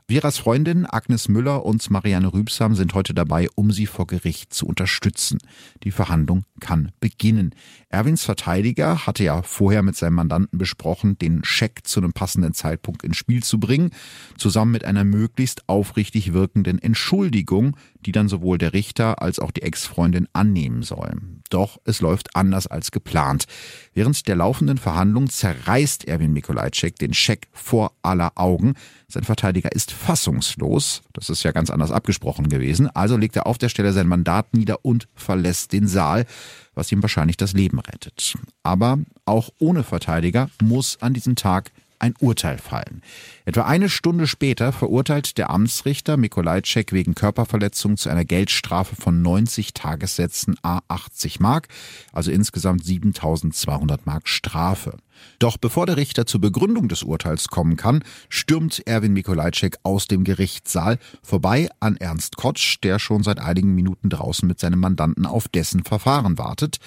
Veras 0.07 0.37
Freundin 0.37 0.85
Agnes 0.85 1.29
Müller 1.31 1.65
und 1.65 1.91
Marianne 1.91 2.31
Rübsam 2.31 2.75
sind 2.75 2.93
heute 2.93 3.15
dabei, 3.15 3.49
um 3.55 3.71
sie 3.71 3.87
vor 3.87 4.07
Gericht 4.07 4.53
zu 4.53 4.67
unterstützen. 4.67 5.39
Die 5.83 5.93
Verhandlung 5.93 6.45
kann 6.61 6.93
beginnen. 7.01 7.55
Erwins 7.89 8.23
Verteidiger 8.23 9.07
hatte 9.07 9.25
ja 9.25 9.41
vorher 9.41 9.83
mit 9.83 9.97
seinem 9.97 10.17
Mandanten 10.17 10.59
besprochen, 10.59 11.17
den 11.17 11.43
Scheck 11.43 11.87
zu 11.87 12.01
einem 12.01 12.13
passenden 12.13 12.53
Zeitpunkt 12.53 13.03
ins 13.03 13.17
Spiel 13.17 13.43
zu 13.43 13.59
bringen, 13.59 13.93
zusammen 14.37 14.73
mit 14.73 14.85
einer 14.85 15.05
möglichst 15.05 15.67
aufrichtig 15.71 16.35
wirkenden 16.35 16.79
Entschuldigung, 16.79 17.75
die 18.05 18.13
dann 18.13 18.29
sowohl 18.29 18.59
der 18.59 18.73
Richter 18.73 19.21
als 19.21 19.39
auch 19.39 19.51
die 19.51 19.63
Ex-Freundin 19.63 20.29
annehmen 20.33 20.83
sollen. 20.83 21.43
Doch 21.51 21.79
es 21.85 22.01
läuft 22.01 22.37
anders 22.37 22.67
als 22.67 22.91
geplant. 22.91 23.45
Während 23.93 24.27
der 24.29 24.37
laufenden 24.37 24.79
Verhandlung 24.79 25.29
zerreißt 25.29 26.07
Erwin 26.07 26.33
Mikolajczyk 26.33 26.97
den 26.97 27.15
Scheck 27.15 27.49
vor 27.53 27.93
aller 28.03 28.33
Augen. 28.37 28.75
Sein 29.09 29.25
Verteidiger 29.25 29.73
ist 29.73 29.93
fassungslos. 29.93 31.03
Das 31.13 31.31
ist 31.31 31.43
ja 31.43 31.53
ganz 31.53 31.71
anders 31.71 31.91
abgesprochen 31.91 32.49
gewesen. 32.49 32.89
Also 32.95 33.17
legt 33.17 33.37
er 33.37 33.47
auf 33.47 33.59
der 33.59 33.69
Stelle 33.69 33.93
sein 33.93 34.09
Mandat 34.09 34.55
nieder 34.55 34.85
und 34.85 35.09
verlässt 35.15 35.73
den 35.73 35.87
Saal, 35.87 36.27
was 36.75 36.91
ihm 36.93 37.03
wahrscheinlich 37.03 37.37
das 37.37 37.53
Leben 37.53 37.79
rettet. 37.79 38.37
Aber 38.63 38.99
auch 39.25 39.51
ohne 39.59 39.83
Verteidiger 39.85 40.51
muss 40.63 41.01
an 41.01 41.15
diesem 41.15 41.37
Tag 41.37 41.71
ein 41.99 42.15
Urteil 42.21 42.59
fallen. 42.59 43.03
Etwa 43.45 43.63
eine 43.63 43.89
Stunde 43.89 44.27
später 44.27 44.73
verurteilt 44.73 45.39
der 45.39 45.51
Amtsrichter 45.51 46.17
Mikolajczyk 46.17 46.93
wegen 46.93 47.15
Körperverletzung 47.15 47.97
zu 47.97 48.09
einer 48.11 48.25
Geldstrafe 48.25 48.97
von 48.97 49.23
90 49.23 49.75
Tagessätzen 49.75 50.57
a 50.63 50.81
80 50.89 51.41
Mark, 51.41 51.69
also 52.13 52.31
insgesamt 52.31 52.85
7200 52.85 54.07
Mark 54.07 54.29
Strafe. 54.29 54.97
Doch 55.39 55.57
bevor 55.57 55.87
der 55.87 55.97
Richter 55.97 56.27
zur 56.27 56.41
Begründung 56.41 56.89
des 56.89 57.03
Urteils 57.03 57.49
kommen 57.49 57.77
kann, 57.77 58.03
stürmt 58.29 58.87
Erwin 58.87 59.13
Mikolajczyk 59.13 59.79
aus 59.83 60.07
dem 60.07 60.25
Gerichtssaal 60.25 60.99
vorbei 61.23 61.69
an 61.81 61.97
Ernst 61.97 62.37
Kotsch, 62.37 62.79
der 62.83 62.99
schon 62.99 63.23
seit 63.23 63.39
einigen 63.39 63.75
Minuten 63.75 64.11
draußen 64.11 64.47
mit 64.47 64.59
seinem 64.59 64.81
Mandanten 64.81 65.27
auf 65.27 65.49
dessen 65.49 65.85
Verfahren 65.85 66.39
wartet. 66.39 66.79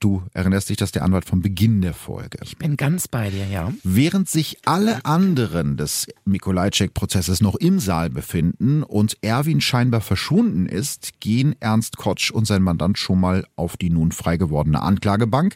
Du 0.00 0.22
erinnerst 0.32 0.68
dich, 0.68 0.76
dass 0.76 0.92
der 0.92 1.02
Anwalt 1.02 1.24
vom 1.24 1.40
Beginn 1.40 1.80
der 1.80 1.94
Folge. 1.94 2.38
Ich 2.42 2.58
bin 2.58 2.76
ganz 2.76 3.08
bei 3.08 3.30
dir, 3.30 3.46
ja. 3.46 3.72
Während 3.84 4.28
sich 4.28 4.58
alle 4.66 5.04
anderen 5.04 5.76
des 5.76 6.06
Mikolajczyk-Prozesses 6.24 7.40
noch 7.40 7.54
im 7.54 7.78
Saal 7.78 8.10
befinden 8.10 8.82
und 8.82 9.16
Erwin 9.22 9.60
scheinbar 9.60 10.00
verschwunden 10.00 10.66
ist, 10.66 11.20
gehen 11.20 11.54
Ernst 11.60 11.96
Kotsch 11.96 12.30
und 12.30 12.46
sein 12.46 12.62
Mandant 12.62 12.98
schon 12.98 13.20
mal 13.20 13.46
auf 13.56 13.76
die 13.76 13.90
nun 13.90 14.12
frei 14.12 14.36
gewordene 14.36 14.82
Anklagebank. 14.82 15.54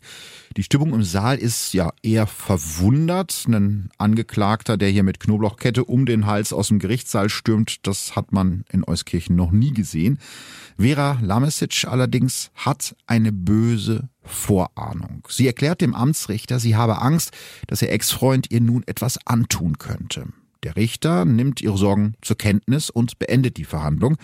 Die 0.57 0.63
Stimmung 0.63 0.95
im 0.95 1.03
Saal 1.03 1.37
ist 1.37 1.75
ja 1.75 1.93
eher 2.03 2.27
verwundert. 2.27 3.45
Ein 3.49 3.91
Angeklagter, 3.99 4.77
der 4.77 4.89
hier 4.89 5.03
mit 5.03 5.21
Knoblauchkette 5.21 5.85
um 5.85 6.07
den 6.07 6.27
Hals 6.27 6.53
aus 6.53 6.69
dem 6.69 6.79
Gerichtssaal 6.79 7.29
stürmt, 7.29 7.87
das 7.87 8.17
hat 8.17 8.33
man 8.33 8.65
in 8.73 8.83
Euskirchen 8.85 9.37
noch 9.37 9.51
nie 9.51 9.73
gesehen. 9.73 10.19
Vera 10.79 11.19
Lamesic 11.23 11.87
allerdings 11.87 12.51
hat 12.55 12.97
eine 13.07 13.33
böse 13.33 14.09
Vorahnung. 14.29 15.27
Sie 15.29 15.47
erklärt 15.47 15.81
dem 15.81 15.95
Amtsrichter, 15.95 16.59
sie 16.59 16.77
habe 16.77 17.01
Angst, 17.01 17.33
dass 17.67 17.83
ihr 17.83 17.91
Ex-Freund 17.91 18.51
ihr 18.51 18.61
nun 18.61 18.83
etwas 18.87 19.19
antun 19.27 19.79
könnte. 19.79 20.27
Der 20.63 20.77
Richter 20.77 21.25
nimmt 21.25 21.61
ihre 21.61 21.79
Sorgen 21.79 22.15
zur 22.21 22.37
Kenntnis 22.37 22.91
und 22.91 23.19
beendet 23.19 23.57
die 23.57 23.65
Verhandlung. 23.65 24.17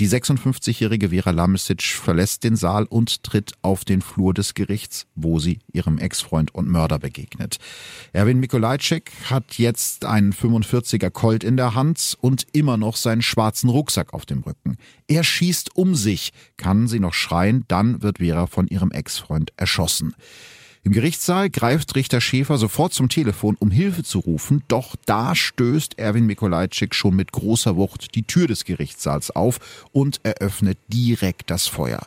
Die 0.00 0.08
56-jährige 0.08 1.08
Vera 1.08 1.32
Lamesic 1.32 1.82
verlässt 1.82 2.44
den 2.44 2.54
Saal 2.54 2.84
und 2.84 3.24
tritt 3.24 3.54
auf 3.62 3.84
den 3.84 4.00
Flur 4.00 4.32
des 4.32 4.54
Gerichts, 4.54 5.08
wo 5.16 5.40
sie 5.40 5.58
ihrem 5.72 5.98
Ex-Freund 5.98 6.54
und 6.54 6.68
Mörder 6.68 7.00
begegnet. 7.00 7.56
Erwin 8.12 8.38
Mikolajczyk 8.38 9.10
hat 9.28 9.58
jetzt 9.58 10.04
einen 10.04 10.32
45er 10.32 11.10
Colt 11.10 11.42
in 11.42 11.56
der 11.56 11.74
Hand 11.74 12.16
und 12.20 12.46
immer 12.52 12.76
noch 12.76 12.94
seinen 12.94 13.22
schwarzen 13.22 13.70
Rucksack 13.70 14.14
auf 14.14 14.24
dem 14.24 14.42
Rücken. 14.42 14.76
Er 15.08 15.24
schießt 15.24 15.74
um 15.74 15.96
sich. 15.96 16.32
Kann 16.56 16.86
sie 16.86 17.00
noch 17.00 17.14
schreien, 17.14 17.64
dann 17.66 18.00
wird 18.00 18.18
Vera 18.18 18.46
von 18.46 18.68
ihrem 18.68 18.92
Ex-Freund 18.92 19.52
erschossen. 19.56 20.14
Im 20.84 20.92
Gerichtssaal 20.92 21.50
greift 21.50 21.94
Richter 21.96 22.20
Schäfer 22.20 22.56
sofort 22.56 22.92
zum 22.92 23.08
Telefon, 23.08 23.56
um 23.58 23.70
Hilfe 23.70 24.04
zu 24.04 24.20
rufen, 24.20 24.62
doch 24.68 24.94
da 25.06 25.34
stößt 25.34 25.98
Erwin 25.98 26.26
Mikolajczyk 26.26 26.94
schon 26.94 27.16
mit 27.16 27.32
großer 27.32 27.76
Wucht 27.76 28.14
die 28.14 28.22
Tür 28.22 28.46
des 28.46 28.64
Gerichtssaals 28.64 29.30
auf 29.34 29.88
und 29.92 30.20
eröffnet 30.22 30.78
direkt 30.88 31.50
das 31.50 31.66
Feuer. 31.66 32.06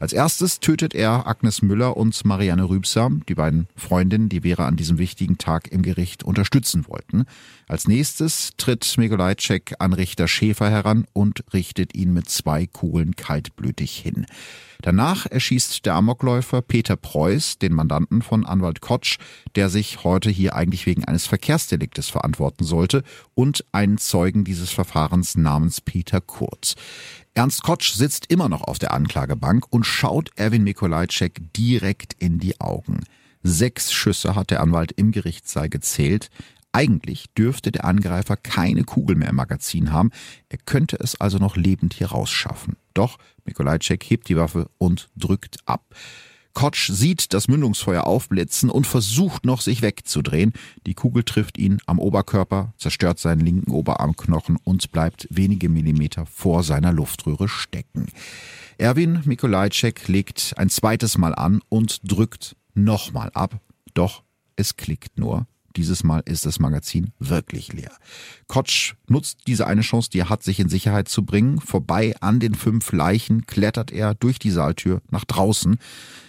Als 0.00 0.12
erstes 0.12 0.60
tötet 0.60 0.94
er 0.94 1.26
Agnes 1.26 1.60
Müller 1.60 1.96
und 1.96 2.24
Marianne 2.24 2.68
Rübsam, 2.68 3.24
die 3.28 3.34
beiden 3.34 3.66
Freundinnen, 3.74 4.28
die 4.28 4.42
Vera 4.42 4.66
an 4.66 4.76
diesem 4.76 4.98
wichtigen 4.98 5.38
Tag 5.38 5.72
im 5.72 5.82
Gericht 5.82 6.22
unterstützen 6.22 6.86
wollten. 6.86 7.24
Als 7.66 7.88
nächstes 7.88 8.52
tritt 8.56 8.94
Mikolajczyk 8.96 9.74
an 9.80 9.92
Richter 9.92 10.28
Schäfer 10.28 10.70
heran 10.70 11.06
und 11.12 11.42
richtet 11.52 11.96
ihn 11.96 12.12
mit 12.12 12.28
zwei 12.28 12.66
Kugeln 12.66 13.16
kaltblütig 13.16 13.98
hin. 13.98 14.26
Danach 14.80 15.26
erschießt 15.26 15.84
der 15.84 15.94
Amokläufer 15.94 16.62
Peter 16.62 16.94
Preuß 16.94 17.58
den 17.58 17.72
Mandanten 17.72 18.22
von 18.22 18.46
Anwalt 18.46 18.80
Kotsch, 18.80 19.18
der 19.56 19.68
sich 19.68 20.04
heute 20.04 20.30
hier 20.30 20.54
eigentlich 20.54 20.86
wegen 20.86 21.04
eines 21.04 21.26
Verkehrsdeliktes 21.26 22.08
verantworten 22.08 22.62
sollte, 22.62 23.02
und 23.34 23.64
einen 23.72 23.98
Zeugen 23.98 24.44
dieses 24.44 24.70
Verfahrens 24.70 25.36
namens 25.36 25.80
Peter 25.80 26.20
Kurz. 26.20 26.76
Ernst 27.38 27.62
Kotsch 27.62 27.92
sitzt 27.92 28.32
immer 28.32 28.48
noch 28.48 28.62
auf 28.62 28.80
der 28.80 28.92
Anklagebank 28.92 29.64
und 29.70 29.86
schaut 29.86 30.32
Erwin 30.34 30.64
Mikolajczyk 30.64 31.52
direkt 31.52 32.14
in 32.14 32.40
die 32.40 32.60
Augen. 32.60 33.04
Sechs 33.44 33.92
Schüsse 33.92 34.34
hat 34.34 34.50
der 34.50 34.60
Anwalt 34.60 34.90
im 34.90 35.12
Gerichtssaal 35.12 35.68
gezählt. 35.68 36.30
Eigentlich 36.72 37.26
dürfte 37.38 37.70
der 37.70 37.84
Angreifer 37.84 38.36
keine 38.36 38.82
Kugel 38.82 39.14
mehr 39.14 39.28
im 39.28 39.36
Magazin 39.36 39.92
haben. 39.92 40.10
Er 40.48 40.58
könnte 40.58 40.98
es 40.98 41.20
also 41.20 41.38
noch 41.38 41.54
lebend 41.54 41.94
hier 41.94 42.08
rausschaffen. 42.08 42.74
Doch 42.92 43.18
Mikolajczyk 43.44 44.02
hebt 44.02 44.28
die 44.28 44.36
Waffe 44.36 44.68
und 44.76 45.08
drückt 45.14 45.58
ab. 45.64 45.94
Kotsch 46.54 46.90
sieht 46.90 47.34
das 47.34 47.46
Mündungsfeuer 47.48 48.04
aufblitzen 48.04 48.70
und 48.70 48.86
versucht 48.86 49.44
noch, 49.44 49.60
sich 49.60 49.82
wegzudrehen. 49.82 50.52
Die 50.86 50.94
Kugel 50.94 51.22
trifft 51.22 51.56
ihn 51.58 51.78
am 51.86 51.98
Oberkörper, 51.98 52.74
zerstört 52.78 53.18
seinen 53.18 53.40
linken 53.40 53.70
Oberarmknochen 53.70 54.56
und 54.64 54.90
bleibt 54.90 55.28
wenige 55.30 55.68
Millimeter 55.68 56.26
vor 56.26 56.62
seiner 56.62 56.92
Luftröhre 56.92 57.48
stecken. 57.48 58.06
Erwin 58.76 59.22
Mikolajczyk 59.24 60.08
legt 60.08 60.54
ein 60.56 60.70
zweites 60.70 61.18
Mal 61.18 61.34
an 61.34 61.60
und 61.68 62.00
drückt 62.02 62.56
nochmal 62.74 63.30
ab. 63.34 63.60
Doch 63.94 64.22
es 64.56 64.76
klickt 64.76 65.18
nur. 65.18 65.46
Dieses 65.76 66.02
Mal 66.02 66.22
ist 66.24 66.44
das 66.44 66.58
Magazin 66.58 67.12
wirklich 67.20 67.72
leer. 67.72 67.92
Kotsch 68.48 68.94
nutzt 69.06 69.40
diese 69.46 69.66
eine 69.66 69.82
Chance, 69.82 70.10
die 70.10 70.18
er 70.18 70.28
hat, 70.28 70.42
sich 70.42 70.58
in 70.58 70.68
Sicherheit 70.68 71.08
zu 71.08 71.24
bringen. 71.24 71.60
Vorbei 71.60 72.16
an 72.20 72.40
den 72.40 72.54
fünf 72.54 72.90
Leichen 72.90 73.46
klettert 73.46 73.92
er 73.92 74.14
durch 74.14 74.40
die 74.40 74.50
Saaltür 74.50 75.02
nach 75.10 75.24
draußen. 75.24 75.78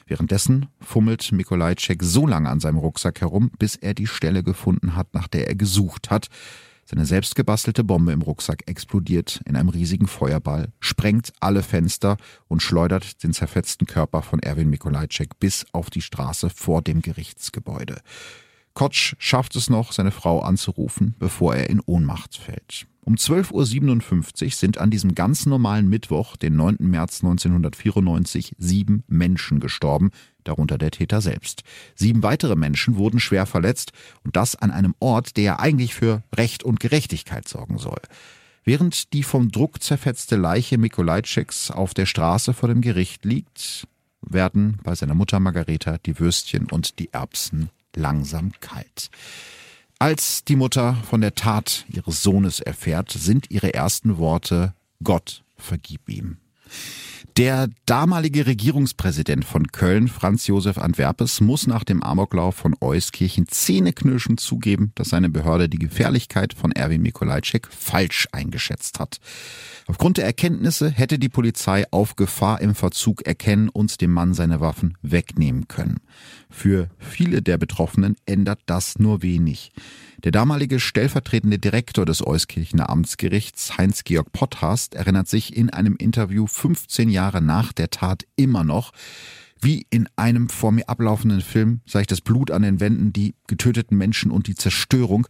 Währenddessen 0.10 0.66
fummelt 0.82 1.32
Mikolajczyk 1.32 2.02
so 2.02 2.26
lange 2.26 2.50
an 2.50 2.60
seinem 2.60 2.80
Rucksack 2.80 3.22
herum, 3.22 3.52
bis 3.60 3.76
er 3.76 3.94
die 3.94 4.08
Stelle 4.08 4.42
gefunden 4.42 4.96
hat, 4.96 5.14
nach 5.14 5.28
der 5.28 5.48
er 5.48 5.54
gesucht 5.54 6.10
hat. 6.10 6.30
Seine 6.84 7.06
selbstgebastelte 7.06 7.84
Bombe 7.84 8.12
im 8.12 8.24
Rucksack 8.24 8.64
explodiert 8.66 9.42
in 9.46 9.56
einem 9.56 9.70
riesigen 9.70 10.08
Feuerball, 10.08 10.70
sprengt 10.80 11.32
alle 11.40 11.62
Fenster 11.62 12.18
und 12.48 12.64
schleudert 12.64 13.22
den 13.22 13.34
zerfetzten 13.34 13.86
Körper 13.86 14.24
von 14.24 14.40
Erwin 14.40 14.72
Mikolajczyk 14.72 15.40
bis 15.40 15.68
auf 15.74 15.92
die 15.92 16.02
Straße 16.02 16.50
vor 16.50 16.82
dem 16.82 17.04
Gerichtsgebäude. 17.04 18.02
Kotsch 18.80 19.14
schafft 19.20 19.58
es 19.58 19.70
noch, 19.70 19.92
seine 19.92 20.12
Frau 20.12 20.40
anzurufen, 20.40 21.14
bevor 21.20 21.54
er 21.54 21.70
in 21.70 21.82
Ohnmacht 21.86 22.38
fällt. 22.38 22.88
Um 23.02 23.16
12.57 23.16 24.46
Uhr 24.46 24.52
sind 24.52 24.78
an 24.78 24.90
diesem 24.90 25.16
ganz 25.16 25.46
normalen 25.46 25.90
Mittwoch, 25.90 26.38
den 26.38 26.56
9. 26.56 26.78
März 26.80 27.22
1994, 27.22 28.56
sieben 28.58 29.04
Menschen 29.10 29.60
gestorben, 29.60 30.12
darunter 30.46 30.78
der 30.78 30.92
Täter 30.92 31.20
selbst. 31.20 31.64
Sieben 31.94 32.24
weitere 32.24 32.56
Menschen 32.56 32.96
wurden 32.96 33.20
schwer 33.20 33.46
verletzt 33.46 33.92
und 34.24 34.38
das 34.38 34.56
an 34.56 34.72
einem 34.72 34.96
Ort, 35.02 35.36
der 35.36 35.60
eigentlich 35.60 35.94
für 35.94 36.24
Recht 36.34 36.64
und 36.64 36.80
Gerechtigkeit 36.80 37.50
sorgen 37.50 37.80
soll. 37.80 38.00
Während 38.64 39.12
die 39.12 39.24
vom 39.24 39.52
Druck 39.52 39.84
zerfetzte 39.84 40.38
Leiche 40.38 40.78
Mikolajczyks 40.78 41.70
auf 41.70 41.94
der 41.94 42.06
Straße 42.06 42.54
vor 42.54 42.70
dem 42.70 42.80
Gericht 42.80 43.26
liegt, 43.26 43.90
werden 44.22 44.80
bei 44.84 44.96
seiner 44.96 45.16
Mutter 45.16 45.42
Margareta 45.42 45.98
die 45.98 46.18
Würstchen 46.18 46.68
und 46.72 47.00
die 47.00 47.12
Erbsen 47.12 47.72
langsam 47.96 48.52
kalt. 48.60 49.10
Als 50.00 50.46
die 50.46 50.56
Mutter 50.56 50.96
von 51.10 51.22
der 51.22 51.36
Tat 51.36 51.86
ihres 51.90 52.24
Sohnes 52.24 52.60
erfährt, 52.60 53.12
sind 53.12 53.52
ihre 53.52 53.74
ersten 53.74 54.18
Worte 54.18 54.74
Gott 55.04 55.44
vergib 55.58 56.08
ihm. 56.08 56.38
Der 57.40 57.70
damalige 57.86 58.48
Regierungspräsident 58.48 59.46
von 59.46 59.68
Köln, 59.68 60.10
Franz 60.10 60.46
Josef 60.48 60.78
Antwerpes, 60.78 61.40
muss 61.40 61.68
nach 61.68 61.86
dem 61.86 62.04
Amoklauf 62.04 62.54
von 62.54 62.76
Euskirchen 62.82 63.48
zähneknirschend 63.48 64.42
zugeben, 64.42 64.92
dass 64.96 65.08
seine 65.08 65.30
Behörde 65.30 65.70
die 65.70 65.80
Gefährlichkeit 65.80 66.54
von 66.54 66.74
Erwin 66.74 67.02
Mikolajczyk 67.02 67.70
falsch 67.72 68.28
eingeschätzt 68.34 69.00
hat. 69.00 69.22
Aufgrund 69.88 70.18
der 70.18 70.26
Erkenntnisse 70.26 70.90
hätte 70.90 71.18
die 71.18 71.30
Polizei 71.30 71.86
auf 71.92 72.18
Gefahr 72.18 72.60
im 72.60 72.76
Verzug 72.76 73.26
erkennen 73.26 73.70
und 73.70 74.02
dem 74.02 74.12
Mann 74.12 74.34
seine 74.34 74.60
Waffen 74.60 74.98
wegnehmen 75.02 75.70
können. 75.70 76.02
Für 76.50 76.90
viele 76.98 77.42
der 77.42 77.58
Betroffenen 77.58 78.18
ändert 78.26 78.60
das 78.66 79.00
nur 79.00 79.22
wenig. 79.22 79.72
Der 80.26 80.32
damalige 80.32 80.82
stellvertretende 80.82 81.60
Direktor 81.60 82.06
des 82.06 82.26
Euskirchener 82.26 82.90
Amtsgerichts, 82.90 83.78
Heinz-Georg 83.78 84.34
Potthast, 84.34 84.94
erinnert 84.96 85.30
sich 85.30 85.56
in 85.56 85.70
einem 85.70 85.96
Interview 85.96 86.46
15 86.46 87.08
Jahre 87.08 87.42
nach 87.42 87.72
der 87.72 87.90
Tat 87.90 88.26
immer 88.36 88.66
noch, 88.66 88.92
wie 89.62 89.86
in 89.90 90.10
einem 90.18 90.50
vor 90.50 90.74
mir 90.74 90.90
ablaufenden 90.90 91.40
Film 91.42 91.82
sah 91.86 92.02
ich 92.02 92.08
das 92.08 92.20
Blut 92.20 92.52
an 92.52 92.64
den 92.64 92.82
Wänden, 92.82 93.14
die 93.14 93.36
getöteten 93.48 93.98
Menschen 93.98 94.30
und 94.32 94.48
die 94.48 94.56
Zerstörung. 94.56 95.26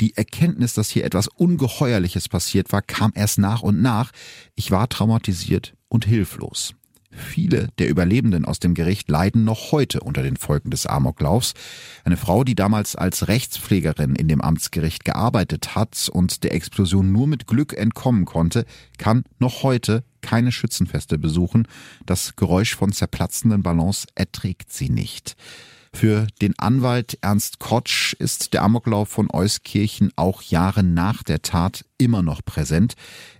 Die 0.00 0.16
Erkenntnis, 0.16 0.74
dass 0.74 0.90
hier 0.90 1.04
etwas 1.04 1.28
Ungeheuerliches 1.28 2.28
passiert 2.28 2.70
war, 2.72 2.82
kam 2.82 3.12
erst 3.14 3.38
nach 3.38 3.62
und 3.62 3.80
nach. 3.80 4.10
Ich 4.54 4.70
war 4.70 4.88
traumatisiert 4.88 5.74
und 5.88 6.04
hilflos. 6.04 6.74
Viele 7.16 7.68
der 7.78 7.88
Überlebenden 7.88 8.44
aus 8.44 8.58
dem 8.58 8.74
Gericht 8.74 9.08
leiden 9.08 9.44
noch 9.44 9.72
heute 9.72 10.00
unter 10.00 10.22
den 10.22 10.36
Folgen 10.36 10.70
des 10.70 10.86
Amoklaufs. 10.86 11.54
Eine 12.04 12.16
Frau, 12.16 12.44
die 12.44 12.54
damals 12.54 12.96
als 12.96 13.28
Rechtspflegerin 13.28 14.16
in 14.16 14.28
dem 14.28 14.40
Amtsgericht 14.40 15.04
gearbeitet 15.04 15.74
hat 15.74 16.08
und 16.12 16.44
der 16.44 16.54
Explosion 16.54 17.12
nur 17.12 17.26
mit 17.26 17.46
Glück 17.46 17.72
entkommen 17.72 18.24
konnte, 18.24 18.64
kann 18.98 19.24
noch 19.38 19.62
heute 19.62 20.04
keine 20.22 20.52
Schützenfeste 20.52 21.18
besuchen. 21.18 21.68
Das 22.06 22.34
Geräusch 22.36 22.74
von 22.74 22.92
zerplatzenden 22.92 23.62
Ballons 23.62 24.06
erträgt 24.14 24.72
sie 24.72 24.88
nicht. 24.88 25.36
Für 25.94 26.26
den 26.42 26.54
Anwalt 26.58 27.16
Ernst 27.22 27.60
Kotsch 27.60 28.14
ist 28.14 28.52
der 28.52 28.62
Amoklauf 28.62 29.08
von 29.08 29.30
Euskirchen 29.32 30.10
auch 30.16 30.42
Jahre 30.42 30.82
nach 30.82 31.22
der 31.22 31.40
Tat 31.40 31.84
immer 31.98 32.20
noch 32.20 32.44
präsent. 32.44 32.94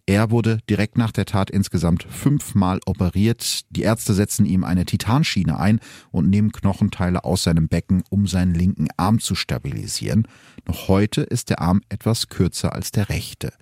Er 0.06 0.30
wurde 0.30 0.60
direkt 0.70 0.96
nach 0.96 1.10
der 1.10 1.26
Tat 1.26 1.50
insgesamt 1.50 2.04
fünfmal 2.04 2.78
operiert. 2.86 3.62
Die 3.70 3.82
Ärzte 3.82 4.14
setzen 4.14 4.46
ihm 4.46 4.62
eine 4.62 4.86
Titanschiene 4.86 5.58
ein 5.58 5.80
und 6.12 6.30
nehmen 6.30 6.52
Knochenteile 6.52 7.24
aus 7.24 7.42
seinem 7.42 7.68
Becken, 7.68 8.04
um 8.08 8.28
seinen 8.28 8.54
linken 8.54 8.86
Arm 8.96 9.18
zu 9.18 9.34
stabilisieren. 9.34 10.28
Noch 10.64 10.86
heute 10.86 11.22
ist 11.22 11.50
der 11.50 11.60
Arm 11.60 11.82
etwas 11.88 12.28
kürzer 12.28 12.72
als 12.72 12.92
der 12.92 13.08
rechte. 13.08 13.52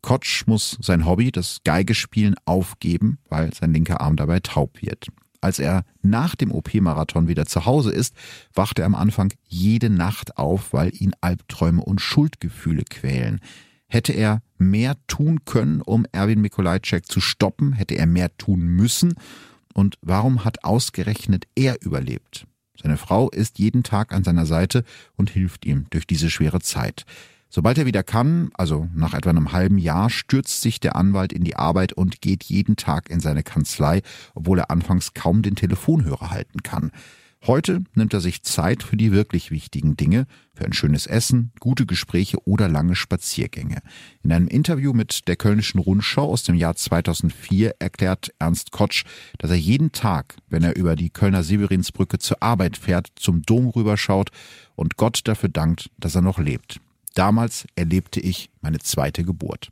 Kotsch 0.00 0.46
muss 0.46 0.78
sein 0.80 1.04
Hobby, 1.04 1.30
das 1.30 1.58
Geigespielen, 1.64 2.34
aufgeben, 2.46 3.18
weil 3.28 3.52
sein 3.52 3.74
linker 3.74 4.00
Arm 4.00 4.16
dabei 4.16 4.40
taub 4.40 4.80
wird. 4.80 5.08
Als 5.40 5.58
er 5.58 5.84
nach 6.02 6.34
dem 6.34 6.50
OP-Marathon 6.50 7.28
wieder 7.28 7.46
zu 7.46 7.64
Hause 7.64 7.92
ist, 7.92 8.14
wacht 8.54 8.78
er 8.78 8.86
am 8.86 8.94
Anfang 8.94 9.32
jede 9.46 9.88
Nacht 9.90 10.36
auf, 10.36 10.72
weil 10.72 10.90
ihn 10.94 11.12
Albträume 11.20 11.82
und 11.82 12.00
Schuldgefühle 12.00 12.82
quälen. 12.88 13.40
Hätte 13.88 14.12
er 14.12 14.42
mehr 14.58 14.96
tun 15.06 15.44
können, 15.44 15.80
um 15.80 16.06
Erwin 16.12 16.40
Mikolajczyk 16.40 17.06
zu 17.06 17.20
stoppen? 17.20 17.72
Hätte 17.72 17.94
er 17.94 18.06
mehr 18.06 18.36
tun 18.36 18.60
müssen? 18.60 19.14
Und 19.72 19.96
warum 20.02 20.44
hat 20.44 20.64
ausgerechnet 20.64 21.46
er 21.54 21.80
überlebt? 21.82 22.46
Seine 22.80 22.96
Frau 22.96 23.30
ist 23.30 23.58
jeden 23.58 23.82
Tag 23.82 24.12
an 24.12 24.24
seiner 24.24 24.46
Seite 24.46 24.84
und 25.16 25.30
hilft 25.30 25.64
ihm 25.64 25.86
durch 25.90 26.06
diese 26.06 26.30
schwere 26.30 26.60
Zeit. 26.60 27.04
Sobald 27.50 27.78
er 27.78 27.86
wieder 27.86 28.02
kann, 28.02 28.50
also 28.54 28.88
nach 28.94 29.14
etwa 29.14 29.30
einem 29.30 29.52
halben 29.52 29.78
Jahr, 29.78 30.10
stürzt 30.10 30.60
sich 30.60 30.80
der 30.80 30.96
Anwalt 30.96 31.32
in 31.32 31.44
die 31.44 31.56
Arbeit 31.56 31.94
und 31.94 32.20
geht 32.20 32.44
jeden 32.44 32.76
Tag 32.76 33.08
in 33.08 33.20
seine 33.20 33.42
Kanzlei, 33.42 34.02
obwohl 34.34 34.58
er 34.58 34.70
anfangs 34.70 35.14
kaum 35.14 35.42
den 35.42 35.56
Telefonhörer 35.56 36.30
halten 36.30 36.62
kann. 36.62 36.92
Heute 37.46 37.84
nimmt 37.94 38.12
er 38.12 38.20
sich 38.20 38.42
Zeit 38.42 38.82
für 38.82 38.96
die 38.96 39.12
wirklich 39.12 39.52
wichtigen 39.52 39.96
Dinge, 39.96 40.26
für 40.54 40.64
ein 40.64 40.72
schönes 40.72 41.06
Essen, 41.06 41.52
gute 41.60 41.86
Gespräche 41.86 42.36
oder 42.46 42.68
lange 42.68 42.96
Spaziergänge. 42.96 43.78
In 44.24 44.32
einem 44.32 44.48
Interview 44.48 44.92
mit 44.92 45.28
der 45.28 45.36
Kölnischen 45.36 45.78
Rundschau 45.78 46.28
aus 46.30 46.42
dem 46.42 46.56
Jahr 46.56 46.74
2004 46.74 47.76
erklärt 47.78 48.34
Ernst 48.40 48.72
Kotsch, 48.72 49.04
dass 49.38 49.50
er 49.50 49.56
jeden 49.56 49.92
Tag, 49.92 50.36
wenn 50.48 50.64
er 50.64 50.76
über 50.76 50.96
die 50.96 51.10
Kölner 51.10 51.44
Severinsbrücke 51.44 52.18
zur 52.18 52.42
Arbeit 52.42 52.76
fährt, 52.76 53.06
zum 53.14 53.42
Dom 53.42 53.68
rüberschaut 53.68 54.30
und 54.74 54.96
Gott 54.96 55.20
dafür 55.24 55.48
dankt, 55.48 55.90
dass 55.96 56.16
er 56.16 56.22
noch 56.22 56.38
lebt. 56.38 56.80
Damals 57.14 57.66
erlebte 57.74 58.20
ich 58.20 58.50
meine 58.60 58.78
zweite 58.78 59.24
Geburt. 59.24 59.70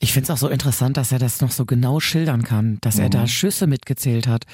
Ich 0.00 0.14
finde 0.14 0.24
es 0.24 0.30
auch 0.30 0.38
so 0.38 0.48
interessant, 0.48 0.96
dass 0.96 1.12
er 1.12 1.18
das 1.18 1.42
noch 1.42 1.50
so 1.50 1.66
genau 1.66 2.00
schildern 2.00 2.42
kann, 2.42 2.78
dass 2.80 2.96
mhm. 2.96 3.02
er 3.02 3.10
da 3.10 3.20
mhm. 3.22 3.28
Schüsse 3.28 3.66
mitgezählt 3.66 4.26
hat, 4.26 4.44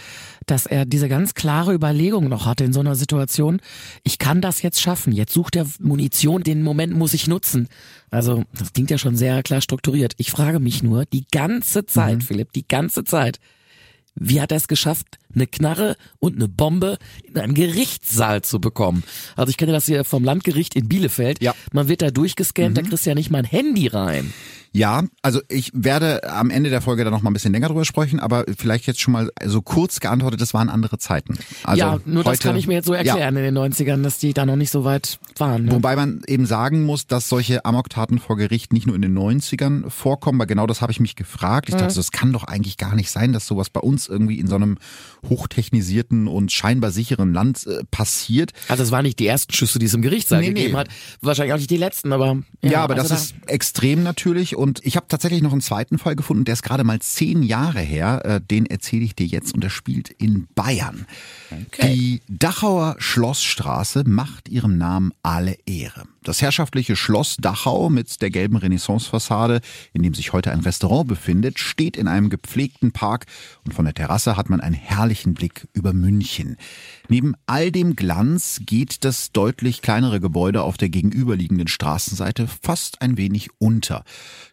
dass 0.46 0.66
er 0.66 0.86
diese 0.86 1.08
ganz 1.08 1.34
klare 1.34 1.72
Überlegung 1.72 2.28
noch 2.28 2.46
hatte 2.46 2.64
in 2.64 2.72
so 2.72 2.80
einer 2.80 2.96
Situation. 2.96 3.60
Ich 4.02 4.18
kann 4.18 4.40
das 4.40 4.60
jetzt 4.62 4.80
schaffen. 4.80 5.12
Jetzt 5.12 5.32
sucht 5.32 5.54
er 5.54 5.66
Munition, 5.78 6.42
den 6.42 6.62
Moment 6.62 6.94
muss 6.94 7.14
ich 7.14 7.28
nutzen. 7.28 7.68
Also, 8.10 8.42
das 8.52 8.72
klingt 8.72 8.90
ja 8.90 8.98
schon 8.98 9.16
sehr 9.16 9.42
klar 9.44 9.60
strukturiert. 9.60 10.14
Ich 10.16 10.32
frage 10.32 10.58
mich 10.58 10.82
nur, 10.82 11.04
die 11.06 11.26
ganze 11.30 11.86
Zeit, 11.86 12.16
mhm. 12.16 12.22
Philipp, 12.22 12.52
die 12.52 12.66
ganze 12.66 13.04
Zeit, 13.04 13.38
wie 14.16 14.40
hat 14.40 14.50
er 14.50 14.56
es 14.56 14.66
geschafft, 14.66 15.18
eine 15.34 15.46
Knarre 15.46 15.96
und 16.18 16.36
eine 16.36 16.48
Bombe 16.48 16.98
in 17.24 17.38
einen 17.38 17.54
Gerichtssaal 17.54 18.42
zu 18.42 18.60
bekommen? 18.60 19.02
Also 19.36 19.50
ich 19.50 19.56
kenne 19.56 19.72
das 19.72 19.86
hier 19.86 20.04
vom 20.04 20.24
Landgericht 20.24 20.74
in 20.74 20.88
Bielefeld. 20.88 21.42
Ja. 21.42 21.54
Man 21.72 21.88
wird 21.88 22.02
da 22.02 22.10
durchgescannt, 22.10 22.70
mhm. 22.70 22.74
da 22.74 22.82
kriegst 22.82 23.06
du 23.06 23.10
ja 23.10 23.14
nicht 23.14 23.30
mal 23.30 23.38
ein 23.38 23.44
Handy 23.44 23.86
rein. 23.88 24.32
Ja, 24.72 25.02
also 25.22 25.40
ich 25.48 25.70
werde 25.74 26.30
am 26.30 26.50
Ende 26.50 26.70
der 26.70 26.80
Folge 26.80 27.04
dann 27.04 27.12
noch 27.12 27.22
mal 27.22 27.30
ein 27.30 27.32
bisschen 27.32 27.52
länger 27.52 27.68
drüber 27.68 27.84
sprechen, 27.84 28.20
aber 28.20 28.44
vielleicht 28.56 28.86
jetzt 28.86 29.00
schon 29.00 29.12
mal 29.12 29.30
so 29.44 29.62
kurz 29.62 30.00
geantwortet, 30.00 30.40
das 30.40 30.52
waren 30.52 30.68
andere 30.68 30.98
Zeiten. 30.98 31.38
Also 31.64 31.78
ja, 31.78 31.98
nur 32.04 32.24
heute, 32.24 32.36
das 32.36 32.40
kann 32.40 32.56
ich 32.56 32.66
mir 32.66 32.74
jetzt 32.74 32.86
so 32.86 32.92
erklären 32.92 33.34
ja. 33.34 33.42
in 33.42 33.54
den 33.54 33.58
90ern, 33.58 34.02
dass 34.02 34.18
die 34.18 34.34
da 34.34 34.44
noch 34.44 34.56
nicht 34.56 34.70
so 34.70 34.84
weit 34.84 35.18
waren. 35.38 35.64
Ne? 35.64 35.72
Wobei 35.72 35.96
man 35.96 36.22
eben 36.26 36.46
sagen 36.46 36.84
muss, 36.84 37.06
dass 37.06 37.28
solche 37.28 37.64
Amoktaten 37.64 38.18
vor 38.18 38.36
Gericht 38.36 38.72
nicht 38.72 38.86
nur 38.86 38.94
in 38.94 39.02
den 39.02 39.18
90ern 39.18 39.88
vorkommen, 39.90 40.38
weil 40.38 40.46
genau 40.46 40.66
das 40.66 40.82
habe 40.82 40.92
ich 40.92 41.00
mich 41.00 41.16
gefragt. 41.16 41.68
Ich 41.68 41.74
dachte, 41.74 41.94
das 41.94 42.12
kann 42.12 42.32
doch 42.32 42.44
eigentlich 42.44 42.76
gar 42.76 42.94
nicht 42.94 43.10
sein, 43.10 43.32
dass 43.32 43.46
sowas 43.46 43.70
bei 43.70 43.80
uns 43.80 44.08
irgendwie 44.08 44.38
in 44.38 44.46
so 44.46 44.56
einem 44.56 44.78
hochtechnisierten 45.28 46.28
und 46.28 46.52
scheinbar 46.52 46.90
sicheren 46.90 47.32
Land 47.32 47.66
äh, 47.66 47.84
passiert. 47.90 48.52
Also 48.68 48.82
es 48.82 48.90
waren 48.90 49.04
nicht 49.04 49.18
die 49.18 49.26
ersten 49.26 49.52
Schüsse, 49.52 49.78
die 49.78 49.86
es 49.86 49.94
im 49.94 50.02
Gerichtssaal 50.02 50.40
nee, 50.40 50.48
gegeben 50.48 50.72
nee. 50.72 50.78
hat. 50.78 50.88
Wahrscheinlich 51.20 51.52
auch 51.52 51.58
nicht 51.58 51.70
die 51.70 51.76
letzten, 51.76 52.12
aber 52.12 52.38
ja, 52.62 52.70
ja 52.70 52.84
aber 52.84 52.94
also 52.94 53.08
das 53.08 53.32
da 53.32 53.36
ist 53.36 53.48
extrem 53.48 54.02
natürlich 54.02 54.56
und 54.56 54.84
ich 54.84 54.96
habe 54.96 55.06
tatsächlich 55.08 55.42
noch 55.42 55.52
einen 55.52 55.60
zweiten 55.60 55.98
Fall 55.98 56.16
gefunden, 56.16 56.44
der 56.44 56.54
ist 56.54 56.62
gerade 56.62 56.84
mal 56.84 56.98
zehn 57.00 57.42
Jahre 57.42 57.80
her. 57.80 58.22
Äh, 58.24 58.40
den 58.40 58.66
erzähle 58.66 59.04
ich 59.04 59.14
dir 59.14 59.26
jetzt 59.26 59.54
und 59.54 59.62
der 59.62 59.70
spielt 59.70 60.10
in 60.10 60.48
Bayern. 60.54 61.06
Okay. 61.50 61.94
Die 61.94 62.20
Dachauer 62.28 62.96
Schlossstraße 62.98 64.04
macht 64.06 64.48
ihrem 64.48 64.78
Namen 64.78 65.12
alle 65.22 65.56
Ehre. 65.66 66.04
Das 66.28 66.42
herrschaftliche 66.42 66.94
Schloss 66.94 67.38
Dachau 67.38 67.88
mit 67.88 68.20
der 68.20 68.28
gelben 68.28 68.56
Renaissancefassade, 68.56 69.62
in 69.94 70.02
dem 70.02 70.12
sich 70.12 70.34
heute 70.34 70.52
ein 70.52 70.60
Restaurant 70.60 71.08
befindet, 71.08 71.58
steht 71.58 71.96
in 71.96 72.06
einem 72.06 72.28
gepflegten 72.28 72.92
Park 72.92 73.24
und 73.64 73.72
von 73.72 73.86
der 73.86 73.94
Terrasse 73.94 74.36
hat 74.36 74.50
man 74.50 74.60
einen 74.60 74.74
herrlichen 74.74 75.32
Blick 75.32 75.68
über 75.72 75.94
München. 75.94 76.58
Neben 77.10 77.34
all 77.46 77.72
dem 77.72 77.96
Glanz 77.96 78.60
geht 78.66 79.02
das 79.02 79.32
deutlich 79.32 79.80
kleinere 79.80 80.20
Gebäude 80.20 80.62
auf 80.62 80.76
der 80.76 80.90
gegenüberliegenden 80.90 81.66
Straßenseite 81.66 82.46
fast 82.46 83.00
ein 83.00 83.16
wenig 83.16 83.48
unter. 83.56 84.04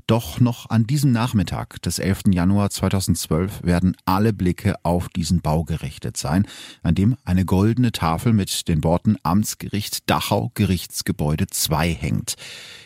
Doch 0.08 0.40
noch 0.40 0.70
an 0.70 0.88
diesem 0.88 1.12
Nachmittag 1.12 1.82
des 1.82 2.00
11. 2.00 2.24
Januar 2.32 2.70
2012 2.70 3.64
werden 3.64 3.98
alle 4.06 4.32
Blicke 4.32 4.76
auf 4.84 5.10
diesen 5.10 5.42
Bau 5.42 5.66
gerichtet 5.66 6.16
sein, 6.16 6.48
an 6.82 6.96
dem 6.96 7.18
eine 7.26 7.44
goldene 7.44 7.92
Tafel 7.92 8.32
mit 8.32 8.70
den 8.70 8.86
Worten 8.86 9.18
Amtsgericht 9.24 10.10
Dachau 10.10 10.52
Gerichtsgebäude 10.54 11.48
2 11.48 11.94
hängt. 11.94 12.36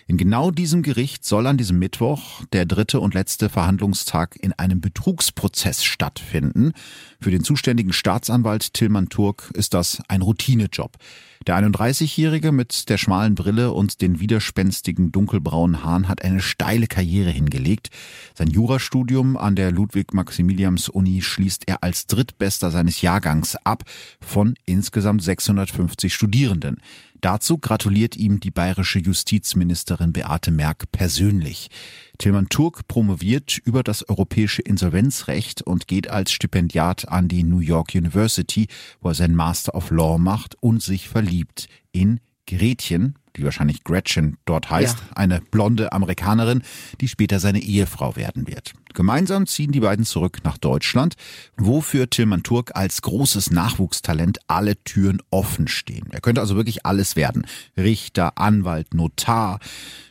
In 0.09 0.17
genau 0.17 0.49
diesem 0.49 0.81
Gericht 0.81 1.23
soll 1.23 1.45
an 1.45 1.57
diesem 1.57 1.77
Mittwoch 1.77 2.43
der 2.51 2.65
dritte 2.65 2.99
und 2.99 3.13
letzte 3.13 3.47
Verhandlungstag 3.47 4.37
in 4.41 4.53
einem 4.53 4.81
Betrugsprozess 4.81 5.83
stattfinden. 5.83 6.73
Für 7.21 7.29
den 7.29 7.43
zuständigen 7.43 7.93
Staatsanwalt 7.93 8.73
Tillmann 8.73 9.09
Turk 9.09 9.51
ist 9.53 9.75
das 9.75 10.01
ein 10.07 10.23
Routinejob. 10.23 10.97
Der 11.45 11.57
31-Jährige 11.57 12.51
mit 12.51 12.89
der 12.89 12.97
schmalen 12.97 13.35
Brille 13.35 13.71
und 13.71 14.01
den 14.01 14.19
widerspenstigen 14.19 15.11
dunkelbraunen 15.11 15.83
Haaren 15.83 16.09
hat 16.09 16.23
eine 16.23 16.41
steile 16.41 16.87
Karriere 16.87 17.29
hingelegt. 17.29 17.89
Sein 18.33 18.49
Jurastudium 18.49 19.37
an 19.37 19.55
der 19.55 19.71
Ludwig-Maximilians-Uni 19.71 21.21
schließt 21.21 21.63
er 21.67 21.83
als 21.83 22.07
Drittbester 22.07 22.71
seines 22.71 23.01
Jahrgangs 23.01 23.55
ab 23.63 23.83
von 24.19 24.55
insgesamt 24.65 25.21
650 25.21 26.13
Studierenden. 26.13 26.81
Dazu 27.21 27.57
gratuliert 27.57 28.15
ihm 28.15 28.39
die 28.39 28.51
bayerische 28.51 28.99
Justizministerin 28.99 30.13
Beate 30.13 30.51
Merck 30.51 30.91
persönlich. 30.91 31.69
Tilman 32.17 32.49
Turk 32.49 32.87
promoviert 32.87 33.57
über 33.57 33.83
das 33.83 34.07
europäische 34.07 34.61
Insolvenzrecht 34.61 35.61
und 35.61 35.87
geht 35.87 36.09
als 36.09 36.31
Stipendiat 36.31 37.09
an 37.09 37.27
die 37.27 37.43
New 37.43 37.59
York 37.59 37.95
University, 37.95 38.67
wo 39.01 39.09
er 39.09 39.15
seinen 39.15 39.35
Master 39.35 39.75
of 39.75 39.91
Law 39.91 40.17
macht 40.17 40.55
und 40.61 40.81
sich 40.81 41.09
verliebt 41.09 41.67
in 41.91 42.19
Gretchen, 42.47 43.15
die 43.39 43.45
wahrscheinlich 43.45 43.83
Gretchen 43.83 44.37
dort 44.45 44.69
heißt, 44.69 44.97
ja. 44.97 45.17
eine 45.17 45.41
blonde 45.41 45.91
Amerikanerin, 45.93 46.61
die 47.01 47.07
später 47.07 47.39
seine 47.39 47.59
Ehefrau 47.59 48.15
werden 48.15 48.47
wird. 48.47 48.73
Gemeinsam 48.93 49.47
ziehen 49.47 49.71
die 49.71 49.79
beiden 49.79 50.03
zurück 50.05 50.39
nach 50.43 50.57
Deutschland, 50.57 51.15
wo 51.57 51.79
für 51.81 52.09
Tilman 52.09 52.43
Turk 52.43 52.71
als 52.75 53.01
großes 53.01 53.51
Nachwuchstalent 53.51 54.39
alle 54.47 54.75
Türen 54.83 55.21
offen 55.29 55.67
stehen. 55.67 56.07
Er 56.11 56.21
könnte 56.21 56.41
also 56.41 56.55
wirklich 56.55 56.85
alles 56.85 57.15
werden. 57.15 57.45
Richter, 57.77 58.37
Anwalt, 58.37 58.93
Notar. 58.93 59.59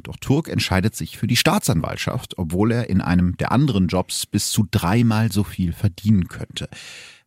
Doch 0.03 0.17
Turk 0.17 0.49
entscheidet 0.49 0.97
sich 0.97 1.19
für 1.19 1.27
die 1.27 1.37
Staatsanwaltschaft, 1.37 2.39
obwohl 2.39 2.73
er 2.73 2.89
in 2.89 3.01
einem 3.01 3.37
der 3.37 3.53
anderen 3.53 3.89
Jobs 3.89 4.27
bis 4.27 4.51
zu 4.51 4.67
dreimal 4.71 5.31
so 5.31 5.45
viel 5.45 5.73
verdienen 5.73 6.29
könnte. 6.29 6.69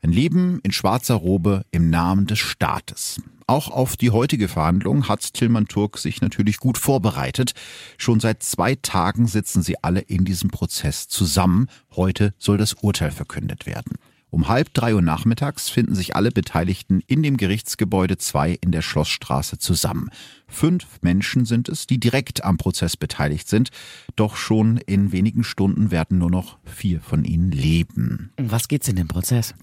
Ein 0.01 0.11
Leben 0.11 0.59
in 0.63 0.71
schwarzer 0.71 1.15
Robe 1.15 1.63
im 1.69 1.91
Namen 1.91 2.25
des 2.25 2.39
Staates. 2.39 3.21
Auch 3.47 3.69
auf 3.69 3.97
die 3.97 4.11
heutige 4.11 4.47
Verhandlung 4.47 5.07
hat 5.07 5.33
Tilman 5.33 5.67
Turk 5.67 5.97
sich 5.97 6.21
natürlich 6.21 6.57
gut 6.57 6.77
vorbereitet. 6.77 7.53
Schon 7.97 8.19
seit 8.19 8.43
zwei 8.43 8.75
Tagen 8.75 9.27
sitzen 9.27 9.61
sie 9.61 9.83
alle 9.83 10.01
in 10.01 10.25
diesem 10.25 10.49
Prozess 10.49 11.07
zusammen. 11.07 11.67
Heute 11.95 12.33
soll 12.37 12.57
das 12.57 12.73
Urteil 12.73 13.11
verkündet 13.11 13.65
werden. 13.65 13.97
Um 14.31 14.47
halb 14.47 14.73
drei 14.73 14.95
Uhr 14.95 15.01
nachmittags 15.01 15.69
finden 15.69 15.93
sich 15.93 16.15
alle 16.15 16.31
Beteiligten 16.31 17.01
in 17.05 17.21
dem 17.21 17.35
Gerichtsgebäude 17.35 18.17
2 18.17 18.59
in 18.61 18.71
der 18.71 18.81
Schlossstraße 18.81 19.59
zusammen. 19.59 20.09
Fünf 20.47 21.01
Menschen 21.01 21.43
sind 21.43 21.67
es, 21.67 21.85
die 21.85 21.99
direkt 21.99 22.45
am 22.45 22.55
Prozess 22.55 22.95
beteiligt 22.95 23.49
sind. 23.49 23.71
Doch 24.15 24.37
schon 24.37 24.77
in 24.77 25.11
wenigen 25.11 25.43
Stunden 25.43 25.91
werden 25.91 26.17
nur 26.17 26.31
noch 26.31 26.59
vier 26.63 27.01
von 27.01 27.25
ihnen 27.25 27.51
leben. 27.51 28.31
Was 28.37 28.69
geht's 28.69 28.87
in 28.87 28.95
dem 28.95 29.09
Prozess? 29.09 29.53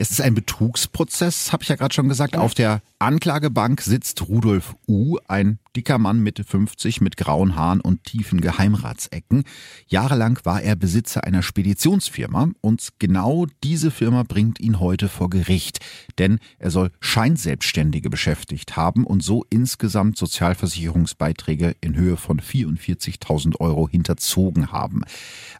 Es 0.00 0.10
ist 0.10 0.22
ein 0.22 0.32
Betrugsprozess, 0.32 1.52
habe 1.52 1.62
ich 1.62 1.68
ja 1.68 1.76
gerade 1.76 1.94
schon 1.94 2.08
gesagt. 2.08 2.34
Auf 2.34 2.54
der 2.54 2.80
Anklagebank 2.98 3.82
sitzt 3.82 4.26
Rudolf 4.26 4.74
U., 4.88 5.18
ein 5.28 5.58
dicker 5.76 5.98
Mann 5.98 6.20
Mitte 6.20 6.44
50 6.44 7.00
mit 7.00 7.16
grauen 7.16 7.56
Haaren 7.56 7.80
und 7.80 8.04
tiefen 8.04 8.40
Geheimratsecken. 8.40 9.44
Jahrelang 9.86 10.38
war 10.44 10.62
er 10.62 10.76
Besitzer 10.76 11.24
einer 11.24 11.42
Speditionsfirma 11.42 12.50
und 12.60 12.88
genau 12.98 13.46
diese 13.62 13.90
Firma 13.90 14.22
bringt 14.22 14.60
ihn 14.60 14.80
heute 14.80 15.08
vor 15.08 15.30
Gericht, 15.30 15.80
denn 16.18 16.38
er 16.58 16.70
soll 16.70 16.90
Scheinselbstständige 17.00 18.10
beschäftigt 18.10 18.76
haben 18.76 19.04
und 19.04 19.22
so 19.22 19.44
insgesamt 19.50 20.16
Sozialversicherungsbeiträge 20.18 21.76
in 21.80 21.94
Höhe 21.94 22.16
von 22.16 22.40
44.000 22.40 23.60
Euro 23.60 23.88
hinterzogen 23.88 24.72
haben. 24.72 25.02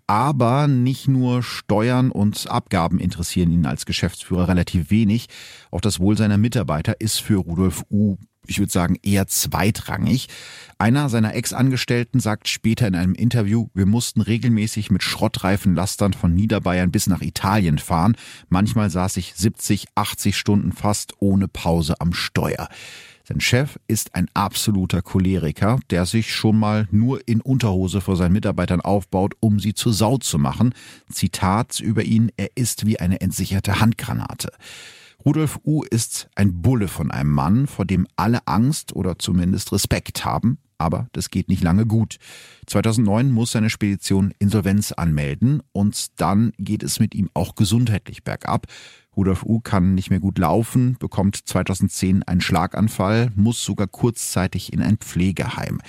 Aber 0.07 0.67
nicht 0.67 1.09
nur 1.09 1.43
Steuern 1.43 2.11
und 2.11 2.51
Abgaben 2.51 2.99
interessieren 2.99 3.51
ihn 3.51 3.67
als 3.67 3.87
Geschäftsführer 3.87 4.49
relativ 4.49 4.91
wenig. 4.91 5.29
Auch 5.71 5.81
das 5.81 6.01
Wohl 6.01 6.17
seiner 6.17 6.39
Mitarbeiter 6.39 7.01
ist 7.01 7.21
für 7.21 7.37
Rudolf 7.37 7.85
U 7.91 8.17
ich 8.47 8.59
würde 8.59 8.73
sagen, 8.73 8.97
eher 9.03 9.27
zweitrangig. 9.27 10.29
Einer 10.79 11.09
seiner 11.09 11.35
Ex-Angestellten 11.35 12.21
sagt 12.21 12.49
später 12.49 12.87
in 12.87 12.95
einem 12.95 13.15
Interview, 13.15 13.69
wir 13.75 13.87
mussten 13.87 14.21
regelmäßig 14.21 14.91
mit 14.91 15.03
schrottreifen 15.03 15.75
Lastern 15.75 16.13
von 16.13 16.35
Niederbayern 16.35 16.91
bis 16.91 17.07
nach 17.07 17.21
Italien 17.23 17.79
fahren. 17.79 18.17
Manchmal 18.49 18.91
saß 18.91 19.19
ich 19.19 19.35
70, 19.35 19.87
80 19.95 20.37
Stunden 20.37 20.73
fast 20.73 21.15
ohne 21.21 21.49
Pause 21.49 22.01
am 22.01 22.13
Steuer. 22.13 22.69
Sein 23.31 23.41
Chef 23.41 23.79
ist 23.87 24.17
ein 24.17 24.27
absoluter 24.35 25.03
Choleriker, 25.03 25.79
der 25.91 26.05
sich 26.05 26.35
schon 26.35 26.59
mal 26.59 26.89
nur 26.91 27.29
in 27.29 27.41
Unterhose 27.41 28.01
vor 28.01 28.17
seinen 28.17 28.33
Mitarbeitern 28.33 28.81
aufbaut, 28.81 29.35
um 29.39 29.61
sie 29.61 29.73
zur 29.73 29.93
Sau 29.93 30.19
zu 30.19 30.37
machen. 30.37 30.75
Zitat 31.13 31.79
über 31.79 32.03
ihn, 32.03 32.33
er 32.37 32.49
ist 32.57 32.87
wie 32.87 32.99
eine 32.99 33.21
entsicherte 33.21 33.79
Handgranate. 33.79 34.51
Rudolf 35.25 35.61
U. 35.65 35.83
ist 35.83 36.31
ein 36.35 36.63
Bulle 36.63 36.89
von 36.89 37.11
einem 37.11 37.31
Mann, 37.31 37.67
vor 37.67 37.85
dem 37.85 38.07
alle 38.17 38.47
Angst 38.47 38.95
oder 38.97 39.19
zumindest 39.19 39.73
Respekt 39.73 40.25
haben. 40.25 40.59
Aber 40.79 41.09
das 41.13 41.29
geht 41.29 41.49
nicht 41.49 41.63
lange 41.63 41.85
gut. 41.85 42.17
2009 42.67 43.31
muss 43.31 43.53
seine 43.53 43.69
Spedition 43.69 44.33
Insolvenz 44.39 44.93
anmelden 44.93 45.63
und 45.73 46.19
dann 46.19 46.53
geht 46.59 46.83
es 46.83 47.01
mit 47.01 47.15
ihm 47.15 47.29
auch 47.35 47.55
gesundheitlich 47.55 48.25
bergab. 48.25 48.67
Rudolf 49.15 49.43
U. 49.43 49.61
kann 49.61 49.95
nicht 49.95 50.09
mehr 50.09 50.21
gut 50.21 50.39
laufen, 50.39 50.97
bekommt 50.99 51.37
2010 51.37 52.23
einen 52.23 52.41
Schlaganfall, 52.41 53.31
muss 53.35 53.63
sogar 53.63 53.89
kurzzeitig 53.89 54.73
in 54.73 54.81
ein 54.81 54.97
Pflegeheim. 54.97 55.83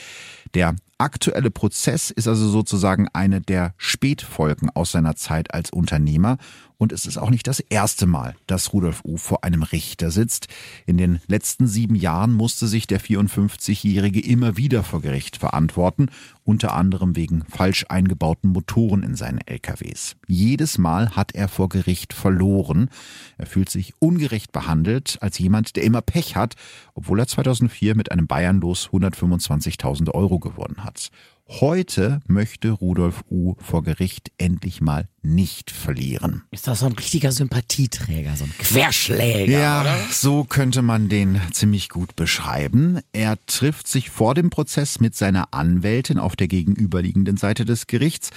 Der 0.56 0.76
aktuelle 0.98 1.52
Prozess 1.52 2.12
ist 2.12 2.28
also 2.28 2.50
sozusagen 2.50 3.08
eine 3.14 3.40
der 3.40 3.74
Spätfolgen 3.78 4.70
aus 4.72 4.92
seiner 4.92 5.16
Zeit 5.16 5.54
als 5.54 5.70
Unternehmer 5.70 6.38
und 6.82 6.92
es 6.92 7.06
ist 7.06 7.20
auch 7.20 7.30
nicht 7.30 7.46
das 7.46 7.60
erste 7.60 8.08
Mal, 8.08 8.34
dass 8.48 8.74
Rudolf 8.74 9.06
U 9.06 9.18
vor 9.18 9.44
einem 9.44 9.62
Richter 9.62 10.10
sitzt. 10.10 10.48
In 10.88 10.98
den 10.98 11.20
letzten 11.28 11.68
sieben 11.68 11.94
Jahren 11.94 12.34
musste 12.34 12.66
sich 12.66 12.88
der 12.88 13.00
54-Jährige 13.00 14.20
immer 14.20 14.58
wieder 14.58 14.84
vor 14.84 15.00
Gericht 15.00 15.38
verantworten, 15.38 16.08
unter 16.44 16.74
anderem 16.74 17.16
wegen 17.16 17.44
falsch 17.48 17.86
eingebauten 17.90 18.50
Motoren 18.50 19.04
in 19.04 19.14
seinen 19.14 19.42
LKWs. 19.46 20.16
Jedes 20.26 20.80
Mal 20.80 21.12
hat 21.12 21.36
er 21.36 21.50
vor 21.50 21.70
Gericht 21.70 22.14
verloren. 22.14 22.90
Er 23.38 23.46
fühlt 23.46 23.70
sich 23.70 23.94
ungerecht 24.00 24.52
behandelt 24.52 25.20
als 25.22 25.38
jemand, 25.38 25.76
der 25.76 25.84
immer 25.84 26.02
Pech 26.02 26.36
hat, 26.36 26.56
obwohl 26.96 27.20
er 27.20 27.28
2004 27.28 27.96
mit 27.96 28.12
einem 28.12 28.26
Bayernlos 28.26 28.90
125.000 28.90 30.10
Euro 30.16 30.40
gewonnen 30.40 30.84
hat. 30.84 31.12
Heute 31.60 32.22
möchte 32.28 32.72
Rudolf 32.72 33.26
U. 33.30 33.56
vor 33.60 33.84
Gericht 33.84 34.32
endlich 34.38 34.80
mal 34.80 35.10
nicht 35.22 35.70
verlieren. 35.70 36.44
Ist 36.50 36.66
das 36.66 36.80
so 36.80 36.86
ein 36.86 36.94
richtiger 36.94 37.34
Sympathieträger, 37.34 38.38
so 38.38 38.46
ein 38.46 38.54
Querschläger? 38.58 39.60
Ja, 39.60 39.82
oder? 39.82 39.98
so 40.12 40.46
könnte 40.46 40.82
man 40.82 41.10
den 41.10 41.42
ziemlich 41.52 41.90
gut 41.90 42.16
beschreiben. 42.16 43.02
Er 43.12 43.38
trifft 43.48 43.90
sich 43.90 44.10
vor 44.10 44.34
dem 44.34 44.50
Prozess 44.50 45.02
mit 45.02 45.14
seiner 45.14 45.54
Anwältin 45.54 46.20
auf 46.20 46.38
der 46.38 46.48
gegenüberliegenden 46.48 47.36
Seite 47.36 47.66
des 47.66 47.86
Gerichts. 47.86 48.30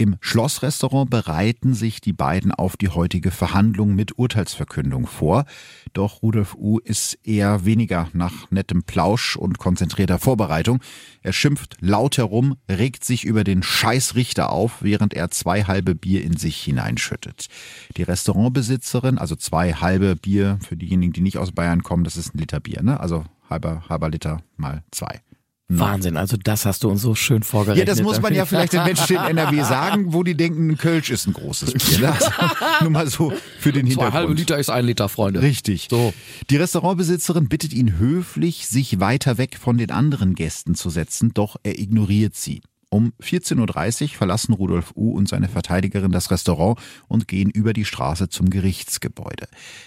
Im 0.00 0.16
Schlossrestaurant 0.20 1.10
bereiten 1.10 1.74
sich 1.74 2.00
die 2.00 2.12
beiden 2.12 2.52
auf 2.52 2.76
die 2.76 2.88
heutige 2.88 3.32
Verhandlung 3.32 3.96
mit 3.96 4.16
Urteilsverkündung 4.16 5.08
vor. 5.08 5.44
Doch 5.92 6.22
Rudolf 6.22 6.54
U. 6.54 6.78
ist 6.78 7.18
eher 7.26 7.64
weniger 7.64 8.08
nach 8.12 8.48
nettem 8.52 8.84
Plausch 8.84 9.34
und 9.34 9.58
konzentrierter 9.58 10.20
Vorbereitung. 10.20 10.78
Er 11.22 11.32
schimpft 11.32 11.78
laut 11.80 12.16
herum, 12.16 12.54
regt 12.70 13.02
sich 13.02 13.24
über 13.24 13.42
den 13.42 13.64
Scheißrichter 13.64 14.50
auf, 14.50 14.84
während 14.84 15.14
er 15.14 15.32
zwei 15.32 15.64
halbe 15.64 15.96
Bier 15.96 16.22
in 16.22 16.36
sich 16.36 16.62
hineinschüttet. 16.62 17.48
Die 17.96 18.04
Restaurantbesitzerin, 18.04 19.18
also 19.18 19.34
zwei 19.34 19.72
halbe 19.72 20.14
Bier 20.14 20.60
für 20.64 20.76
diejenigen, 20.76 21.12
die 21.12 21.22
nicht 21.22 21.38
aus 21.38 21.50
Bayern 21.50 21.82
kommen, 21.82 22.04
das 22.04 22.16
ist 22.16 22.36
ein 22.36 22.38
Liter 22.38 22.60
Bier, 22.60 22.84
ne? 22.84 23.00
Also 23.00 23.24
halber, 23.50 23.82
halber 23.88 24.10
Liter 24.10 24.42
mal 24.56 24.84
zwei. 24.92 25.22
Wahnsinn, 25.70 26.16
also 26.16 26.38
das 26.42 26.64
hast 26.64 26.82
du 26.82 26.88
uns 26.88 27.02
so 27.02 27.14
schön 27.14 27.42
vorgerechnet. 27.42 27.86
Ja, 27.86 27.94
das 27.94 28.02
muss 28.02 28.22
man 28.22 28.34
ja 28.34 28.46
vielleicht 28.46 28.72
den 28.72 28.84
Menschen 28.84 29.16
in 29.16 29.22
NRW 29.22 29.62
sagen, 29.64 30.14
wo 30.14 30.22
die 30.22 30.34
denken, 30.34 30.70
ein 30.70 30.78
Kölsch 30.78 31.10
ist 31.10 31.26
ein 31.26 31.34
großes 31.34 31.74
Bier. 31.74 31.98
Ne? 31.98 32.12
Also, 32.12 32.30
nur 32.80 32.90
mal 32.90 33.06
so 33.06 33.32
für 33.58 33.72
den 33.72 33.86
Hintergrund. 33.86 34.12
Zwei 34.12 34.18
halbe 34.18 34.32
Liter 34.32 34.58
ist 34.58 34.70
ein 34.70 34.86
Liter, 34.86 35.10
Freunde. 35.10 35.42
Richtig. 35.42 35.88
So. 35.90 36.14
Die 36.48 36.56
Restaurantbesitzerin 36.56 37.48
bittet 37.48 37.74
ihn 37.74 37.98
höflich, 37.98 38.66
sich 38.66 38.98
weiter 38.98 39.36
weg 39.36 39.58
von 39.60 39.76
den 39.76 39.90
anderen 39.90 40.34
Gästen 40.34 40.74
zu 40.74 40.88
setzen, 40.88 41.32
doch 41.34 41.56
er 41.62 41.78
ignoriert 41.78 42.34
sie. 42.34 42.62
Um 42.90 43.12
14.30 43.20 44.02
Uhr 44.02 44.08
verlassen 44.10 44.54
Rudolf 44.54 44.92
U. 44.94 45.12
und 45.12 45.28
seine 45.28 45.48
Verteidigerin 45.48 46.10
das 46.10 46.30
Restaurant 46.30 46.78
und 47.06 47.28
gehen 47.28 47.50
über 47.50 47.72
die 47.72 47.84
Straße 47.84 48.28
zum 48.28 48.48
Gerichtsgebäude. 48.48 49.46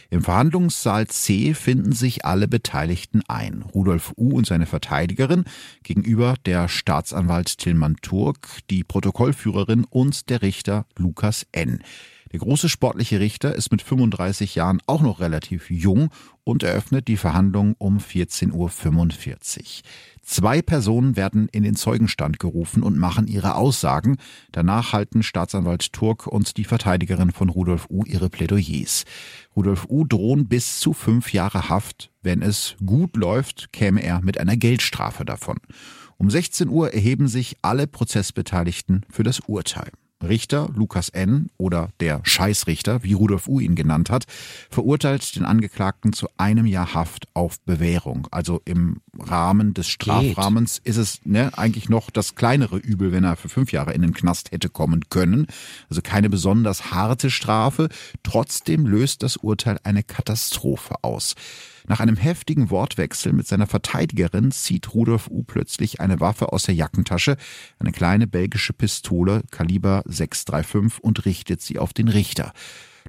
Im 0.10 0.22
Verhandlungssaal 0.22 1.08
C 1.08 1.54
finden 1.54 1.94
sich 1.94 2.26
alle 2.26 2.48
Beteiligten 2.48 3.22
ein. 3.28 3.64
Rudolf 3.64 4.14
U. 4.18 4.36
und 4.38 4.46
seine 4.46 4.68
Verteidigerin 4.68 5.46
gegenüber 5.84 6.36
der 6.46 6.68
Staatsanwalt 6.68 7.58
Tilman 7.58 7.96
Turk, 8.02 8.48
die 8.70 8.84
Protokollführerin 8.84 9.86
und 9.90 10.30
der 10.30 10.42
Richter 10.42 10.86
Lukas 10.98 11.48
N. 11.52 11.82
Der 12.32 12.40
große 12.40 12.70
sportliche 12.70 13.20
Richter 13.20 13.56
ist 13.56 13.72
mit 13.72 13.82
35 13.82 14.56
Jahren 14.56 14.82
auch 14.88 15.02
noch 15.02 15.20
relativ 15.20 15.70
jung 15.70 16.10
und 16.44 16.64
eröffnet 16.64 17.08
die 17.08 17.18
Verhandlung 17.18 17.76
um 17.78 17.98
14.45 17.98 18.54
Uhr. 18.54 19.82
Zwei 20.24 20.62
Personen 20.62 21.18
werden 21.18 21.50
in 21.52 21.64
den 21.64 21.76
Zeugenstand 21.76 22.40
gerufen 22.40 22.84
und 22.84 22.98
machen 22.98 23.28
ihre 23.28 23.56
Aussagen. 23.56 24.18
Danach 24.52 24.94
halten 24.94 25.24
Staatsanwalt 25.24 25.92
Turk 25.92 26.28
und 26.28 26.56
die 26.58 26.64
Verteidigerin 26.64 27.32
von 27.32 27.50
Rudolf 27.50 27.88
U. 27.90 28.06
ihre 28.06 28.30
Plädoyers. 28.30 29.04
Rudolf 29.56 29.88
U. 29.90 30.06
drohen 30.06 30.48
bis 30.48 30.80
zu 30.80 30.94
fünf 30.94 31.34
Jahre 31.34 31.68
Haft. 31.68 32.12
Wenn 32.22 32.42
es 32.42 32.76
gut 32.86 33.18
läuft, 33.18 33.74
käme 33.74 34.02
er 34.04 34.22
mit 34.22 34.40
einer 34.40 34.56
Geldstrafe 34.56 35.26
davon. 35.26 35.58
Um 36.18 36.30
16 36.30 36.70
Uhr 36.70 36.94
erheben 36.94 37.28
sich 37.28 37.58
alle 37.62 37.88
Prozessbeteiligten 37.88 39.06
für 39.10 39.24
das 39.24 39.40
Urteil. 39.42 39.92
Richter 40.24 40.70
Lukas 40.76 41.10
N. 41.10 41.50
oder 41.58 41.90
der 42.00 42.22
Scheißrichter, 42.24 43.04
wie 43.04 43.14
Rudolf 43.14 43.48
U. 43.48 43.60
ihn 43.60 43.76
genannt 43.76 44.10
hat, 44.10 44.26
verurteilt 44.70 45.36
den 45.36 45.46
Angeklagten 45.46 46.14
zu 46.14 46.28
einem 46.38 46.66
Jahr 46.66 46.94
Haft 46.94 47.28
auf 47.34 47.60
Bewährung. 47.62 48.28
Also 48.32 48.62
im 48.66 49.02
Rahmen 49.18 49.74
des 49.74 49.88
Strafrahmens 49.88 50.78
Geht. 50.78 50.88
ist 50.88 50.98
es 50.98 51.20
ne, 51.26 51.58
eigentlich 51.58 51.90
noch 51.90 52.10
das 52.10 52.36
kleinere 52.36 52.78
Übel, 52.78 53.12
wenn 53.12 53.24
er 53.24 53.36
für 53.36 53.50
fünf 53.50 53.72
Jahre 53.72 53.94
in 53.94 54.02
den 54.02 54.14
Knast 54.14 54.52
hätte 54.52 54.70
kommen 54.70 55.10
können. 55.10 55.48
Also 55.90 56.02
keine 56.02 56.30
besonders 56.30 56.92
harte 56.92 57.30
Strafe. 57.30 57.90
Trotzdem 58.24 58.86
löst 58.86 59.24
das 59.24 59.38
Urteil 59.38 59.80
eine 59.84 60.04
Katastrophe 60.04 60.96
aus. 61.02 61.36
Nach 61.88 62.00
einem 62.00 62.16
heftigen 62.16 62.70
Wortwechsel 62.70 63.34
mit 63.34 63.48
seiner 63.48 63.68
Verteidigerin 63.68 64.52
zieht 64.52 64.94
Rudolf 64.94 65.28
U. 65.30 65.44
plötzlich 65.44 66.00
eine 66.00 66.20
Waffe 66.20 66.52
aus 66.54 66.64
der 66.64 66.76
Jackentasche, 66.76 67.38
eine 67.80 67.92
kleine 67.92 68.28
belgische 68.28 68.74
Pistole, 68.74 69.44
Kaliber 69.52 70.04
635 70.06 71.04
und 71.04 71.26
richtet 71.26 71.62
sie 71.62 71.80
auf 71.80 71.94
den 71.94 72.08
Richter. 72.08 72.54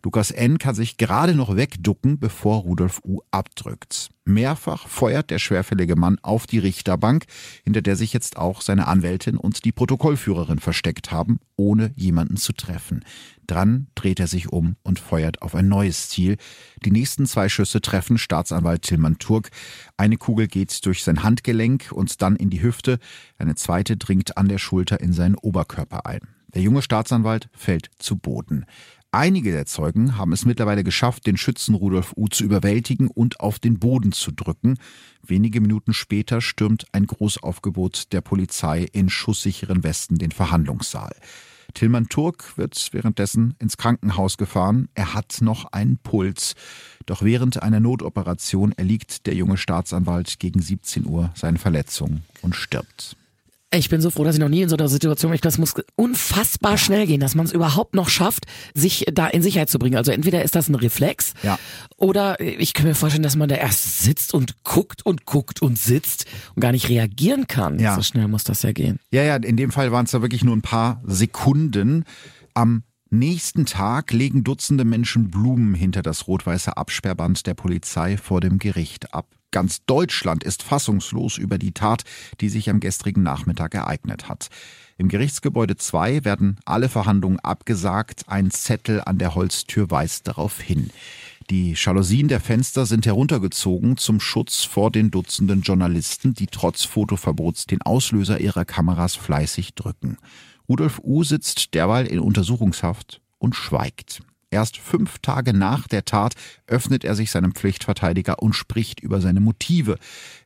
Lukas 0.04 0.30
N. 0.32 0.58
kann 0.58 0.74
sich 0.74 0.96
gerade 0.96 1.34
noch 1.34 1.54
wegducken, 1.54 2.18
bevor 2.18 2.62
Rudolf 2.62 3.00
U. 3.04 3.20
abdrückt. 3.30 4.10
Mehrfach 4.24 4.88
feuert 4.88 5.30
der 5.30 5.38
schwerfällige 5.38 5.96
Mann 5.96 6.18
auf 6.22 6.46
die 6.46 6.58
Richterbank, 6.58 7.24
hinter 7.64 7.82
der 7.82 7.96
sich 7.96 8.12
jetzt 8.12 8.36
auch 8.36 8.62
seine 8.62 8.88
Anwältin 8.88 9.36
und 9.36 9.64
die 9.64 9.72
Protokollführerin 9.72 10.58
versteckt 10.58 11.12
haben, 11.12 11.38
ohne 11.56 11.92
jemanden 11.96 12.36
zu 12.36 12.52
treffen. 12.52 13.04
Dran 13.46 13.88
dreht 13.94 14.20
er 14.20 14.26
sich 14.26 14.48
um 14.50 14.76
und 14.82 14.98
feuert 14.98 15.42
auf 15.42 15.54
ein 15.54 15.68
neues 15.68 16.08
Ziel. 16.08 16.36
Die 16.84 16.90
nächsten 16.90 17.26
zwei 17.26 17.48
Schüsse 17.48 17.80
treffen 17.80 18.18
Staatsanwalt 18.18 18.82
Tilman 18.82 19.18
Turk. 19.18 19.50
Eine 19.96 20.16
Kugel 20.16 20.46
geht 20.46 20.84
durch 20.86 21.02
sein 21.02 21.22
Handgelenk 21.22 21.90
und 21.92 22.22
dann 22.22 22.36
in 22.36 22.50
die 22.50 22.62
Hüfte, 22.62 22.98
eine 23.38 23.54
zweite 23.54 23.96
dringt 23.96 24.36
an 24.36 24.48
der 24.48 24.58
Schulter 24.58 25.00
in 25.00 25.12
seinen 25.12 25.34
Oberkörper 25.34 26.06
ein. 26.06 26.20
Der 26.54 26.62
junge 26.62 26.82
Staatsanwalt 26.82 27.48
fällt 27.52 27.90
zu 27.98 28.16
Boden. 28.16 28.66
Einige 29.14 29.52
der 29.52 29.66
Zeugen 29.66 30.16
haben 30.16 30.32
es 30.32 30.46
mittlerweile 30.46 30.84
geschafft, 30.84 31.26
den 31.26 31.36
Schützen 31.36 31.74
Rudolf 31.74 32.14
U. 32.16 32.28
zu 32.28 32.44
überwältigen 32.44 33.08
und 33.08 33.40
auf 33.40 33.58
den 33.58 33.78
Boden 33.78 34.12
zu 34.12 34.32
drücken. 34.32 34.78
Wenige 35.22 35.60
Minuten 35.60 35.92
später 35.92 36.40
stürmt 36.40 36.86
ein 36.92 37.06
Großaufgebot 37.06 38.12
der 38.12 38.22
Polizei 38.22 38.86
in 38.92 39.10
schusssicheren 39.10 39.84
Westen 39.84 40.16
den 40.16 40.32
Verhandlungssaal. 40.32 41.14
Tilman 41.74 42.08
Turk 42.08 42.56
wird 42.56 42.88
währenddessen 42.92 43.54
ins 43.58 43.76
Krankenhaus 43.76 44.36
gefahren. 44.36 44.88
Er 44.94 45.14
hat 45.14 45.38
noch 45.40 45.72
einen 45.72 45.98
Puls. 45.98 46.54
Doch 47.06 47.22
während 47.22 47.62
einer 47.62 47.80
Notoperation 47.80 48.72
erliegt 48.72 49.26
der 49.26 49.34
junge 49.34 49.56
Staatsanwalt 49.56 50.38
gegen 50.38 50.60
17 50.60 51.06
Uhr 51.06 51.30
seinen 51.34 51.58
Verletzungen 51.58 52.24
und 52.42 52.54
stirbt. 52.54 53.16
Ich 53.74 53.88
bin 53.88 54.02
so 54.02 54.10
froh, 54.10 54.24
dass 54.24 54.34
ich 54.34 54.40
noch 54.40 54.50
nie 54.50 54.62
in 54.62 54.68
so 54.68 54.76
einer 54.76 54.88
Situation 54.88 55.32
bin. 55.32 55.40
Das 55.40 55.56
muss 55.56 55.74
unfassbar 55.96 56.76
schnell 56.76 57.06
gehen, 57.06 57.20
dass 57.20 57.34
man 57.34 57.46
es 57.46 57.52
überhaupt 57.52 57.94
noch 57.94 58.10
schafft, 58.10 58.44
sich 58.74 59.06
da 59.12 59.26
in 59.26 59.42
Sicherheit 59.42 59.70
zu 59.70 59.78
bringen. 59.78 59.96
Also 59.96 60.12
entweder 60.12 60.42
ist 60.42 60.54
das 60.54 60.68
ein 60.68 60.74
Reflex 60.74 61.32
ja. 61.42 61.58
oder 61.96 62.38
ich 62.40 62.74
kann 62.74 62.86
mir 62.86 62.94
vorstellen, 62.94 63.22
dass 63.22 63.36
man 63.36 63.48
da 63.48 63.54
erst 63.54 64.00
sitzt 64.00 64.34
und 64.34 64.62
guckt 64.62 65.06
und 65.06 65.24
guckt 65.24 65.62
und 65.62 65.78
sitzt 65.78 66.26
und 66.54 66.60
gar 66.60 66.72
nicht 66.72 66.90
reagieren 66.90 67.46
kann. 67.46 67.78
Ja. 67.78 67.94
So 67.94 68.02
schnell 68.02 68.28
muss 68.28 68.44
das 68.44 68.62
ja 68.62 68.72
gehen. 68.72 68.98
Ja, 69.10 69.22
ja, 69.22 69.36
in 69.36 69.56
dem 69.56 69.70
Fall 69.70 69.90
waren 69.90 70.04
es 70.04 70.10
da 70.10 70.20
wirklich 70.20 70.44
nur 70.44 70.54
ein 70.54 70.62
paar 70.62 71.02
Sekunden. 71.06 72.04
Am 72.52 72.82
nächsten 73.08 73.64
Tag 73.64 74.12
legen 74.12 74.44
Dutzende 74.44 74.84
Menschen 74.84 75.30
Blumen 75.30 75.74
hinter 75.74 76.02
das 76.02 76.26
rot-weiße 76.26 76.76
Absperrband 76.76 77.46
der 77.46 77.54
Polizei 77.54 78.16
vor 78.16 78.40
dem 78.40 78.58
Gericht 78.58 79.14
ab. 79.14 79.26
Ganz 79.52 79.84
Deutschland 79.84 80.42
ist 80.42 80.64
fassungslos 80.64 81.38
über 81.38 81.58
die 81.58 81.72
Tat, 81.72 82.02
die 82.40 82.48
sich 82.48 82.68
am 82.68 82.80
gestrigen 82.80 83.22
Nachmittag 83.22 83.74
ereignet 83.74 84.28
hat. 84.28 84.48
Im 84.98 85.08
Gerichtsgebäude 85.08 85.76
2 85.76 86.24
werden 86.24 86.58
alle 86.64 86.88
Verhandlungen 86.88 87.38
abgesagt. 87.38 88.24
Ein 88.26 88.50
Zettel 88.50 89.02
an 89.04 89.18
der 89.18 89.34
Holztür 89.34 89.90
weist 89.90 90.26
darauf 90.26 90.60
hin. 90.60 90.90
Die 91.50 91.74
Jalousien 91.76 92.28
der 92.28 92.40
Fenster 92.40 92.86
sind 92.86 93.04
heruntergezogen 93.04 93.96
zum 93.96 94.20
Schutz 94.20 94.64
vor 94.64 94.90
den 94.90 95.10
Dutzenden 95.10 95.62
Journalisten, 95.62 96.34
die 96.34 96.46
trotz 96.46 96.84
Fotoverbots 96.84 97.66
den 97.66 97.82
Auslöser 97.82 98.40
ihrer 98.40 98.64
Kameras 98.64 99.16
fleißig 99.16 99.74
drücken. 99.74 100.18
Rudolf 100.68 101.00
U. 101.02 101.24
sitzt 101.24 101.74
derweil 101.74 102.06
in 102.06 102.20
Untersuchungshaft 102.20 103.20
und 103.38 103.54
schweigt. 103.54 104.22
Erst 104.52 104.76
fünf 104.76 105.18
Tage 105.20 105.54
nach 105.54 105.88
der 105.88 106.04
Tat 106.04 106.34
öffnet 106.66 107.04
er 107.04 107.14
sich 107.14 107.30
seinem 107.30 107.52
Pflichtverteidiger 107.52 108.42
und 108.42 108.52
spricht 108.52 109.00
über 109.00 109.22
seine 109.22 109.40
Motive. 109.40 109.96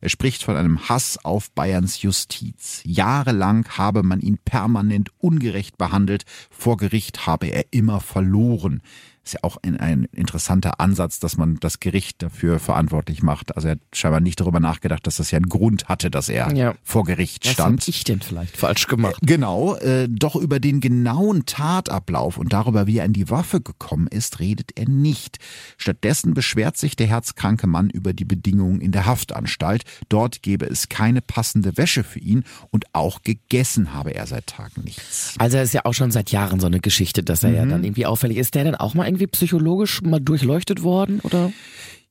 Er 0.00 0.08
spricht 0.10 0.44
von 0.44 0.54
einem 0.54 0.88
Hass 0.88 1.18
auf 1.24 1.50
Bayerns 1.50 2.02
Justiz. 2.02 2.82
Jahrelang 2.84 3.66
habe 3.76 4.04
man 4.04 4.20
ihn 4.20 4.38
permanent 4.38 5.10
ungerecht 5.18 5.76
behandelt, 5.76 6.24
vor 6.50 6.76
Gericht 6.76 7.26
habe 7.26 7.48
er 7.48 7.64
immer 7.72 8.00
verloren 8.00 8.80
ist 9.26 9.34
ja 9.34 9.40
auch 9.42 9.56
ein, 9.62 9.78
ein 9.78 10.04
interessanter 10.12 10.80
Ansatz, 10.80 11.18
dass 11.18 11.36
man 11.36 11.56
das 11.60 11.80
Gericht 11.80 12.22
dafür 12.22 12.58
verantwortlich 12.60 13.22
macht. 13.22 13.56
Also 13.56 13.68
er 13.68 13.72
hat 13.72 13.80
scheinbar 13.92 14.20
nicht 14.20 14.40
darüber 14.40 14.60
nachgedacht, 14.60 15.06
dass 15.06 15.16
das 15.16 15.30
ja 15.30 15.38
einen 15.38 15.48
Grund 15.48 15.88
hatte, 15.88 16.10
dass 16.10 16.28
er 16.28 16.54
ja. 16.54 16.74
vor 16.84 17.04
Gericht 17.04 17.46
stand. 17.46 17.80
Was 17.80 17.86
hab 17.86 17.88
ich 17.88 18.04
denn 18.04 18.20
vielleicht 18.20 18.56
falsch 18.56 18.86
gemacht? 18.86 19.16
Äh, 19.22 19.26
genau, 19.26 19.74
äh, 19.76 20.08
doch 20.08 20.36
über 20.36 20.60
den 20.60 20.80
genauen 20.80 21.44
Tatablauf 21.44 22.38
und 22.38 22.52
darüber, 22.52 22.86
wie 22.86 22.98
er 22.98 23.04
an 23.04 23.12
die 23.12 23.28
Waffe 23.28 23.60
gekommen 23.60 24.06
ist, 24.06 24.38
redet 24.38 24.70
er 24.76 24.88
nicht. 24.88 25.38
Stattdessen 25.76 26.34
beschwert 26.34 26.76
sich 26.76 26.94
der 26.94 27.08
herzkranke 27.08 27.66
Mann 27.66 27.90
über 27.90 28.12
die 28.12 28.24
Bedingungen 28.24 28.80
in 28.80 28.92
der 28.92 29.06
Haftanstalt. 29.06 29.82
Dort 30.08 30.42
gebe 30.42 30.66
es 30.66 30.88
keine 30.88 31.20
passende 31.20 31.76
Wäsche 31.76 32.04
für 32.04 32.20
ihn 32.20 32.44
und 32.70 32.84
auch 32.92 33.22
gegessen 33.22 33.92
habe 33.92 34.14
er 34.14 34.26
seit 34.26 34.46
Tagen 34.46 34.82
nichts. 34.84 35.34
Also 35.38 35.56
er 35.56 35.64
ist 35.64 35.74
ja 35.74 35.84
auch 35.84 35.94
schon 35.94 36.12
seit 36.12 36.30
Jahren 36.30 36.60
so 36.60 36.68
eine 36.68 36.78
Geschichte, 36.78 37.24
dass 37.24 37.42
er 37.42 37.50
mhm. 37.50 37.56
ja 37.56 37.66
dann 37.66 37.84
irgendwie 37.84 38.06
auffällig 38.06 38.38
ist. 38.38 38.54
Der 38.54 38.62
dann 38.62 38.76
auch 38.76 38.94
mal 38.94 39.15
irgendwie 39.16 39.26
psychologisch 39.28 40.02
mal 40.02 40.20
durchleuchtet 40.20 40.82
worden 40.82 41.20
oder? 41.20 41.52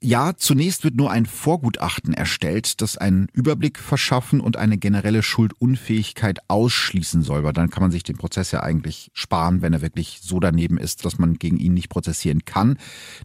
Ja, 0.02 0.34
zunächst 0.36 0.84
wird 0.84 0.96
nur 0.96 1.10
ein 1.10 1.26
Vorgutachten 1.26 2.14
erstellt, 2.14 2.82
das 2.82 2.98
einen 2.98 3.28
Überblick 3.34 3.80
verschaffen 3.80 4.40
und 4.40 4.58
eine 4.58 4.78
generelle 4.78 5.24
Schuldunfähigkeit 5.24 6.40
ausschließen 6.48 7.24
soll, 7.24 7.44
weil 7.44 7.54
dann 7.54 7.70
kann 7.70 7.82
man 7.82 7.92
sich 7.92 8.04
den 8.04 8.18
Prozess 8.18 8.52
ja 8.52 8.62
eigentlich 8.62 9.10
sparen, 9.14 9.62
wenn 9.62 9.74
er 9.74 9.82
wirklich 9.82 10.20
so 10.22 10.40
daneben 10.40 10.78
ist, 10.78 11.06
dass 11.06 11.18
man 11.18 11.36
gegen 11.36 11.58
ihn 11.58 11.74
nicht 11.74 11.90
prozessieren 11.90 12.46
kann. 12.46 12.78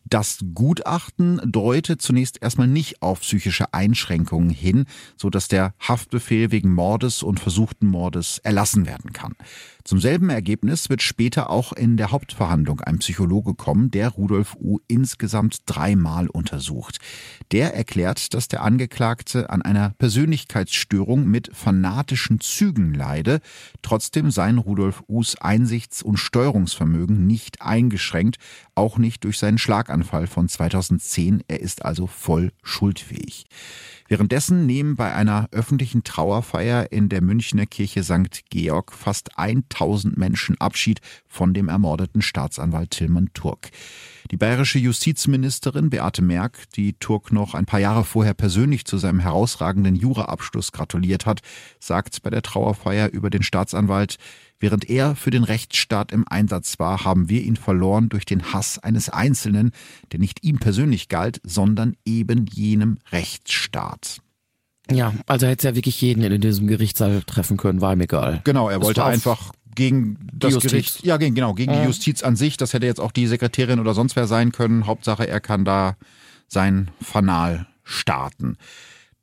Das 0.09 0.39
Gutachten 0.55 1.41
deutet 1.45 2.01
zunächst 2.01 2.41
erstmal 2.41 2.69
nicht 2.69 3.03
auf 3.03 3.21
psychische 3.21 3.75
Einschränkungen 3.75 4.49
hin, 4.49 4.87
so 5.19 5.29
dass 5.29 5.49
der 5.49 5.75
Haftbefehl 5.81 6.51
wegen 6.51 6.73
Mordes 6.73 7.23
und 7.23 7.41
versuchten 7.41 7.89
Mordes 7.89 8.39
erlassen 8.39 8.87
werden 8.87 9.13
kann. 9.13 9.35
Zum 9.91 9.99
selben 9.99 10.31
Ergebnis 10.31 10.89
wird 10.89 11.03
später 11.03 11.51
auch 11.51 11.73
in 11.73 11.97
der 11.97 12.13
Hauptverhandlung 12.13 12.81
ein 12.81 13.01
Psychologe 13.01 13.55
kommen, 13.55 13.91
der 13.91 14.11
Rudolf 14.11 14.55
U. 14.55 14.79
insgesamt 14.87 15.63
dreimal 15.67 16.29
untersucht. 16.29 17.01
Der 17.51 17.75
erklärt, 17.75 18.33
dass 18.35 18.47
der 18.47 18.63
Angeklagte 18.63 19.51
an 19.51 19.63
einer 19.63 19.91
Persönlichkeitsstörung 19.99 21.27
mit 21.27 21.51
fanatischen 21.53 22.39
Zügen 22.39 22.95
leide. 22.95 23.41
Trotzdem 23.83 24.31
seien 24.31 24.59
Rudolf 24.59 25.03
U.s 25.09 25.35
Einsichts- 25.35 26.03
und 26.03 26.19
Steuerungsvermögen 26.19 27.27
nicht 27.27 27.61
eingeschränkt, 27.61 28.37
auch 28.81 28.99
nicht 28.99 29.25
durch 29.25 29.39
seinen 29.39 29.59
Schlaganfall 29.59 30.27
von 30.27 30.49
2010. 30.49 31.45
Er 31.47 31.61
ist 31.61 31.85
also 31.85 32.07
voll 32.07 32.51
schuldfähig. 32.63 33.47
Währenddessen 34.09 34.67
nehmen 34.67 34.97
bei 34.97 35.15
einer 35.15 35.49
öffentlichen 35.53 36.03
Trauerfeier 36.03 36.91
in 36.91 37.09
der 37.09 37.23
Münchner 37.23 37.67
Kirche 37.67 38.03
St. 38.03 38.43
Georg 38.51 38.93
fast 38.93 39.39
1000 39.39 40.17
Menschen 40.17 40.61
Abschied 40.61 41.01
von 41.29 41.55
dem 41.55 41.69
ermordeten 41.69 42.21
Staatsanwalt 42.21 42.91
Tilman 42.91 43.31
Turk. 43.35 43.71
Die 44.33 44.37
bayerische 44.37 44.81
Justizministerin 44.81 45.91
Beate 45.91 46.23
Merck, 46.23 46.71
die 46.75 46.95
Turk 46.95 47.31
noch 47.31 47.55
ein 47.55 47.67
paar 47.67 47.81
Jahre 47.81 48.03
vorher 48.03 48.35
persönlich 48.35 48.85
zu 48.85 48.99
seinem 48.99 49.21
herausragenden 49.21 49.95
Juraabschluss 49.95 50.73
gratuliert 50.73 51.27
hat, 51.27 51.41
sagt 51.79 52.23
bei 52.23 52.31
der 52.31 52.43
Trauerfeier 52.43 53.11
über 53.11 53.31
den 53.31 53.43
Staatsanwalt, 53.43 54.17
Während 54.61 54.89
er 54.89 55.17
für 55.17 55.31
den 55.31 55.43
Rechtsstaat 55.43 56.13
im 56.13 56.29
Einsatz 56.29 56.79
war, 56.79 57.05
haben 57.05 57.31
wir 57.31 57.43
ihn 57.43 57.57
verloren 57.57 58.11
durch 58.11 58.27
den 58.27 58.53
Hass 58.53 58.79
eines 58.79 59.09
Einzelnen, 59.09 59.73
der 60.13 60.21
nicht 60.21 60.45
ihm 60.45 60.59
persönlich 60.59 61.09
galt, 61.09 61.41
sondern 61.43 61.97
eben 62.05 62.45
jenem 62.47 62.99
Rechtsstaat. 63.11 64.21
Ja, 64.91 65.15
also 65.27 65.47
hätte 65.47 65.69
ja 65.69 65.75
wirklich 65.75 66.01
jeden 66.01 66.23
in 66.23 66.41
diesem 66.41 66.67
Gerichtssaal 66.67 67.23
treffen 67.23 67.57
können, 67.57 67.81
war 67.81 67.93
ihm 67.93 68.01
egal. 68.03 68.43
Genau, 68.45 68.69
er 68.69 68.83
wollte 68.83 69.05
einfach 69.05 69.53
gegen 69.75 70.19
das 70.33 70.55
Justiz. 70.55 70.71
Gericht, 70.71 71.05
ja, 71.05 71.17
gegen, 71.17 71.35
genau, 71.35 71.55
gegen 71.55 71.73
ja. 71.73 71.81
die 71.81 71.87
Justiz 71.87 72.23
an 72.23 72.37
sich. 72.37 72.57
Das 72.57 72.75
hätte 72.75 72.87
jetzt 72.87 73.01
auch 73.01 73.13
die 73.13 73.27
Sekretärin 73.27 73.81
oder 73.81 73.95
sonst 73.95 74.17
wer 74.17 74.27
sein 74.27 74.53
können. 74.53 74.87
Hauptsache, 74.87 75.27
er 75.27 75.41
kann 75.41 75.65
da 75.65 75.97
sein 76.49 76.91
Fanal 77.01 77.67
starten. 77.85 78.57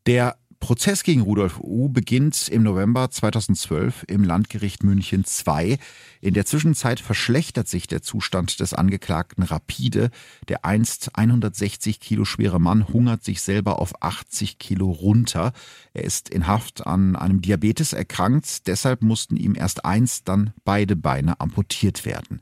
Der 0.05 0.37
Prozess 0.59 1.03
gegen 1.03 1.21
Rudolf 1.21 1.59
U. 1.59 1.87
beginnt 1.87 2.47
im 2.47 2.63
November 2.63 3.09
2012 3.11 4.05
im 4.07 4.23
Landgericht 4.23 4.83
München 4.83 5.23
II. 5.23 5.77
In 6.19 6.33
der 6.33 6.45
Zwischenzeit 6.45 6.99
verschlechtert 6.99 7.67
sich 7.67 7.87
der 7.87 8.01
Zustand 8.01 8.59
des 8.59 8.73
Angeklagten 8.73 9.43
rapide. 9.43 10.09
Der 10.47 10.65
einst 10.65 11.15
160 11.15 11.99
Kilo 11.99 12.25
schwere 12.25 12.59
Mann 12.59 12.87
hungert 12.87 13.23
sich 13.23 13.41
selber 13.41 13.79
auf 13.79 14.01
80 14.01 14.57
Kilo 14.57 14.89
runter. 14.89 15.53
Er 15.93 16.03
ist 16.03 16.29
in 16.29 16.47
Haft 16.47 16.87
an 16.87 17.15
einem 17.15 17.41
Diabetes 17.41 17.93
erkrankt. 17.93 18.67
Deshalb 18.67 19.03
mussten 19.03 19.37
ihm 19.37 19.55
erst 19.55 19.85
eins, 19.85 20.23
dann 20.23 20.53
beide 20.65 20.95
Beine 20.95 21.39
amputiert 21.39 22.05
werden. 22.05 22.41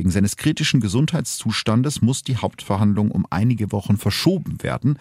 Wegen 0.00 0.10
seines 0.10 0.38
kritischen 0.38 0.80
Gesundheitszustandes 0.80 2.00
muss 2.00 2.22
die 2.22 2.38
Hauptverhandlung 2.38 3.10
um 3.10 3.26
einige 3.28 3.70
Wochen 3.70 3.98
verschoben 3.98 4.62
werden. 4.62 4.98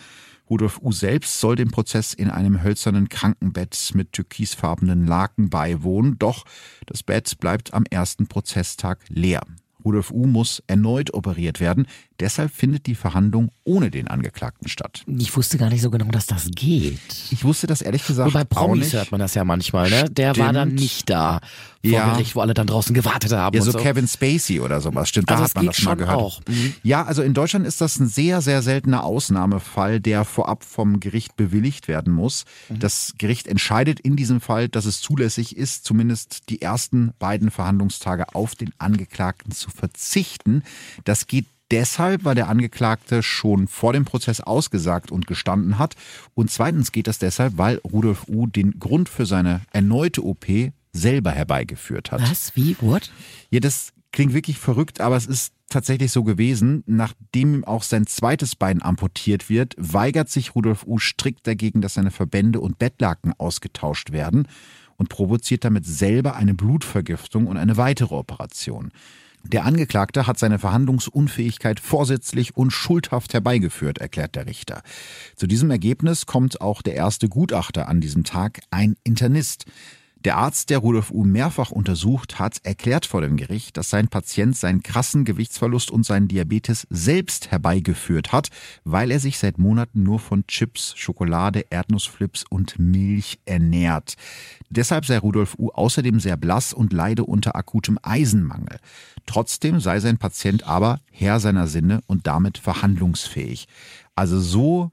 Rudolf 0.49 0.79
U. 0.81 0.91
selbst 0.91 1.39
soll 1.39 1.55
dem 1.55 1.69
Prozess 1.71 2.13
in 2.13 2.29
einem 2.29 2.63
hölzernen 2.63 3.09
Krankenbett 3.09 3.91
mit 3.93 4.13
türkisfarbenen 4.13 5.05
Laken 5.05 5.49
beiwohnen, 5.49 6.17
doch 6.17 6.45
das 6.85 7.03
Bett 7.03 7.37
bleibt 7.39 7.73
am 7.73 7.83
ersten 7.89 8.27
Prozesstag 8.27 8.99
leer. 9.09 9.41
Rudolf 9.85 10.11
U. 10.11 10.25
muss 10.25 10.61
erneut 10.67 11.13
operiert 11.13 11.59
werden. 11.59 11.87
Deshalb 12.19 12.51
findet 12.53 12.85
die 12.85 12.95
Verhandlung 12.95 13.51
ohne 13.63 13.89
den 13.91 14.07
Angeklagten 14.07 14.67
statt. 14.67 15.03
Ich 15.07 15.35
wusste 15.37 15.57
gar 15.57 15.69
nicht 15.69 15.81
so 15.81 15.89
genau, 15.89 16.05
dass 16.11 16.25
das 16.25 16.49
geht. 16.53 16.99
Ich 17.31 17.43
wusste 17.43 17.65
das 17.67 17.81
ehrlich 17.81 18.05
gesagt 18.05 18.27
Und 18.27 18.33
bei 18.33 18.43
Promis 18.43 18.93
hört 18.93 19.11
man 19.11 19.19
das 19.19 19.35
ja 19.35 19.43
manchmal, 19.45 19.89
ne? 19.89 20.05
Der 20.09 20.35
war 20.37 20.51
dann 20.51 20.73
nicht 20.75 21.09
da 21.09 21.39
vor 21.81 21.91
Ja. 21.91 22.11
Gericht, 22.13 22.35
wo 22.35 22.41
alle 22.41 22.53
dann 22.53 22.67
draußen 22.67 22.93
gewartet 22.93 23.31
haben. 23.31 23.55
Ja, 23.55 23.61
so, 23.63 23.71
so. 23.71 23.77
Kevin 23.77 24.05
Spacey 24.07 24.59
oder 24.59 24.81
sowas. 24.81 25.07
Stimmt, 25.07 25.29
da 25.29 25.35
Also 25.35 25.43
hat 25.43 25.49
es 25.51 25.55
man 25.55 25.65
geht 25.65 25.77
das 25.77 25.83
mal 25.85 25.91
schon 25.91 25.97
gehört. 25.99 26.17
auch. 26.17 26.41
Mhm. 26.47 26.73
Ja, 26.83 27.05
also 27.05 27.21
in 27.21 27.33
Deutschland 27.33 27.65
ist 27.65 27.79
das 27.79 27.97
ein 27.99 28.07
sehr, 28.09 28.41
sehr 28.41 28.61
seltener 28.61 29.03
Ausnahmefall, 29.05 30.01
der 30.01 30.25
vorab 30.25 30.65
vom 30.65 30.99
Gericht 30.99 31.37
bewilligt 31.37 31.87
werden 31.87 32.11
muss. 32.11 32.43
Mhm. 32.67 32.79
Das 32.79 33.13
Gericht 33.17 33.47
entscheidet 33.47 33.99
in 34.01 34.17
diesem 34.17 34.41
Fall, 34.41 34.67
dass 34.67 34.83
es 34.85 34.99
zulässig 34.99 35.55
ist, 35.55 35.85
zumindest 35.85 36.49
die 36.49 36.61
ersten 36.61 37.13
beiden 37.17 37.49
Verhandlungstage 37.49 38.35
auf 38.35 38.55
den 38.55 38.71
Angeklagten 38.77 39.51
zu 39.53 39.69
verzichten. 39.69 40.63
Das 41.05 41.27
geht 41.27 41.45
deshalb, 41.71 42.25
weil 42.25 42.35
der 42.35 42.49
Angeklagte 42.49 43.23
schon 43.23 43.67
vor 43.67 43.93
dem 43.93 44.05
Prozess 44.05 44.41
ausgesagt 44.41 45.11
und 45.11 45.27
gestanden 45.27 45.79
hat. 45.79 45.95
Und 46.33 46.51
zweitens 46.51 46.91
geht 46.91 47.07
das 47.07 47.19
deshalb, 47.19 47.57
weil 47.57 47.77
Rudolf 47.77 48.27
U. 48.27 48.47
den 48.47 48.79
Grund 48.79 49.09
für 49.09 49.25
seine 49.25 49.61
erneute 49.71 50.25
OP 50.25 50.45
selber 50.91 51.31
herbeigeführt 51.31 52.11
hat. 52.11 52.21
Was? 52.21 52.55
Wie? 52.55 52.75
What? 52.81 53.11
Ja, 53.51 53.59
das 53.59 53.93
klingt 54.11 54.33
wirklich 54.33 54.57
verrückt, 54.57 55.01
aber 55.01 55.15
es 55.15 55.27
ist 55.27 55.53
tatsächlich 55.69 56.11
so 56.11 56.23
gewesen. 56.23 56.83
Nachdem 56.87 57.53
ihm 57.53 57.63
auch 57.63 57.83
sein 57.83 58.07
zweites 58.07 58.55
Bein 58.55 58.81
amputiert 58.81 59.49
wird, 59.49 59.75
weigert 59.77 60.29
sich 60.29 60.55
Rudolf 60.55 60.85
U. 60.85 60.97
strikt 60.97 61.45
dagegen, 61.47 61.81
dass 61.81 61.93
seine 61.93 62.11
Verbände 62.11 62.59
und 62.59 62.79
Bettlaken 62.79 63.33
ausgetauscht 63.37 64.11
werden 64.11 64.47
und 64.97 65.09
provoziert 65.09 65.63
damit 65.63 65.85
selber 65.85 66.35
eine 66.35 66.53
Blutvergiftung 66.53 67.47
und 67.47 67.57
eine 67.57 67.77
weitere 67.77 68.15
Operation. 68.15 68.91
Der 69.43 69.65
Angeklagte 69.65 70.27
hat 70.27 70.37
seine 70.37 70.59
Verhandlungsunfähigkeit 70.59 71.79
vorsätzlich 71.79 72.57
und 72.57 72.71
schuldhaft 72.71 73.33
herbeigeführt, 73.33 73.97
erklärt 73.97 74.35
der 74.35 74.45
Richter. 74.45 74.81
Zu 75.35 75.47
diesem 75.47 75.71
Ergebnis 75.71 76.25
kommt 76.25 76.61
auch 76.61 76.81
der 76.81 76.95
erste 76.95 77.29
Gutachter 77.29 77.87
an 77.87 78.01
diesem 78.01 78.23
Tag, 78.25 78.59
ein 78.69 78.95
Internist. 79.03 79.65
Der 80.25 80.35
Arzt, 80.35 80.69
der 80.69 80.79
Rudolf 80.79 81.11
U. 81.11 81.23
mehrfach 81.23 81.71
untersucht 81.71 82.39
hat, 82.39 82.57
erklärt 82.63 83.05
vor 83.05 83.21
dem 83.21 83.37
Gericht, 83.37 83.77
dass 83.77 83.89
sein 83.89 84.09
Patient 84.09 84.55
seinen 84.55 84.83
krassen 84.83 85.23
Gewichtsverlust 85.23 85.91
und 85.91 86.05
seinen 86.05 86.27
Diabetes 86.27 86.85
selbst 86.89 87.51
herbeigeführt 87.51 88.33
hat, 88.33 88.49
weil 88.83 89.11
er 89.11 89.21
sich 89.21 89.39
seit 89.39 89.57
Monaten 89.57 90.03
nur 90.03 90.19
von 90.19 90.45
Chips, 90.47 90.93
Schokolade, 90.97 91.65
Erdnussflips 91.69 92.43
und 92.49 92.77
Milch 92.79 93.39
ernährt. 93.45 94.15
Deshalb 94.69 95.05
sei 95.05 95.17
Rudolf 95.17 95.55
U. 95.57 95.69
außerdem 95.69 96.19
sehr 96.19 96.35
blass 96.35 96.73
und 96.73 96.91
leide 96.91 97.23
unter 97.23 97.55
akutem 97.55 97.97
Eisenmangel. 98.03 98.79
Trotzdem 99.25 99.79
sei 99.79 100.01
sein 100.01 100.17
Patient 100.17 100.63
aber 100.67 100.99
Herr 101.11 101.39
seiner 101.39 101.67
Sinne 101.67 102.01
und 102.07 102.27
damit 102.27 102.57
verhandlungsfähig. 102.57 103.67
Also 104.15 104.41
so 104.41 104.91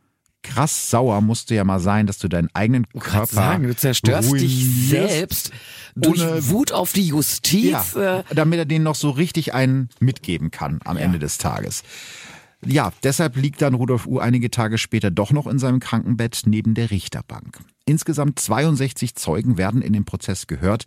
krass 0.48 0.90
sauer 0.90 1.20
musst 1.20 1.50
du 1.50 1.54
ja 1.54 1.64
mal 1.64 1.80
sein, 1.80 2.06
dass 2.06 2.18
du 2.18 2.28
deinen 2.28 2.48
eigenen 2.54 2.88
Körper 2.88 3.26
sagen, 3.26 3.64
du 3.64 3.76
zerstörst 3.76 4.32
dich 4.32 4.88
selbst 4.88 5.50
durch 5.94 6.20
Wut 6.50 6.72
auf 6.72 6.92
die 6.92 7.06
Justiz. 7.06 7.94
Ja, 7.94 8.18
äh, 8.18 8.24
damit 8.34 8.58
er 8.58 8.64
denen 8.64 8.84
noch 8.84 8.94
so 8.94 9.10
richtig 9.10 9.54
einen 9.54 9.88
mitgeben 9.98 10.50
kann 10.50 10.80
am 10.84 10.96
Ende 10.96 11.18
des 11.18 11.38
Tages. 11.38 11.82
Ja, 12.64 12.92
deshalb 13.02 13.36
liegt 13.36 13.60
dann 13.60 13.74
Rudolf 13.74 14.06
U. 14.06 14.18
einige 14.18 14.50
Tage 14.50 14.78
später 14.78 15.10
doch 15.10 15.30
noch 15.30 15.46
in 15.46 15.58
seinem 15.58 15.78
Krankenbett 15.78 16.42
neben 16.46 16.74
der 16.74 16.90
Richterbank. 16.90 17.60
Insgesamt 17.84 18.40
62 18.40 19.14
Zeugen 19.14 19.58
werden 19.58 19.80
in 19.80 19.92
dem 19.92 20.04
Prozess 20.04 20.48
gehört. 20.48 20.86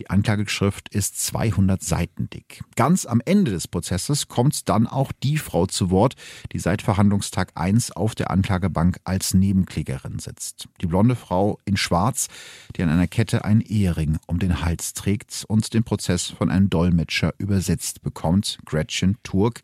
Die 0.00 0.10
Anklageschrift 0.10 0.92
ist 0.92 1.24
200 1.24 1.80
Seiten 1.80 2.28
dick. 2.28 2.62
Ganz 2.74 3.06
am 3.06 3.20
Ende 3.24 3.52
des 3.52 3.68
Prozesses 3.68 4.26
kommt 4.26 4.68
dann 4.68 4.88
auch 4.88 5.12
die 5.22 5.36
Frau 5.36 5.66
zu 5.66 5.90
Wort, 5.90 6.14
die 6.52 6.58
seit 6.58 6.82
Verhandlungstag 6.82 7.52
1 7.54 7.92
auf 7.92 8.16
der 8.16 8.32
Anklagebank 8.32 8.98
als 9.04 9.32
Nebenklägerin 9.32 10.18
sitzt. 10.18 10.68
Die 10.80 10.86
blonde 10.86 11.14
Frau 11.14 11.58
in 11.64 11.76
Schwarz, 11.76 12.26
die 12.74 12.82
an 12.82 12.88
einer 12.88 13.06
Kette 13.06 13.44
einen 13.44 13.60
Ehering 13.60 14.18
um 14.26 14.40
den 14.40 14.62
Hals 14.62 14.94
trägt 14.94 15.44
und 15.46 15.72
den 15.72 15.84
Prozess 15.84 16.26
von 16.26 16.50
einem 16.50 16.70
Dolmetscher 16.70 17.34
übersetzt 17.38 18.02
bekommt, 18.02 18.58
Gretchen 18.64 19.18
Turk 19.22 19.60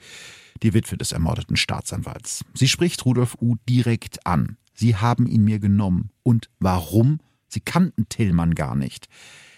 die 0.63 0.75
Witwe 0.75 0.97
des 0.97 1.13
ermordeten 1.13 1.57
Staatsanwalts. 1.57 2.45
Sie 2.55 2.69
spricht 2.69 3.05
Rudolf 3.05 3.37
U. 3.41 3.57
direkt 3.69 4.27
an. 4.27 4.57
Sie 4.75 4.97
haben 4.97 5.27
ihn 5.27 5.45
mir 5.45 5.59
genommen. 5.59 6.11
Und 6.23 6.51
warum? 6.59 7.21
Sie 7.49 7.61
kannten 7.61 8.09
Tillmann 8.09 8.55
gar 8.55 8.75
nicht. 8.75 9.09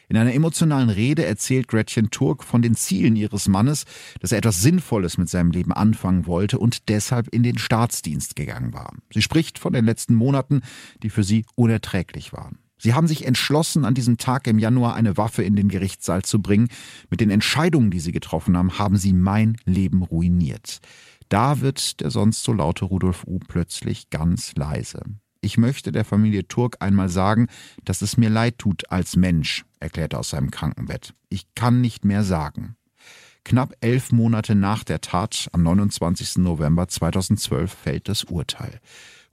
In 0.09 0.17
einer 0.17 0.33
emotionalen 0.33 0.89
Rede 0.89 1.25
erzählt 1.27 1.69
Gretchen 1.69 2.11
Turk 2.11 2.43
von 2.43 2.63
den 2.63 2.75
Zielen 2.75 3.15
ihres 3.15 3.47
Mannes, 3.47 3.85
dass 4.21 4.33
er 4.33 4.39
etwas 4.39 4.63
Sinnvolles 4.63 5.19
mit 5.19 5.29
seinem 5.29 5.51
Leben 5.51 5.73
anfangen 5.73 6.27
wollte 6.27 6.59
und 6.59 6.89
deshalb 6.89 7.29
in 7.29 7.43
den 7.43 7.59
Staatsdienst 7.59 8.35
gegangen 8.35 8.73
war. 8.73 8.95
Sie 9.13 9.21
spricht 9.21 9.59
von 9.59 9.75
den 9.75 9.85
letzten 9.85 10.15
Monaten, 10.15 10.63
die 11.03 11.11
für 11.11 11.25
sie 11.25 11.45
unerträglich 11.57 12.33
waren. 12.33 12.59
Sie 12.79 12.95
haben 12.95 13.09
sich 13.09 13.27
entschlossen, 13.27 13.85
an 13.85 13.95
diesem 13.95 14.19
Tag 14.19 14.47
im 14.47 14.59
Januar 14.59 14.95
eine 14.95 15.17
Waffe 15.17 15.43
in 15.43 15.57
den 15.57 15.69
Gerichtssaal 15.69 16.23
zu 16.23 16.41
bringen. 16.41 16.69
Mit 17.11 17.21
den 17.21 17.31
Entscheidungen, 17.31 17.91
die 17.91 18.01
sie 18.01 18.13
getroffen 18.13 18.57
haben, 18.57 18.79
haben 18.79 18.97
sie 18.97 19.13
mein 19.13 19.57
Leben 19.65 20.03
ruiniert. 20.03 20.79
Da 21.29 21.61
wird 21.61 22.01
der 22.01 22.11
sonst 22.11 22.43
so 22.43 22.53
laute 22.53 22.85
Rudolf 22.85 23.25
U. 23.27 23.39
plötzlich 23.39 24.11
ganz 24.11 24.55
leise. 24.55 25.03
Ich 25.41 25.59
möchte 25.59 25.93
der 25.93 26.05
Familie 26.05 26.49
Turk 26.49 26.77
einmal 26.81 27.09
sagen, 27.09 27.49
dass 27.85 28.03
es 28.03 28.17
mir 28.17 28.31
leid 28.31 28.59
tut 28.59 28.91
als 28.91 29.17
Mensch, 29.17 29.65
erklärt 29.79 30.13
er 30.13 30.21
aus 30.21 30.31
seinem 30.31 30.51
Krankenbett. 30.51 31.15
Ich 31.29 31.55
kann 31.55 31.81
nicht 31.81 32.05
mehr 32.05 32.25
sagen. 32.25 32.77
Knapp 33.45 33.75
elf 33.81 34.11
Monate 34.13 34.55
nach 34.55 34.85
der 34.85 35.01
Tat, 35.01 35.49
am 35.53 35.63
29. 35.63 36.39
November 36.39 36.89
2012, 36.89 37.73
fällt 37.73 38.09
das 38.09 38.25
Urteil. 38.25 38.81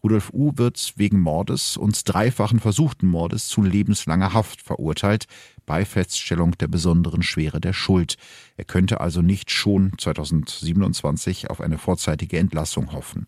Rudolf 0.05 0.29
U. 0.33 0.51
wird 0.53 0.93
wegen 0.97 1.19
Mordes 1.19 1.77
und 1.77 1.99
dreifachen 2.07 2.59
versuchten 2.59 3.07
Mordes 3.07 3.47
zu 3.47 3.63
lebenslanger 3.63 4.33
Haft 4.33 4.61
verurteilt, 4.61 5.25
bei 5.65 5.83
Feststellung 5.83 6.51
der 6.59 6.67
besonderen 6.67 7.23
Schwere 7.23 7.59
der 7.59 7.73
Schuld. 7.73 8.17
Er 8.55 8.65
könnte 8.65 9.01
also 9.01 9.23
nicht 9.23 9.49
schon 9.49 9.93
2027 9.97 11.49
auf 11.49 11.59
eine 11.59 11.79
vorzeitige 11.79 12.37
Entlassung 12.37 12.91
hoffen. 12.91 13.25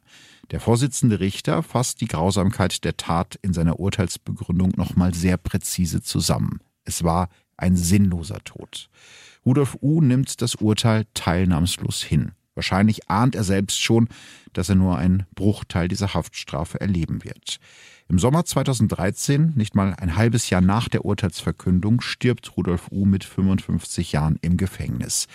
Der 0.52 0.60
Vorsitzende 0.60 1.20
Richter 1.20 1.64
fasst 1.64 2.00
die 2.00 2.08
Grausamkeit 2.08 2.84
der 2.84 2.96
Tat 2.96 3.40
in 3.42 3.54
seiner 3.54 3.80
Urteilsbegründung 3.80 4.74
nochmal 4.78 5.16
sehr 5.16 5.38
präzise 5.38 6.04
zusammen. 6.04 6.60
Es 6.86 7.04
war 7.04 7.30
ein 7.58 7.76
sinnloser 7.76 8.44
Tod. 8.44 8.92
Rudolf 9.44 9.80
U. 9.82 10.00
nimmt 10.00 10.44
das 10.44 10.54
Urteil 10.54 11.08
teilnahmslos 11.16 12.04
hin. 12.04 12.34
Wahrscheinlich 12.58 13.08
ahnt 13.08 13.36
er 13.36 13.44
selbst 13.44 13.80
schon, 13.80 14.10
dass 14.54 14.68
er 14.68 14.76
nur 14.76 14.98
einen 14.98 15.28
Bruchteil 15.36 15.88
dieser 15.88 16.16
Haftstrafe 16.16 16.82
erleben 16.82 17.24
wird. 17.24 17.60
Im 18.10 18.18
Sommer 18.18 18.46
2013, 18.46 19.54
nicht 19.56 19.76
mal 19.76 19.94
ein 19.94 20.16
halbes 20.16 20.50
Jahr 20.50 20.62
nach 20.62 20.90
der 20.90 21.06
Urteilsverkündung, 21.06 22.02
stirbt 22.02 22.58
Rudolf 22.58 22.88
U. 22.92 23.06
mit 23.06 23.24
55 23.24 24.12
Jahren 24.12 24.40
im 24.42 24.58
Gefängnis. 24.58 25.28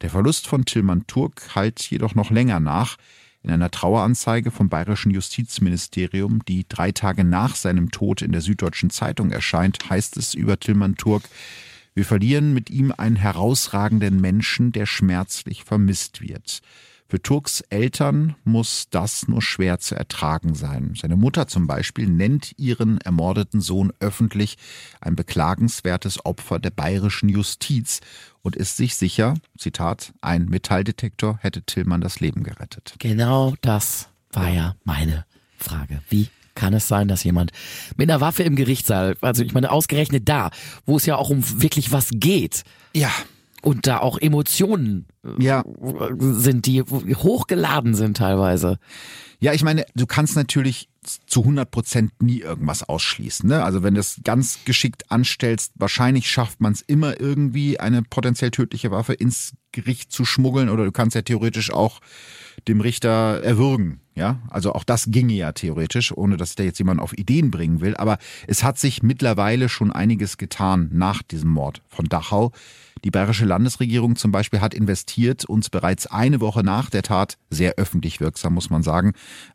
Der 0.00 0.08
Verlust 0.08 0.46
von 0.46 0.64
Tillmann 0.64 1.06
Turk 1.06 1.54
halt 1.54 1.82
jedoch 1.82 2.14
noch 2.14 2.30
länger 2.30 2.58
nach. 2.58 2.96
In 3.42 3.50
einer 3.50 3.70
Traueranzeige 3.70 4.50
vom 4.50 4.70
Bayerischen 4.70 5.10
Justizministerium, 5.10 6.42
die 6.46 6.64
drei 6.66 6.90
Tage 6.92 7.22
nach 7.22 7.54
seinem 7.54 7.90
Tod 7.90 8.22
in 8.22 8.32
der 8.32 8.40
Süddeutschen 8.40 8.88
Zeitung 8.88 9.30
erscheint, 9.30 9.90
heißt 9.90 10.16
es 10.16 10.32
über 10.32 10.58
Tillmann 10.58 10.94
Turk, 10.94 11.24
wir 11.94 12.04
verlieren 12.04 12.54
mit 12.54 12.70
ihm 12.70 12.92
einen 12.96 13.16
herausragenden 13.16 14.20
Menschen, 14.20 14.72
der 14.72 14.86
schmerzlich 14.86 15.64
vermisst 15.64 16.20
wird. 16.20 16.60
Für 17.12 17.20
Turks 17.20 17.60
Eltern 17.68 18.36
muss 18.42 18.86
das 18.88 19.28
nur 19.28 19.42
schwer 19.42 19.78
zu 19.78 19.94
ertragen 19.94 20.54
sein. 20.54 20.94
Seine 20.98 21.16
Mutter 21.16 21.46
zum 21.46 21.66
Beispiel 21.66 22.08
nennt 22.08 22.58
ihren 22.58 23.02
ermordeten 23.02 23.60
Sohn 23.60 23.92
öffentlich 24.00 24.56
ein 24.98 25.14
beklagenswertes 25.14 26.24
Opfer 26.24 26.58
der 26.58 26.70
bayerischen 26.70 27.28
Justiz 27.28 28.00
und 28.40 28.56
ist 28.56 28.78
sich 28.78 28.96
sicher, 28.96 29.34
Zitat, 29.58 30.14
ein 30.22 30.46
Metalldetektor 30.46 31.38
hätte 31.42 31.60
Tillmann 31.60 32.00
das 32.00 32.20
Leben 32.20 32.44
gerettet. 32.44 32.94
Genau 32.98 33.56
das 33.60 34.08
war 34.30 34.48
ja 34.48 34.74
meine 34.84 35.26
Frage. 35.58 36.00
Wie 36.08 36.30
kann 36.54 36.74
es 36.74 36.88
sein, 36.88 37.08
dass 37.08 37.24
jemand 37.24 37.50
mit 37.96 38.10
einer 38.10 38.20
Waffe 38.20 38.42
im 38.42 38.56
Gerichtssaal, 38.56 39.16
also 39.20 39.42
ich 39.42 39.54
meine 39.54 39.70
ausgerechnet 39.70 40.28
da, 40.28 40.50
wo 40.86 40.96
es 40.96 41.06
ja 41.06 41.16
auch 41.16 41.30
um 41.30 41.42
wirklich 41.62 41.92
was 41.92 42.10
geht 42.12 42.62
Ja, 42.94 43.10
und 43.62 43.86
da 43.86 43.98
auch 43.98 44.18
Emotionen 44.18 45.06
äh, 45.24 45.42
ja, 45.42 45.64
sind, 46.18 46.66
die 46.66 46.82
hochgeladen 46.82 47.94
sind 47.94 48.16
teilweise. 48.16 48.78
Ja, 49.38 49.52
ich 49.52 49.62
meine, 49.62 49.84
du 49.94 50.06
kannst 50.06 50.36
natürlich 50.36 50.88
zu 51.26 51.40
100 51.40 51.70
Prozent 51.70 52.12
nie 52.22 52.40
irgendwas 52.40 52.82
ausschließen. 52.82 53.48
Ne? 53.48 53.64
Also 53.64 53.82
wenn 53.82 53.94
du 53.94 54.00
es 54.00 54.20
ganz 54.22 54.60
geschickt 54.64 55.10
anstellst, 55.10 55.72
wahrscheinlich 55.76 56.30
schafft 56.30 56.60
man 56.60 56.72
es 56.72 56.82
immer 56.82 57.20
irgendwie, 57.20 57.80
eine 57.80 58.02
potenziell 58.02 58.50
tödliche 58.50 58.90
Waffe 58.90 59.14
ins 59.14 59.52
Gericht 59.72 60.12
zu 60.12 60.24
schmuggeln 60.24 60.68
oder 60.68 60.84
du 60.84 60.92
kannst 60.92 61.14
ja 61.14 61.22
theoretisch 61.22 61.72
auch 61.72 62.00
dem 62.68 62.80
Richter 62.80 63.42
erwürgen. 63.42 64.00
Ja, 64.14 64.40
also 64.50 64.74
auch 64.74 64.84
das 64.84 65.06
ginge 65.10 65.32
ja 65.32 65.52
theoretisch, 65.52 66.12
ohne 66.14 66.36
dass 66.36 66.54
der 66.54 66.66
jetzt 66.66 66.78
jemand 66.78 67.00
auf 67.00 67.16
Ideen 67.16 67.50
bringen 67.50 67.80
will. 67.80 67.96
Aber 67.96 68.18
es 68.46 68.62
hat 68.62 68.78
sich 68.78 69.02
mittlerweile 69.02 69.70
schon 69.70 69.90
einiges 69.90 70.36
getan 70.36 70.90
nach 70.92 71.22
diesem 71.22 71.48
Mord 71.48 71.80
von 71.88 72.04
Dachau. 72.04 72.52
Die 73.04 73.10
bayerische 73.10 73.46
Landesregierung 73.46 74.14
zum 74.14 74.30
Beispiel 74.30 74.60
hat 74.60 74.74
investiert 74.74 75.44
und 75.44 75.70
bereits 75.72 76.06
eine 76.06 76.40
Woche 76.40 76.62
nach 76.62 76.88
der 76.88 77.02
Tat, 77.02 77.36
sehr 77.50 77.74
öffentlich 77.76 78.20
wirksam 78.20 78.54
muss 78.54 78.70
man 78.70 78.84
sagen, 78.84 79.14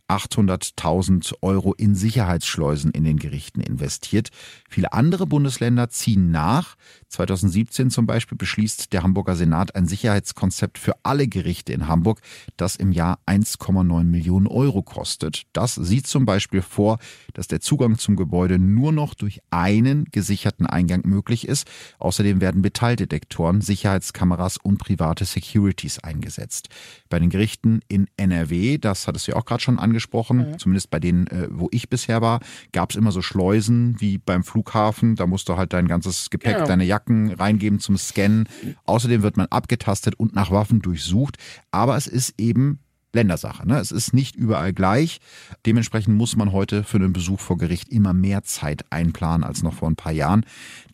800.000 0.09 1.35
Euro 1.41 1.73
in 1.73 1.95
Sicherheitsschleusen 1.95 2.91
in 2.91 3.03
den 3.03 3.19
Gerichten 3.19 3.61
investiert. 3.61 4.29
Viele 4.67 4.93
andere 4.93 5.25
Bundesländer 5.25 5.89
ziehen 5.89 6.31
nach. 6.31 6.75
2017 7.09 7.89
zum 7.89 8.05
Beispiel 8.05 8.37
beschließt 8.37 8.91
der 8.91 9.03
Hamburger 9.03 9.35
Senat 9.35 9.75
ein 9.75 9.87
Sicherheitskonzept 9.87 10.77
für 10.77 10.93
alle 11.03 11.27
Gerichte 11.27 11.71
in 11.71 11.87
Hamburg, 11.87 12.19
das 12.57 12.75
im 12.75 12.91
Jahr 12.91 13.19
1,9 13.25 14.03
Millionen 14.03 14.47
Euro 14.47 14.83
kostet. 14.83 15.43
Das 15.53 15.75
sieht 15.75 16.07
zum 16.07 16.25
Beispiel 16.25 16.61
vor, 16.61 16.99
dass 17.33 17.47
der 17.47 17.61
Zugang 17.61 17.97
zum 17.97 18.15
Gebäude 18.17 18.59
nur 18.59 18.91
noch 18.91 19.13
durch 19.13 19.41
einen 19.51 20.05
gesicherten 20.11 20.65
Eingang 20.65 21.01
möglich 21.05 21.47
ist. 21.47 21.67
Außerdem 21.99 22.41
werden 22.41 22.61
Metalldetektoren, 22.61 23.61
Sicherheitskameras 23.61 24.57
und 24.57 24.77
private 24.77 25.25
Securities 25.25 25.99
eingesetzt. 25.99 26.69
Bei 27.09 27.19
den 27.19 27.29
Gerichten 27.29 27.79
in 27.87 28.07
NRW, 28.17 28.77
das 28.77 29.07
hat 29.07 29.15
es 29.15 29.27
ja 29.27 29.35
auch 29.35 29.45
gerade 29.45 29.63
schon 29.63 29.79
angesprochen, 29.79 30.51
mhm. 30.51 30.59
zumindest 30.59 30.89
bei 30.89 30.99
denen, 30.99 31.27
äh, 31.27 31.47
wo 31.49 31.69
ich 31.71 31.89
bisher 31.89 32.21
war, 32.21 32.41
gab 32.73 32.91
es 32.91 32.97
immer 32.97 33.11
so 33.11 33.21
Schleusen 33.21 33.95
wie 33.99 34.17
beim 34.17 34.43
Flughafen. 34.57 35.15
Da 35.15 35.27
musst 35.27 35.49
du 35.49 35.57
halt 35.57 35.73
dein 35.73 35.87
ganzes 35.87 36.29
Gepäck, 36.29 36.55
genau. 36.55 36.67
deine 36.67 36.83
Jacken 36.83 37.31
reingeben 37.31 37.79
zum 37.79 37.97
Scannen. 37.97 38.49
Außerdem 38.85 39.21
wird 39.21 39.37
man 39.37 39.47
abgetastet 39.47 40.15
und 40.15 40.33
nach 40.33 40.51
Waffen 40.51 40.81
durchsucht. 40.81 41.37
Aber 41.71 41.95
es 41.95 42.07
ist 42.07 42.33
eben 42.39 42.79
Ländersache. 43.13 43.67
Ne? 43.67 43.79
Es 43.79 43.91
ist 43.91 44.13
nicht 44.13 44.35
überall 44.35 44.73
gleich. 44.73 45.19
Dementsprechend 45.65 46.17
muss 46.17 46.35
man 46.35 46.51
heute 46.51 46.83
für 46.83 46.97
einen 46.97 47.13
Besuch 47.13 47.39
vor 47.39 47.57
Gericht 47.57 47.89
immer 47.89 48.13
mehr 48.13 48.43
Zeit 48.43 48.83
einplanen 48.91 49.43
als 49.43 49.63
noch 49.63 49.73
vor 49.73 49.89
ein 49.89 49.95
paar 49.95 50.11
Jahren. 50.11 50.43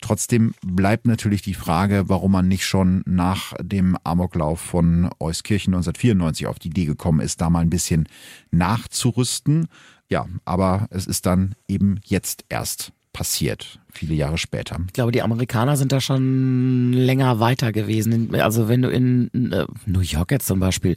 Trotzdem 0.00 0.54
bleibt 0.62 1.06
natürlich 1.06 1.42
die 1.42 1.54
Frage, 1.54 2.04
warum 2.08 2.32
man 2.32 2.48
nicht 2.48 2.66
schon 2.66 3.02
nach 3.06 3.54
dem 3.60 3.96
Amoklauf 4.04 4.60
von 4.60 5.10
Euskirchen 5.18 5.74
1994 5.74 6.46
auf 6.46 6.58
die 6.58 6.68
Idee 6.68 6.84
gekommen 6.84 7.20
ist, 7.20 7.40
da 7.40 7.50
mal 7.50 7.60
ein 7.60 7.70
bisschen 7.70 8.08
nachzurüsten. 8.50 9.68
Ja, 10.08 10.26
aber 10.44 10.86
es 10.90 11.06
ist 11.06 11.26
dann 11.26 11.54
eben 11.66 11.98
jetzt 12.04 12.44
erst 12.48 12.92
passiert, 13.14 13.78
viele 13.90 14.14
Jahre 14.14 14.36
später. 14.36 14.76
Ich 14.86 14.92
glaube, 14.92 15.12
die 15.12 15.22
Amerikaner 15.22 15.78
sind 15.78 15.92
da 15.92 16.02
schon 16.02 16.92
länger 16.92 17.40
weiter 17.40 17.72
gewesen. 17.72 18.34
Also 18.34 18.68
wenn 18.68 18.82
du 18.82 18.90
in 18.90 19.30
äh, 19.52 19.64
New 19.86 20.00
York 20.00 20.32
jetzt 20.32 20.46
zum 20.46 20.60
Beispiel 20.60 20.96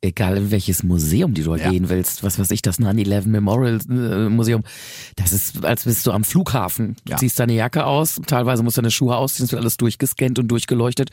egal 0.00 0.36
in 0.36 0.50
welches 0.50 0.82
Museum 0.82 1.34
du 1.34 1.42
dort 1.42 1.60
ja. 1.60 1.70
gehen 1.70 1.88
willst, 1.88 2.22
was 2.22 2.38
weiß 2.38 2.50
ich, 2.50 2.62
das 2.62 2.78
9-11 2.78 3.28
Memorial 3.28 3.78
äh, 3.88 4.28
Museum, 4.28 4.62
das 5.16 5.32
ist, 5.32 5.64
als 5.64 5.84
bist 5.84 6.06
du 6.06 6.12
am 6.12 6.24
Flughafen. 6.24 6.96
Du 7.04 7.12
ja. 7.12 7.16
ziehst 7.16 7.38
deine 7.38 7.54
Jacke 7.54 7.84
aus, 7.84 8.20
teilweise 8.26 8.62
musst 8.62 8.76
du 8.76 8.82
deine 8.82 8.90
Schuhe 8.90 9.16
ausziehen, 9.16 9.46
es 9.46 9.52
wird 9.52 9.60
alles 9.60 9.76
durchgescannt 9.76 10.38
und 10.38 10.48
durchgeleuchtet. 10.48 11.10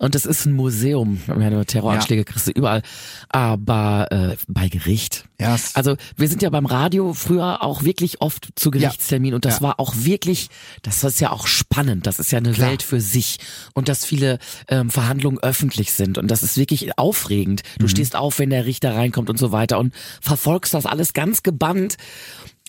Und 0.00 0.14
es 0.14 0.24
ist 0.24 0.46
ein 0.46 0.54
Museum. 0.54 1.20
Terroranschläge 1.66 2.22
ja. 2.22 2.24
kriegst 2.24 2.46
du 2.46 2.52
überall. 2.52 2.80
Aber 3.28 4.06
äh, 4.10 4.36
bei 4.48 4.70
Gericht. 4.70 5.26
Yes. 5.38 5.72
Also 5.74 5.96
wir 6.16 6.26
sind 6.26 6.40
ja 6.40 6.48
beim 6.48 6.64
Radio 6.64 7.12
früher 7.12 7.62
auch 7.62 7.84
wirklich 7.84 8.22
oft 8.22 8.48
zu 8.56 8.70
Gerichtstermin 8.70 9.34
und 9.34 9.44
das 9.44 9.56
ja. 9.56 9.62
war 9.62 9.80
auch 9.80 9.94
wirklich, 9.96 10.48
das 10.82 11.04
ist 11.04 11.20
ja 11.20 11.30
auch 11.30 11.46
spannend. 11.46 12.06
Das 12.06 12.18
ist 12.18 12.32
ja 12.32 12.38
eine 12.38 12.52
Klar. 12.52 12.70
Welt 12.70 12.82
für 12.82 13.00
sich 13.00 13.38
und 13.74 13.90
dass 13.90 14.06
viele 14.06 14.38
ähm, 14.68 14.88
Verhandlungen 14.88 15.38
öffentlich 15.38 15.92
sind 15.92 16.16
und 16.16 16.30
das 16.30 16.42
ist 16.42 16.56
wirklich 16.56 16.98
aufregend. 16.98 17.62
Du 17.78 17.84
mhm. 17.84 17.88
Stehst 18.00 18.16
auf, 18.16 18.38
wenn 18.38 18.50
der 18.50 18.66
Richter 18.66 18.94
reinkommt 18.94 19.30
und 19.30 19.38
so 19.38 19.52
weiter 19.52 19.78
und 19.78 19.94
verfolgst 20.20 20.74
das 20.74 20.86
alles 20.86 21.12
ganz 21.12 21.42
gebannt. 21.42 21.96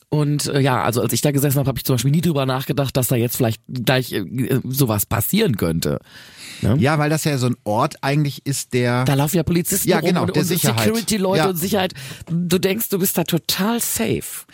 Und 0.10 0.48
äh, 0.48 0.60
ja, 0.60 0.84
also 0.84 1.02
als 1.02 1.14
ich 1.14 1.22
da 1.22 1.32
gesessen 1.32 1.58
habe, 1.58 1.70
habe 1.70 1.80
ich 1.80 1.86
zum 1.86 1.96
Beispiel 1.96 2.12
nie 2.12 2.20
drüber 2.20 2.46
nachgedacht, 2.46 2.98
dass 2.98 3.08
da 3.08 3.16
jetzt 3.16 3.38
vielleicht 3.38 3.62
gleich 3.70 4.12
äh, 4.12 4.60
sowas 4.66 5.06
passieren 5.06 5.56
könnte. 5.56 6.00
Ja? 6.62 6.76
ja, 6.76 7.00
weil 7.00 7.10
das 7.10 7.24
ja 7.24 7.38
so 7.38 7.48
ein 7.48 7.56
Ort 7.64 7.96
eigentlich 8.02 8.46
ist, 8.46 8.74
der. 8.74 9.06
Da 9.06 9.14
laufen 9.14 9.38
ja 9.38 9.44
Polizisten 9.44 9.90
ja, 9.90 10.02
genau, 10.02 10.24
und, 10.24 10.36
der 10.36 10.44
und 10.44 10.50
Security-Leute 10.50 11.38
ja. 11.38 11.50
und 11.50 11.56
Sicherheit. 11.56 11.94
Du 12.30 12.60
denkst, 12.60 12.90
du 12.90 13.00
bist 13.00 13.18
da 13.18 13.24
total 13.24 13.80
safe 13.80 14.46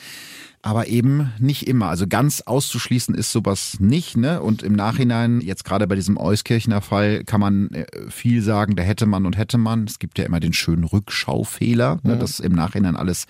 aber 0.62 0.88
eben 0.88 1.32
nicht 1.40 1.68
immer. 1.68 1.88
Also 1.88 2.08
ganz 2.08 2.42
auszuschließen 2.42 3.16
ist 3.16 3.32
sowas 3.32 3.78
nicht. 3.80 4.18
Ne? 4.18 4.42
Und 4.42 4.64
im 4.64 4.74
Nachhinein, 4.74 5.40
jetzt 5.40 5.64
gerade 5.64 5.88
bei 5.88 5.96
diesem 5.96 6.18
Euskirchener 6.18 6.82
Fall, 6.82 7.24
kann 7.24 7.40
man 7.40 7.70
äh, 7.72 7.86
viel 8.10 8.42
sagen, 8.42 8.76
da 8.76 8.84
hätte 8.84 9.06
man 9.06 9.26
und 9.26 9.38
hätte 9.38 9.58
man. 9.58 9.86
Es 9.86 10.00
gibt 10.00 10.18
ja 10.20 10.26
immer 10.26 10.40
den 10.40 10.54
schönen 10.54 10.84
Rückschaufehler, 10.84 12.00
ne? 12.04 12.18
dass 12.18 12.40
im 12.40 12.54
Nachhinein 12.54 12.96
alles 12.96 13.26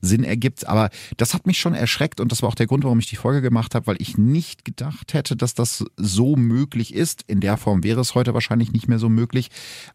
Sinn 0.00 0.24
ergibt. 0.24 0.66
Aber 0.66 0.90
das 1.16 1.34
hat 1.34 1.46
mich 1.46 1.58
schon 1.58 1.74
erschreckt 1.74 2.20
und 2.20 2.30
das 2.32 2.42
war 2.42 2.48
auch 2.48 2.54
der 2.54 2.66
Grund, 2.66 2.84
warum 2.84 2.98
ich 2.98 3.06
die 3.06 3.16
Folge 3.16 3.42
gemacht 3.42 3.74
habe, 3.74 3.86
weil 3.86 3.96
ich 3.98 4.18
nicht 4.18 4.64
gedacht 4.64 5.14
hätte, 5.14 5.36
dass 5.36 5.54
das 5.54 5.84
so 5.96 6.36
möglich 6.36 6.94
ist. 6.94 7.24
In 7.26 7.40
der 7.40 7.56
Form 7.56 7.84
wäre 7.84 8.00
es 8.00 8.14
heute 8.14 8.34
wahrscheinlich 8.34 8.72
nicht 8.72 8.88
mehr 8.88 8.98
so 8.98 9.08
möglich. 9.08 9.48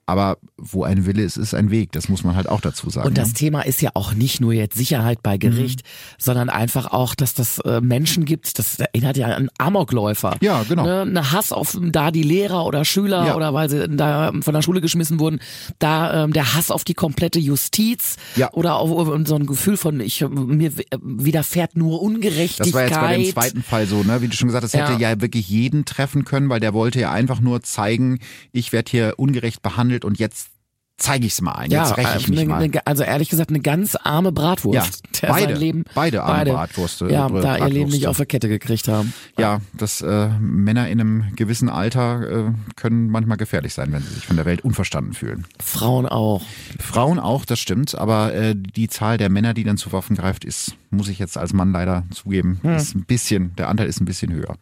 Aber 0.05 0.37
wo 0.57 0.83
ein 0.83 1.05
Wille 1.05 1.23
ist, 1.23 1.37
ist 1.37 1.53
ein 1.53 1.69
Weg. 1.69 1.91
Das 1.91 2.09
muss 2.09 2.23
man 2.23 2.35
halt 2.35 2.49
auch 2.49 2.61
dazu 2.61 2.89
sagen. 2.89 3.07
Und 3.07 3.17
das 3.17 3.29
ne? 3.29 3.33
Thema 3.33 3.61
ist 3.61 3.81
ja 3.81 3.91
auch 3.93 4.13
nicht 4.13 4.41
nur 4.41 4.53
jetzt 4.53 4.77
Sicherheit 4.77 5.21
bei 5.21 5.37
Gericht, 5.37 5.83
mhm. 5.83 6.15
sondern 6.17 6.49
einfach 6.49 6.76
auch, 6.85 7.15
dass 7.15 7.33
das 7.33 7.59
äh, 7.59 7.81
Menschen 7.81 8.25
gibt, 8.25 8.59
das 8.59 8.79
erinnert 8.79 9.17
ja 9.17 9.27
an 9.27 9.49
Amokläufer. 9.57 10.37
Ja, 10.41 10.63
genau. 10.63 10.83
Ne, 10.83 11.01
eine 11.01 11.31
Hass 11.31 11.51
auf 11.51 11.77
da 11.81 12.11
die 12.11 12.23
Lehrer 12.23 12.65
oder 12.65 12.85
Schüler 12.85 13.27
ja. 13.27 13.35
oder 13.35 13.53
weil 13.53 13.69
sie 13.69 13.87
da 13.89 14.31
von 14.41 14.53
der 14.53 14.61
Schule 14.61 14.81
geschmissen 14.81 15.19
wurden, 15.19 15.39
da 15.79 16.23
ähm, 16.23 16.33
der 16.33 16.53
Hass 16.53 16.71
auf 16.71 16.83
die 16.83 16.93
komplette 16.93 17.39
Justiz 17.39 18.17
ja. 18.35 18.51
oder 18.53 18.77
auf, 18.77 18.91
auf 18.91 19.27
so 19.27 19.35
ein 19.35 19.45
Gefühl 19.45 19.77
von 19.77 19.99
ich 19.99 20.25
mir 20.27 20.71
widerfährt 21.01 21.75
nur 21.75 22.01
Ungerechtigkeit. 22.01 22.91
Das 22.91 23.01
war 23.01 23.15
jetzt 23.15 23.33
bei 23.35 23.49
dem 23.49 23.53
zweiten 23.53 23.63
Fall 23.63 23.87
so, 23.87 24.03
ne? 24.03 24.21
Wie 24.21 24.27
du 24.27 24.35
schon 24.35 24.47
gesagt 24.47 24.63
hast, 24.63 24.73
hätte 24.73 25.01
ja 25.01 25.19
wirklich 25.21 25.49
jeden 25.49 25.85
treffen 25.85 26.25
können, 26.25 26.49
weil 26.49 26.59
der 26.59 26.73
wollte 26.73 26.99
ja 26.99 27.11
einfach 27.11 27.39
nur 27.39 27.61
zeigen, 27.63 28.19
ich 28.51 28.71
werde 28.71 28.91
hier 28.91 29.13
ungerecht 29.17 29.61
behandelt 29.61 30.05
und 30.05 30.19
jetzt 30.19 30.49
zeige 30.97 31.27
ich 31.27 31.33
es 31.33 31.41
mal 31.41 31.53
ein. 31.53 31.71
Ja, 31.71 31.95
ich 32.17 32.27
mich 32.27 32.39
ne, 32.39 32.45
mal. 32.45 32.67
Ne, 32.67 32.81
also 32.85 33.03
ehrlich 33.03 33.29
gesagt 33.29 33.49
eine 33.49 33.59
ganz 33.59 33.95
arme 33.95 34.31
Bratwurst. 34.31 35.03
Ja, 35.21 35.29
beide, 35.29 35.53
Leben, 35.53 35.85
beide 35.93 36.23
arme 36.23 36.37
beide, 36.37 36.51
Bratwürste. 36.51 37.05
Ja, 37.05 37.27
da 37.27 37.27
Bratwürste. 37.27 37.67
ihr 37.67 37.73
Leben 37.73 37.91
nicht 37.91 38.07
auf 38.07 38.17
der 38.17 38.25
Kette 38.25 38.49
gekriegt 38.49 38.87
haben. 38.87 39.13
Ja, 39.37 39.61
dass 39.73 40.01
äh, 40.01 40.29
Männer 40.39 40.89
in 40.89 40.99
einem 40.99 41.35
gewissen 41.35 41.69
Alter 41.69 42.47
äh, 42.47 42.51
können 42.75 43.09
manchmal 43.09 43.37
gefährlich 43.37 43.73
sein, 43.73 43.91
wenn 43.91 44.01
sie 44.01 44.13
sich 44.15 44.25
von 44.25 44.35
der 44.35 44.45
Welt 44.45 44.61
unverstanden 44.61 45.13
fühlen. 45.13 45.45
Frauen 45.63 46.07
auch. 46.07 46.41
Frauen 46.79 47.19
auch, 47.19 47.45
das 47.45 47.59
stimmt. 47.59 47.95
Aber 47.95 48.33
äh, 48.33 48.55
die 48.55 48.87
Zahl 48.87 49.17
der 49.17 49.29
Männer, 49.29 49.53
die 49.53 49.63
dann 49.63 49.77
zu 49.77 49.91
Waffen 49.91 50.15
greift, 50.15 50.45
ist, 50.45 50.75
muss 50.89 51.09
ich 51.09 51.19
jetzt 51.19 51.37
als 51.37 51.53
Mann 51.53 51.71
leider 51.71 52.05
zugeben, 52.11 52.59
hm. 52.63 52.75
ist 52.75 52.95
ein 52.95 53.05
bisschen, 53.05 53.55
der 53.55 53.69
Anteil 53.69 53.87
ist 53.87 54.01
ein 54.01 54.05
bisschen 54.05 54.33
höher. 54.33 54.55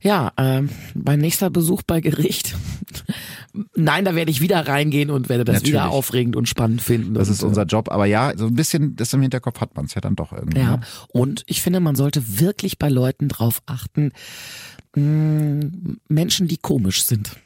Ja, 0.00 0.32
ähm, 0.36 0.68
mein 0.94 1.20
nächster 1.20 1.48
Besuch 1.48 1.82
bei 1.82 2.00
Gericht. 2.00 2.56
Nein, 3.76 4.04
da 4.04 4.16
werde 4.16 4.30
ich 4.30 4.40
wieder 4.40 4.66
reingehen 4.66 5.10
und 5.10 5.28
werde 5.28 5.44
das 5.44 5.54
Natürlich. 5.56 5.74
wieder 5.74 5.90
aufregend 5.90 6.34
und 6.34 6.48
spannend 6.48 6.82
finden. 6.82 7.14
Das 7.14 7.28
ist 7.28 7.42
unser 7.44 7.64
Job, 7.64 7.88
aber 7.90 8.04
ja, 8.04 8.32
so 8.36 8.46
ein 8.46 8.54
bisschen 8.54 8.96
das 8.96 9.12
im 9.12 9.22
Hinterkopf 9.22 9.60
hat 9.60 9.76
man 9.76 9.84
es 9.86 9.94
ja 9.94 10.00
dann 10.00 10.16
doch 10.16 10.32
irgendwie. 10.32 10.58
Ja, 10.58 10.78
ne? 10.78 10.80
und 11.08 11.44
ich 11.46 11.62
finde, 11.62 11.78
man 11.78 11.94
sollte 11.94 12.40
wirklich 12.40 12.78
bei 12.78 12.88
Leuten 12.88 13.28
drauf 13.28 13.62
achten, 13.66 14.10
mh, 14.96 15.02
mm, 15.02 16.00
Menschen, 16.08 16.48
die 16.48 16.56
komisch 16.56 17.04
sind. 17.04 17.36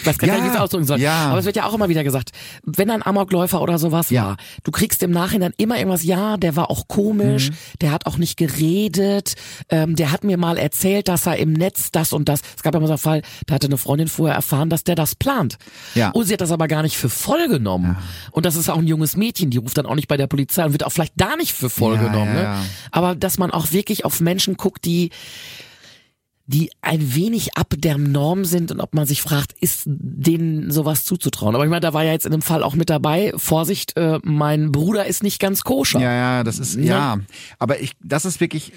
Ich 0.00 0.06
weiß 0.06 0.18
gar 0.18 0.26
nicht, 0.26 0.36
ja, 0.36 0.42
wie 0.42 0.48
ich 0.48 0.54
es 0.54 0.60
ausdrücken 0.60 0.84
soll. 0.84 1.00
Ja. 1.00 1.28
Aber 1.28 1.38
es 1.38 1.44
wird 1.44 1.56
ja 1.56 1.66
auch 1.66 1.74
immer 1.74 1.88
wieder 1.88 2.04
gesagt, 2.04 2.30
wenn 2.64 2.90
ein 2.90 3.04
Amokläufer 3.04 3.60
oder 3.60 3.78
sowas 3.78 4.10
ja. 4.10 4.26
war, 4.26 4.36
du 4.64 4.70
kriegst 4.70 5.02
im 5.02 5.10
Nachhinein 5.10 5.52
immer 5.56 5.78
irgendwas, 5.78 6.02
ja, 6.02 6.36
der 6.36 6.56
war 6.56 6.70
auch 6.70 6.88
komisch, 6.88 7.50
mhm. 7.50 7.54
der 7.80 7.92
hat 7.92 8.06
auch 8.06 8.18
nicht 8.18 8.36
geredet, 8.36 9.34
ähm, 9.68 9.96
der 9.96 10.12
hat 10.12 10.24
mir 10.24 10.36
mal 10.36 10.58
erzählt, 10.58 11.08
dass 11.08 11.26
er 11.26 11.36
im 11.36 11.52
Netz 11.52 11.90
das 11.90 12.12
und 12.12 12.28
das, 12.28 12.40
es 12.56 12.62
gab 12.62 12.74
ja 12.74 12.80
mal 12.80 12.86
so 12.86 12.92
einen 12.92 12.98
Fall, 12.98 13.22
da 13.46 13.54
hatte 13.54 13.66
eine 13.66 13.78
Freundin 13.78 14.08
vorher 14.08 14.34
erfahren, 14.34 14.70
dass 14.70 14.84
der 14.84 14.94
das 14.94 15.14
plant. 15.14 15.58
Ja. 15.94 16.10
Und 16.10 16.26
sie 16.26 16.32
hat 16.32 16.40
das 16.40 16.50
aber 16.50 16.68
gar 16.68 16.82
nicht 16.82 16.96
für 16.96 17.08
voll 17.08 17.48
genommen. 17.48 17.96
Ja. 17.96 18.02
Und 18.32 18.46
das 18.46 18.56
ist 18.56 18.68
auch 18.68 18.78
ein 18.78 18.86
junges 18.86 19.16
Mädchen, 19.16 19.50
die 19.50 19.58
ruft 19.58 19.78
dann 19.78 19.86
auch 19.86 19.94
nicht 19.94 20.08
bei 20.08 20.16
der 20.16 20.26
Polizei 20.26 20.64
und 20.64 20.72
wird 20.72 20.84
auch 20.84 20.92
vielleicht 20.92 21.14
da 21.16 21.36
nicht 21.36 21.52
für 21.52 21.70
voll 21.70 21.98
genommen. 21.98 22.34
Ne? 22.34 22.58
Aber 22.90 23.14
dass 23.14 23.38
man 23.38 23.50
auch 23.50 23.72
wirklich 23.72 24.04
auf 24.04 24.20
Menschen 24.20 24.56
guckt, 24.56 24.84
die 24.84 25.10
die 26.46 26.70
ein 26.80 27.14
wenig 27.14 27.56
ab 27.56 27.74
der 27.76 27.98
Norm 27.98 28.44
sind 28.44 28.70
und 28.72 28.80
ob 28.80 28.94
man 28.94 29.06
sich 29.06 29.22
fragt, 29.22 29.52
ist 29.60 29.82
denen 29.86 30.70
sowas 30.70 31.04
zuzutrauen. 31.04 31.54
Aber 31.54 31.64
ich 31.64 31.70
meine, 31.70 31.80
da 31.80 31.94
war 31.94 32.04
ja 32.04 32.12
jetzt 32.12 32.26
in 32.26 32.32
dem 32.32 32.42
Fall 32.42 32.62
auch 32.62 32.74
mit 32.74 32.90
dabei, 32.90 33.32
Vorsicht, 33.36 33.96
äh, 33.96 34.18
mein 34.24 34.72
Bruder 34.72 35.06
ist 35.06 35.22
nicht 35.22 35.40
ganz 35.40 35.62
koscher. 35.62 36.00
Ja, 36.00 36.12
ja, 36.12 36.44
das 36.44 36.58
ist, 36.58 36.76
ja. 36.76 36.84
ja. 36.84 37.20
Aber 37.58 37.80
ich, 37.80 37.92
das 38.02 38.24
ist 38.24 38.40
wirklich, 38.40 38.72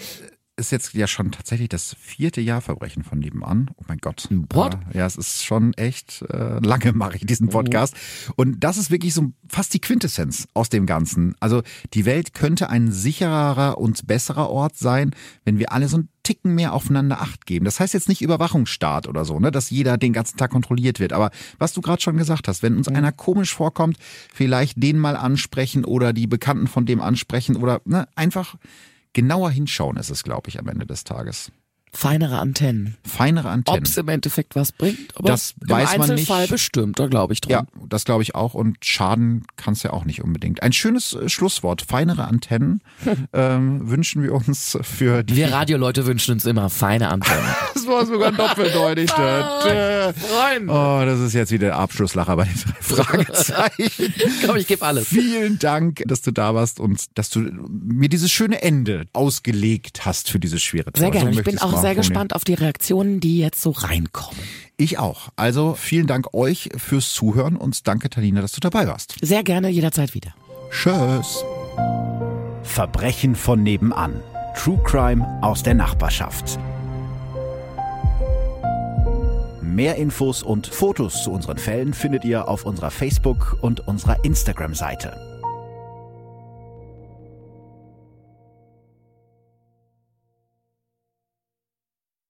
ist 0.57 0.71
jetzt 0.71 0.93
ja 0.93 1.07
schon 1.07 1.31
tatsächlich 1.31 1.69
das 1.69 1.95
vierte 1.99 2.39
Jahr 2.39 2.61
Verbrechen 2.61 3.03
von 3.03 3.19
nebenan. 3.19 3.71
Oh 3.77 3.83
mein 3.87 3.97
Gott. 3.97 4.27
What? 4.51 4.77
Äh, 4.93 4.99
ja, 4.99 5.05
es 5.05 5.17
ist 5.17 5.43
schon 5.43 5.73
echt 5.73 6.23
äh, 6.29 6.59
lange 6.59 6.93
mache 6.93 7.17
ich 7.17 7.25
diesen 7.25 7.49
Podcast. 7.49 7.95
Und 8.35 8.63
das 8.63 8.77
ist 8.77 8.89
wirklich 8.89 9.13
so 9.13 9.31
fast 9.49 9.73
die 9.73 9.81
Quintessenz 9.81 10.47
aus 10.53 10.69
dem 10.69 10.85
Ganzen. 10.85 11.35
Also 11.39 11.61
die 11.93 12.05
Welt 12.05 12.33
könnte 12.33 12.69
ein 12.69 12.91
sicherer 12.91 13.77
und 13.77 14.07
besserer 14.07 14.49
Ort 14.49 14.77
sein, 14.77 15.11
wenn 15.43 15.59
wir 15.59 15.71
alle 15.71 15.89
so 15.89 15.97
ein 15.97 16.09
Ticken 16.23 16.55
mehr 16.55 16.73
aufeinander 16.73 17.21
Acht 17.21 17.45
geben. 17.45 17.65
Das 17.65 17.79
heißt 17.79 17.93
jetzt 17.93 18.09
nicht 18.09 18.21
Überwachungsstaat 18.21 19.07
oder 19.07 19.25
so, 19.25 19.39
ne, 19.39 19.51
dass 19.51 19.69
jeder 19.69 19.97
den 19.97 20.13
ganzen 20.13 20.37
Tag 20.37 20.51
kontrolliert 20.51 20.99
wird. 20.99 21.13
Aber 21.13 21.29
was 21.59 21.73
du 21.73 21.81
gerade 21.81 22.01
schon 22.01 22.17
gesagt 22.17 22.47
hast, 22.47 22.63
wenn 22.63 22.77
uns 22.77 22.89
mhm. 22.89 22.95
einer 22.95 23.11
komisch 23.11 23.53
vorkommt, 23.53 23.97
vielleicht 24.33 24.81
den 24.81 24.97
mal 24.97 25.17
ansprechen 25.17 25.85
oder 25.85 26.13
die 26.13 26.27
Bekannten 26.27 26.67
von 26.67 26.85
dem 26.85 27.01
ansprechen 27.01 27.57
oder 27.57 27.81
ne, 27.85 28.07
einfach 28.15 28.55
genauer 29.15 29.49
hinschauen 29.49 29.97
ist 29.97 30.11
es, 30.11 30.23
glaube 30.23 30.49
ich, 30.49 30.59
am 30.59 30.67
Ende 30.67 30.85
des 30.85 31.03
Tages. 31.03 31.51
Feinere 31.95 32.39
Antennen. 32.39 32.95
Feinere 33.05 33.49
Antennen. 33.49 33.79
Ob 33.79 33.85
es 33.85 33.95
im 33.95 34.07
Endeffekt 34.09 34.55
was 34.55 34.71
bringt, 34.73 35.15
aber 35.15 35.29
Das 35.29 35.55
im 35.61 35.69
weiß 35.69 35.97
man 35.97 36.11
Einzelfall 36.11 36.41
nicht. 36.41 36.51
bestimmt, 36.51 36.99
da 36.99 37.07
glaube 37.07 37.31
ich 37.33 37.41
dran. 37.41 37.51
Ja, 37.51 37.65
das 37.87 38.03
glaube 38.03 38.21
ich 38.23 38.35
auch. 38.35 38.53
Und 38.53 38.77
schaden 38.83 39.45
kann 39.55 39.73
es 39.73 39.83
ja 39.83 39.91
auch 39.91 40.03
nicht 40.03 40.21
unbedingt. 40.21 40.61
Ein 40.61 40.73
schönes 40.73 41.13
äh, 41.13 41.29
Schlusswort. 41.29 41.81
Feinere 41.81 42.25
Antennen 42.25 42.81
ähm, 43.33 43.89
wünschen 43.89 44.23
wir 44.23 44.33
uns 44.33 44.77
für 44.81 45.23
die. 45.23 45.35
Wir 45.37 45.51
Radioleute 45.53 46.05
wünschen 46.05 46.33
uns 46.33 46.45
immer 46.45 46.69
feine 46.69 47.09
Antennen. 47.09 47.45
Das 47.75 47.87
war 47.87 48.05
sogar 48.05 48.31
doppeldeutig. 48.31 49.11
Freunde. 49.11 50.71
oh, 50.73 51.03
das 51.05 51.19
ist 51.19 51.33
jetzt 51.33 51.51
wieder 51.51 51.67
der 51.67 51.77
Abschlusslacher 51.77 52.35
bei 52.35 52.45
den 52.45 52.55
drei 52.55 52.81
Fragezeichen. 52.81 54.13
Komm, 54.45 54.55
ich 54.55 54.67
gebe 54.67 54.83
alles. 54.85 55.07
Vielen 55.07 55.59
Dank, 55.59 56.01
dass 56.07 56.21
du 56.21 56.31
da 56.31 56.55
warst 56.55 56.79
und 56.79 57.05
dass 57.17 57.29
du 57.29 57.41
mir 57.41 58.09
dieses 58.09 58.31
schöne 58.31 58.61
Ende 58.61 59.05
ausgelegt 59.13 60.05
hast 60.05 60.29
für 60.31 60.39
dieses 60.39 60.63
schwere 60.63 60.91
Thema. 60.91 61.05
Sehr 61.05 61.11
gerne. 61.11 61.33
So 61.33 61.39
ich 61.39 61.45
bin 61.45 61.59
auch 61.59 61.79
sehr 61.85 61.95
gespannt 61.95 62.35
auf 62.35 62.43
die 62.43 62.53
Reaktionen, 62.53 63.19
die 63.19 63.39
jetzt 63.39 63.61
so 63.61 63.71
reinkommen. 63.71 64.39
Ich 64.77 64.97
auch. 64.99 65.29
Also 65.35 65.73
vielen 65.73 66.07
Dank 66.07 66.33
euch 66.33 66.69
fürs 66.75 67.13
Zuhören 67.13 67.55
und 67.55 67.87
danke, 67.87 68.09
Talina, 68.09 68.41
dass 68.41 68.51
du 68.51 68.59
dabei 68.59 68.87
warst. 68.87 69.15
Sehr 69.21 69.43
gerne 69.43 69.69
jederzeit 69.69 70.13
wieder. 70.13 70.33
Tschüss. 70.71 71.43
Verbrechen 72.63 73.35
von 73.35 73.63
nebenan. 73.63 74.21
True 74.55 74.79
Crime 74.83 75.25
aus 75.41 75.63
der 75.63 75.75
Nachbarschaft. 75.75 76.59
Mehr 79.61 79.95
Infos 79.95 80.41
und 80.41 80.67
Fotos 80.67 81.23
zu 81.23 81.31
unseren 81.31 81.57
Fällen 81.57 81.93
findet 81.93 82.23
ihr 82.23 82.47
auf 82.47 82.65
unserer 82.65 82.91
Facebook- 82.91 83.57
und 83.61 83.85
unserer 83.87 84.23
Instagram-Seite. 84.23 85.34